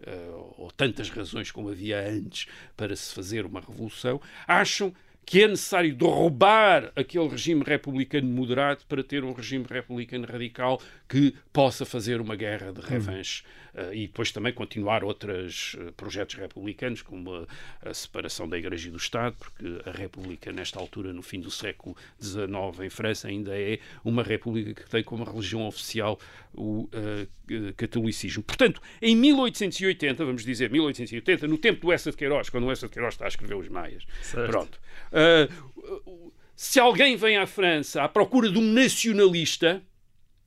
uh, 0.07 0.55
ou 0.57 0.71
tantas 0.71 1.09
razões 1.09 1.51
como 1.51 1.69
havia 1.69 1.99
antes 2.09 2.47
para 2.77 2.95
se 2.95 3.13
fazer 3.13 3.45
uma 3.45 3.59
revolução, 3.59 4.21
acham 4.47 4.93
que 5.25 5.43
é 5.43 5.47
necessário 5.47 5.93
derrubar 5.95 6.91
aquele 6.95 7.27
regime 7.27 7.63
republicano 7.65 8.27
moderado 8.27 8.83
para 8.87 9.03
ter 9.03 9.23
um 9.23 9.33
regime 9.33 9.65
republicano 9.69 10.25
radical 10.25 10.81
que 11.07 11.33
possa 11.51 11.85
fazer 11.85 12.19
uma 12.19 12.35
guerra 12.35 12.71
de 12.71 12.81
revanche 12.81 13.43
uh, 13.73 13.93
e 13.93 14.07
depois 14.07 14.31
também 14.31 14.53
continuar 14.53 15.03
outros 15.03 15.75
uh, 15.75 15.91
projetos 15.93 16.35
republicanos, 16.35 17.01
como 17.01 17.33
a, 17.33 17.47
a, 17.81 17.93
separação 17.93 18.47
da 18.47 18.57
Igreja 18.57 18.87
e 18.87 18.91
do 18.91 18.97
Estado, 18.97 19.35
porque 19.37 19.65
a 19.85 19.91
República, 19.91 20.51
nesta 20.51 20.79
altura, 20.79 21.13
no 21.13 21.21
fim 21.21 21.39
do 21.39 21.51
século 21.51 21.95
XIX, 22.21 22.47
em 22.83 22.89
França, 22.89 23.27
ainda 23.27 23.57
é 23.57 23.79
uma 24.03 24.23
república 24.23 24.73
que 24.73 24.89
tem 24.89 25.03
como 25.03 25.23
religião 25.23 25.67
oficial 25.67 26.19
o 26.53 26.83
uh, 26.83 27.73
catolicismo. 27.75 28.43
Portanto, 28.43 28.81
em 29.01 29.15
1880, 29.15 30.23
vamos 30.23 30.45
dizer 30.45 30.69
1880, 30.69 31.47
no 31.47 31.57
tempo 31.57 31.81
do 31.81 31.91
Essa 31.91 32.11
de 32.11 32.17
Queiroz, 32.17 32.49
quando 32.49 32.65
o 32.65 32.71
Essa 32.71 32.87
de 32.87 32.93
Queiroz 32.93 33.15
está 33.15 33.25
a 33.25 33.27
escrever 33.27 33.55
os 33.55 33.67
Maias, 33.67 34.05
certo. 34.21 34.49
pronto. 34.49 34.79
Uh, 35.13 36.31
se 36.55 36.79
alguém 36.79 37.15
vem 37.15 37.37
à 37.37 37.45
França 37.45 38.03
à 38.03 38.09
procura 38.09 38.49
de 38.49 38.57
um 38.57 38.61
nacionalista, 38.61 39.81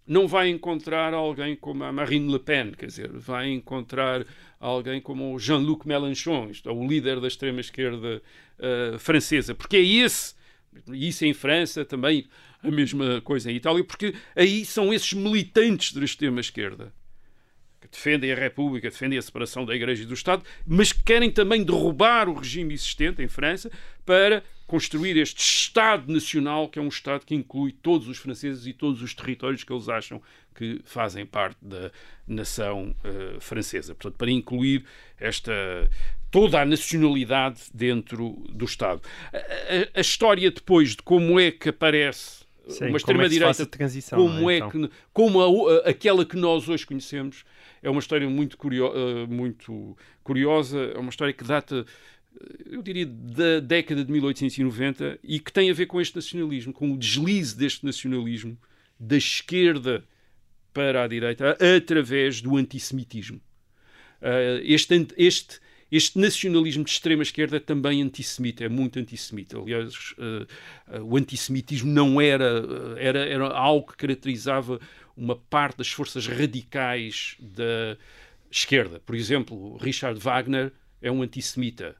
não 0.06 0.28
vai 0.28 0.48
encontrar 0.48 1.12
alguém 1.12 1.56
como 1.56 1.84
a 1.84 1.92
Marine 1.92 2.32
Le 2.32 2.38
Pen, 2.38 2.72
quer 2.72 2.86
dizer, 2.86 3.10
vai 3.12 3.48
encontrar 3.50 4.24
alguém 4.60 5.00
como 5.00 5.34
o 5.34 5.38
Jean-Luc 5.38 5.86
Mélenchon, 5.86 6.50
é, 6.64 6.70
o 6.70 6.86
líder 6.86 7.20
da 7.20 7.28
extrema-esquerda 7.28 8.22
uh, 8.58 8.98
francesa, 8.98 9.54
porque 9.54 9.76
é 9.76 9.82
esse, 9.82 10.34
isso 10.92 11.24
em 11.24 11.34
França 11.34 11.84
também, 11.84 12.26
a 12.62 12.70
mesma 12.70 13.20
coisa 13.20 13.50
em 13.50 13.56
Itália, 13.56 13.82
porque 13.84 14.14
aí 14.34 14.64
são 14.64 14.94
esses 14.94 15.12
militantes 15.12 15.92
da 15.92 16.04
extrema-esquerda 16.04 16.92
que 17.80 17.88
defendem 17.88 18.32
a 18.32 18.34
República, 18.34 18.90
defendem 18.90 19.18
a 19.18 19.22
separação 19.22 19.64
da 19.64 19.74
Igreja 19.74 20.02
e 20.02 20.06
do 20.06 20.14
Estado, 20.14 20.42
mas 20.66 20.92
que 20.92 21.02
querem 21.02 21.30
também 21.30 21.62
derrubar 21.62 22.28
o 22.28 22.34
regime 22.34 22.74
existente 22.74 23.22
em 23.22 23.28
França 23.28 23.70
para 24.04 24.42
construir 24.66 25.16
este 25.16 25.40
Estado 25.40 26.12
Nacional, 26.12 26.68
que 26.68 26.78
é 26.78 26.82
um 26.82 26.88
Estado 26.88 27.24
que 27.24 27.34
inclui 27.34 27.72
todos 27.72 28.08
os 28.08 28.18
franceses 28.18 28.66
e 28.66 28.72
todos 28.72 29.02
os 29.02 29.14
territórios 29.14 29.62
que 29.62 29.72
eles 29.72 29.88
acham 29.88 30.20
que 30.54 30.80
fazem 30.84 31.24
parte 31.24 31.58
da 31.62 31.90
nação 32.26 32.94
uh, 33.04 33.40
francesa. 33.40 33.94
Portanto, 33.94 34.18
para 34.18 34.30
incluir 34.30 34.84
esta 35.18 35.52
toda 36.30 36.60
a 36.60 36.64
nacionalidade 36.64 37.62
dentro 37.72 38.44
do 38.50 38.64
Estado. 38.64 39.00
A, 39.32 39.36
a, 39.36 39.98
a 39.98 40.00
história 40.00 40.50
depois 40.50 40.90
de 40.90 41.02
como 41.02 41.38
é 41.38 41.50
que 41.50 41.68
aparece 41.68 42.44
Sim, 42.68 42.86
uma 42.88 42.96
extrema-direita, 42.96 43.62
é 43.62 43.66
transição, 43.66 44.18
como 44.18 44.50
é, 44.50 44.58
é, 44.58 44.68
que, 44.68 44.90
como 45.12 45.40
a, 45.40 45.88
aquela 45.88 46.26
que 46.26 46.36
nós 46.36 46.68
hoje 46.68 46.84
conhecemos, 46.84 47.44
é 47.82 47.88
uma 47.88 48.00
história 48.00 48.28
muito, 48.28 48.56
curio, 48.56 48.88
uh, 48.88 49.28
muito 49.28 49.96
curiosa, 50.24 50.92
é 50.94 50.98
uma 50.98 51.10
história 51.10 51.32
que 51.32 51.44
data 51.44 51.86
eu 52.70 52.82
diria, 52.82 53.06
da 53.06 53.60
década 53.60 54.04
de 54.04 54.12
1890 54.12 55.18
e 55.22 55.40
que 55.40 55.52
tem 55.52 55.70
a 55.70 55.74
ver 55.74 55.86
com 55.86 56.00
este 56.00 56.16
nacionalismo, 56.16 56.72
com 56.72 56.92
o 56.92 56.98
deslize 56.98 57.56
deste 57.56 57.84
nacionalismo 57.84 58.58
da 58.98 59.16
esquerda 59.16 60.04
para 60.72 61.04
a 61.04 61.08
direita 61.08 61.56
através 61.76 62.40
do 62.40 62.56
antissemitismo. 62.56 63.40
Uh, 64.20 64.60
este, 64.62 65.08
este, 65.16 65.60
este 65.90 66.18
nacionalismo 66.18 66.84
de 66.84 66.90
extrema 66.90 67.22
esquerda 67.22 67.56
é 67.56 67.60
também 67.60 68.02
antissemita, 68.02 68.64
é 68.64 68.68
muito 68.68 68.98
antissemita. 68.98 69.58
Aliás, 69.58 70.14
uh, 70.18 70.98
uh, 70.98 71.04
o 71.04 71.16
antissemitismo 71.16 71.90
não 71.90 72.20
era, 72.20 72.62
era, 72.98 73.20
era 73.20 73.46
algo 73.48 73.90
que 73.92 73.96
caracterizava 73.96 74.80
uma 75.16 75.36
parte 75.36 75.78
das 75.78 75.88
forças 75.88 76.26
radicais 76.26 77.36
da 77.40 77.96
esquerda. 78.50 79.00
Por 79.00 79.14
exemplo, 79.14 79.76
Richard 79.78 80.20
Wagner 80.20 80.72
é 81.00 81.10
um 81.10 81.22
antissemita. 81.22 81.96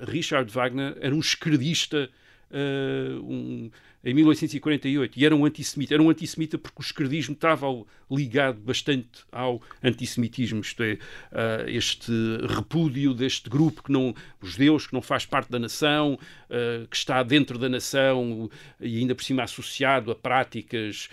Richard 0.00 0.50
Wagner 0.50 0.96
era 1.00 1.14
um 1.14 1.20
esquerdista 1.20 2.10
uh, 2.52 3.22
um, 3.24 3.70
em 4.04 4.14
1848 4.14 5.18
e 5.18 5.24
era 5.24 5.34
um 5.34 5.44
antissemita. 5.44 5.94
Era 5.94 6.02
um 6.02 6.10
antissemita 6.10 6.58
porque 6.58 6.80
o 6.80 6.82
esquerdismo 6.82 7.34
estava 7.34 7.66
ligado 8.10 8.58
bastante 8.60 9.24
ao 9.30 9.62
antissemitismo, 9.82 10.60
isto 10.60 10.82
é, 10.82 10.94
uh, 10.94 11.68
este 11.68 12.12
repúdio 12.48 13.14
deste 13.14 13.48
grupo 13.48 13.82
que 13.82 13.92
não, 13.92 14.14
os 14.40 14.50
judeus, 14.50 14.86
que 14.86 14.92
não 14.92 15.00
faz 15.00 15.24
parte 15.24 15.50
da 15.50 15.58
nação, 15.58 16.18
uh, 16.50 16.86
que 16.88 16.96
está 16.96 17.22
dentro 17.22 17.58
da 17.58 17.68
nação 17.68 18.50
e 18.80 18.98
ainda 18.98 19.14
por 19.14 19.22
cima 19.22 19.44
associado 19.44 20.10
a 20.10 20.14
práticas 20.14 21.08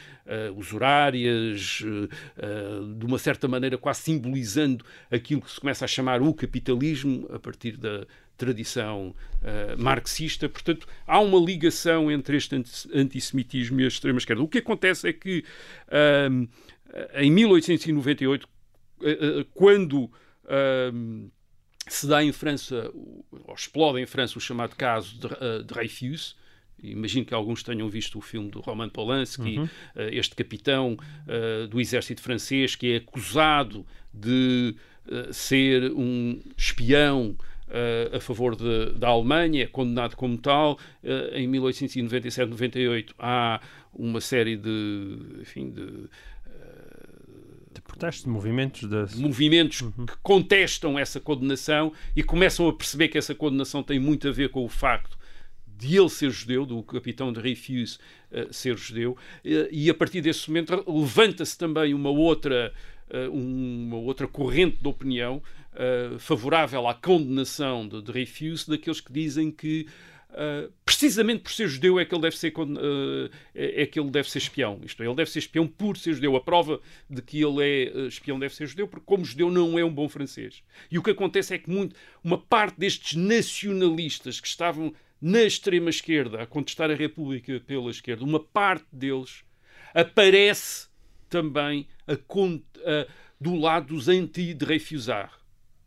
usurárias, 0.56 1.82
de 2.98 3.04
uma 3.04 3.18
certa 3.18 3.48
maneira 3.48 3.80
quase 3.80 4.02
simbolizando 4.02 4.86
aquilo 5.10 5.42
que 5.42 5.50
se 5.50 5.60
começa 5.60 5.86
a 5.86 5.88
chamar 5.88 6.22
o 6.22 6.32
capitalismo 6.36 7.28
a 7.34 7.40
partir 7.40 7.78
da 7.78 8.06
tradição 8.40 9.14
uh, 9.42 9.82
marxista. 9.82 10.48
Portanto, 10.50 10.88
há 11.06 11.20
uma 11.20 11.38
ligação 11.38 12.10
entre 12.10 12.38
este 12.38 12.56
antissemitismo 12.94 13.82
e 13.82 13.84
a 13.84 13.88
extrema-esquerda. 13.88 14.42
O 14.42 14.48
que 14.48 14.60
acontece 14.60 15.10
é 15.10 15.14
que 15.14 15.44
uh, 15.90 16.50
em 17.16 17.32
1898, 17.32 18.44
uh, 18.44 19.46
quando 19.54 20.10
se 21.88 22.08
dá 22.08 22.24
em 22.24 22.32
França, 22.32 22.92
ou 22.96 23.54
explode 23.54 24.02
em 24.02 24.08
França 24.08 24.36
o 24.36 24.42
chamado 24.42 24.76
caso 24.76 25.20
de 25.20 25.64
Dreyfus, 25.64 26.36
Imagino 26.82 27.26
que 27.26 27.34
alguns 27.34 27.62
tenham 27.62 27.90
visto 27.90 28.18
o 28.18 28.22
filme 28.22 28.50
do 28.50 28.62
Roman 28.62 28.88
Polanski, 28.88 29.60
uhum. 29.60 29.70
este 30.14 30.34
capitão 30.34 30.96
do 31.70 31.82
exército 31.82 32.22
francês 32.22 32.74
que 32.74 32.94
é 32.94 32.96
acusado 32.96 33.86
de 34.14 34.74
ser 35.30 35.92
um 35.92 36.40
espião 36.58 37.36
uh, 37.70 38.16
a 38.16 38.20
favor 38.20 38.56
de, 38.56 38.94
da 38.94 39.10
Alemanha, 39.10 39.64
é 39.64 39.68
condenado 39.68 40.16
como 40.16 40.38
tal. 40.38 40.74
Uh, 41.04 41.36
em 41.36 41.50
1897-98 41.50 43.12
há 43.18 43.62
uma 43.94 44.22
série 44.22 44.58
de, 44.58 45.18
enfim, 45.42 45.72
de 45.72 46.10
de 47.72 47.82
protestos, 47.82 48.24
de 48.24 48.30
movimentos, 48.30 48.82
de... 48.82 49.22
movimentos 49.22 49.82
uhum. 49.82 50.06
que 50.06 50.18
contestam 50.22 50.98
essa 50.98 51.20
condenação 51.20 51.94
e 52.16 52.24
começam 52.24 52.68
a 52.68 52.74
perceber 52.74 53.08
que 53.10 53.18
essa 53.18 53.36
condenação 53.36 53.84
tem 53.84 54.00
muito 54.00 54.28
a 54.28 54.32
ver 54.32 54.50
com 54.50 54.66
o 54.66 54.70
facto 54.70 55.18
de 55.66 55.98
ele 55.98 56.10
ser 56.10 56.30
judeu, 56.30 56.66
do 56.66 56.84
capitão 56.84 57.32
de 57.32 57.40
Refuse 57.40 57.98
uh, 58.32 58.54
ser 58.54 58.76
judeu, 58.78 59.12
uh, 59.12 59.18
e 59.72 59.90
a 59.90 59.94
partir 59.94 60.22
desse 60.22 60.50
momento 60.50 60.84
levanta-se 60.86 61.58
também 61.58 61.94
uma 61.94 62.10
outra, 62.10 62.74
uma 63.32 63.98
outra 63.98 64.28
corrente 64.28 64.78
de 64.82 64.88
opinião 64.88 65.42
uh, 65.74 66.20
favorável 66.20 66.88
à 66.88 66.94
condenação 66.94 67.88
de, 67.88 68.02
de 68.02 68.12
Refuse 68.12 68.70
daqueles 68.70 69.02
que 69.02 69.12
dizem 69.12 69.52
que 69.52 69.88
Uh, 70.30 70.72
precisamente 70.86 71.42
por 71.42 71.52
ser 71.52 71.68
judeu 71.68 72.00
é 72.00 72.06
que 72.06 72.14
ele 72.14 72.22
deve 72.22 72.38
ser 72.38 72.54
uh, 72.56 73.32
é, 73.56 73.84
que 73.88 74.00
ele 74.00 74.12
deve 74.12 74.30
ser 74.30 74.38
espião. 74.38 74.80
Isto 74.84 75.02
é, 75.02 75.08
ele 75.08 75.16
deve 75.16 75.32
ser 75.32 75.40
espião 75.40 75.66
por 75.66 75.98
ser 75.98 76.14
judeu. 76.14 76.36
A 76.36 76.40
prova 76.40 76.80
de 77.10 77.20
que 77.20 77.42
ele 77.44 77.64
é 77.64 78.08
espião 78.08 78.38
deve 78.38 78.54
ser 78.54 78.68
judeu, 78.68 78.88
porque 78.88 79.08
como 79.08 79.26
judeu 79.26 79.50
não 79.50 79.80
é 79.80 79.84
um 79.84 79.92
bom 79.92 80.08
francês. 80.08 80.62
E 80.92 81.00
o 81.00 81.04
que 81.04 81.10
acontece 81.10 81.56
é 81.56 81.58
que 81.58 81.68
muito, 81.68 81.96
uma 82.24 82.38
parte 82.38 82.80
destes 82.80 83.16
nacionalistas 83.16 84.40
que 84.40 84.48
estavam 84.48 84.94
na 85.20 85.42
extrema 85.42 85.90
esquerda 85.90 86.44
a 86.44 86.46
contestar 86.46 86.92
a 86.92 86.96
República 86.96 87.60
pela 87.66 87.90
esquerda, 87.90 88.24
uma 88.24 88.40
parte 88.40 88.86
deles 88.94 89.44
aparece 89.96 90.89
também 91.30 91.88
a, 92.08 92.14
a, 92.14 93.08
do 93.40 93.56
lado 93.56 93.94
dos 93.94 94.08
anti-Dreyfusards 94.08 95.40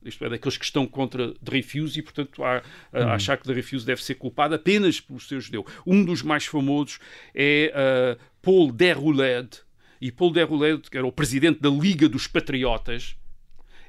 isto 0.05 0.24
é, 0.24 0.28
daqueles 0.28 0.57
que 0.57 0.64
estão 0.64 0.86
contra 0.86 1.32
Dreyfus 1.40 1.97
e, 1.97 2.03
portanto, 2.03 2.43
há, 2.43 2.62
hum. 2.93 3.09
achar 3.11 3.36
que 3.36 3.47
Dreyfus 3.47 3.84
deve 3.84 4.03
ser 4.03 4.16
culpado 4.16 4.55
apenas 4.55 5.01
por 5.01 5.20
ser 5.20 5.40
judeu. 5.40 5.64
Um 5.86 6.05
dos 6.05 6.22
mais 6.22 6.45
famosos 6.45 6.99
é 7.34 7.72
uh, 7.72 8.24
Paul 8.40 8.72
Deroulede, 8.72 9.61
e 10.01 10.11
Paul 10.11 10.32
Deroulede, 10.32 10.90
que 10.90 10.99
era 10.99 11.07
o 11.07 11.12
presidente 11.12 11.61
da 11.61 11.70
Liga 11.70 12.09
dos 12.09 12.26
Patriotas, 12.26 13.16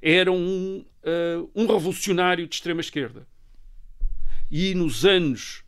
era 0.02 0.32
um, 0.32 0.86
uh, 1.04 1.52
um 1.56 1.66
revolucionário 1.66 2.48
de 2.48 2.56
extrema-esquerda. 2.56 3.26
E 4.52 4.76
nos 4.76 5.06
anos 5.06 5.64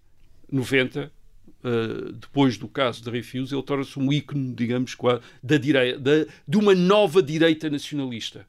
90, 0.52 1.12
Uh, 1.66 2.12
depois 2.12 2.58
do 2.58 2.68
caso 2.68 3.00
de 3.00 3.06
Dreyfus, 3.10 3.52
ele 3.52 3.64
torna-se 3.64 3.98
um 3.98 4.14
ícone, 4.14 4.54
digamos, 4.54 4.96
da 5.42 5.58
direita, 5.58 6.00
da, 6.00 6.32
de 6.48 6.58
uma 6.58 6.76
nova 6.76 7.24
direita 7.24 7.72
nacionalista 7.72 8.46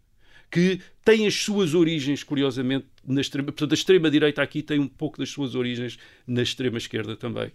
que 0.50 0.80
tem 1.04 1.26
as 1.26 1.34
suas 1.34 1.74
origens, 1.74 2.22
curiosamente, 2.22 2.86
na 3.04 3.20
extrema. 3.20 3.46
Portanto, 3.46 3.72
a 3.72 3.74
extrema-direita 3.74 4.42
aqui 4.42 4.62
tem 4.62 4.78
um 4.78 4.88
pouco 4.88 5.18
das 5.18 5.30
suas 5.30 5.54
origens 5.54 5.98
na 6.26 6.42
extrema-esquerda 6.42 7.16
também. 7.16 7.52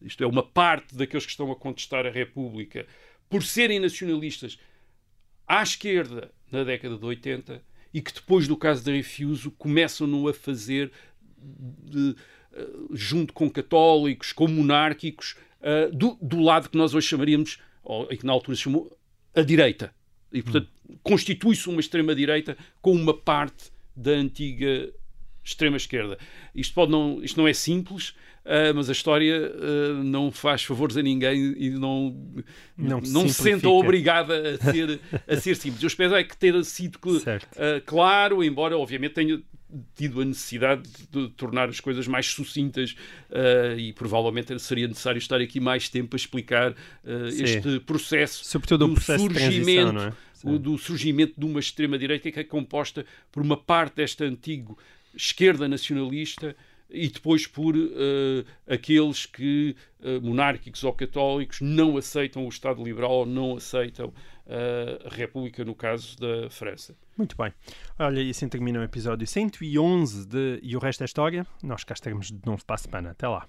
Isto 0.00 0.24
é, 0.24 0.26
uma 0.26 0.42
parte 0.42 0.94
daqueles 0.96 1.24
que 1.24 1.32
estão 1.32 1.50
a 1.52 1.56
contestar 1.56 2.06
a 2.06 2.10
República 2.10 2.86
por 3.28 3.42
serem 3.42 3.78
nacionalistas 3.80 4.58
à 5.46 5.62
esquerda 5.62 6.30
na 6.50 6.64
década 6.64 6.96
de 6.96 7.04
80 7.04 7.62
e 7.92 8.00
que 8.00 8.12
depois 8.12 8.48
do 8.48 8.56
caso 8.56 8.82
de 8.82 8.90
Refuso 8.90 9.50
começam-no 9.52 10.28
a 10.28 10.34
fazer 10.34 10.90
de, 11.36 12.10
eh, 12.10 12.14
junto 12.92 13.32
com 13.32 13.50
católicos, 13.50 14.32
com 14.32 14.48
monárquicos, 14.48 15.36
uh, 15.60 15.94
do, 15.94 16.18
do, 16.20 16.40
lado 16.40 16.68
que 16.68 16.76
nós 16.76 16.94
hoje 16.94 17.06
chamaríamos, 17.06 17.58
ou 17.82 18.06
que 18.06 18.24
na 18.24 18.32
altura 18.32 18.56
se 18.56 18.62
chamou, 18.62 18.96
a 19.34 19.42
direita. 19.42 19.94
E, 20.32 20.42
portanto, 20.42 20.68
constitui-se 21.02 21.68
uma 21.68 21.80
extrema-direita 21.80 22.56
com 22.80 22.92
uma 22.92 23.14
parte 23.14 23.70
da 23.94 24.12
antiga 24.12 24.92
extrema-esquerda. 25.44 26.18
Isto, 26.54 26.74
pode 26.74 26.90
não, 26.90 27.22
isto 27.22 27.38
não 27.38 27.46
é 27.46 27.52
simples, 27.52 28.10
uh, 28.44 28.74
mas 28.74 28.88
a 28.88 28.92
história 28.92 29.52
uh, 29.52 30.02
não 30.02 30.32
faz 30.32 30.64
favores 30.64 30.96
a 30.96 31.02
ninguém 31.02 31.54
e 31.56 31.70
não, 31.70 32.16
não, 32.76 33.00
não 33.00 33.28
se 33.28 33.42
sente 33.42 33.66
obrigada 33.66 34.54
a 34.54 34.58
ser, 34.72 35.00
a 35.28 35.36
ser 35.36 35.56
simples. 35.56 35.82
Eu 35.82 35.88
espero 35.88 36.14
é 36.14 36.24
que 36.24 36.36
ter 36.36 36.64
sido 36.64 36.96
uh, 36.96 37.20
claro, 37.84 38.42
embora 38.42 38.76
obviamente 38.78 39.12
tenha 39.12 39.40
tido 39.96 40.22
a 40.22 40.24
necessidade 40.24 40.82
de 41.10 41.28
tornar 41.30 41.68
as 41.68 41.80
coisas 41.80 42.06
mais 42.06 42.26
sucintas 42.26 42.94
e 43.76 43.92
provavelmente 43.94 44.56
seria 44.60 44.86
necessário 44.86 45.18
estar 45.18 45.40
aqui 45.40 45.58
mais 45.58 45.88
tempo 45.88 46.14
a 46.14 46.16
explicar 46.16 46.76
este 47.32 47.80
processo 47.80 48.44
Sobretudo 48.44 48.86
do 48.86 48.94
processo 48.94 49.24
surgimento, 49.24 49.98
é? 49.98 50.12
o, 50.44 50.60
do 50.60 50.78
surgimento 50.78 51.34
de 51.36 51.44
uma 51.44 51.58
extrema-direita 51.58 52.30
que 52.30 52.38
é 52.38 52.44
composta 52.44 53.04
por 53.32 53.42
uma 53.42 53.56
parte 53.56 53.96
desta 53.96 54.24
antiga 54.24 54.74
esquerda 55.16 55.68
nacionalista 55.68 56.56
e 56.90 57.08
depois 57.08 57.46
por 57.46 57.76
uh, 57.76 58.44
aqueles 58.68 59.26
que, 59.26 59.76
uh, 60.00 60.20
monárquicos 60.22 60.84
ou 60.84 60.92
católicos, 60.92 61.60
não 61.60 61.96
aceitam 61.96 62.44
o 62.46 62.48
Estado 62.48 62.82
liberal 62.82 63.10
ou 63.10 63.26
não 63.26 63.56
aceitam 63.56 64.08
uh, 64.08 65.06
a 65.06 65.14
República, 65.14 65.64
no 65.64 65.74
caso 65.74 66.16
da 66.18 66.48
França. 66.50 66.94
Muito 67.16 67.36
bem. 67.36 67.52
Olha, 67.98 68.20
e 68.20 68.30
assim 68.30 68.48
termina 68.48 68.80
o 68.80 68.82
episódio 68.82 69.26
111 69.26 70.26
de 70.26 70.60
E 70.62 70.76
o 70.76 70.78
Resto 70.78 71.02
é 71.02 71.04
História. 71.04 71.46
Nós 71.62 71.84
cá 71.84 71.94
estaremos 71.94 72.28
de 72.28 72.40
novo 72.44 72.64
para 72.64 72.74
a 72.74 72.78
semana. 72.78 73.10
Até 73.10 73.28
lá. 73.28 73.48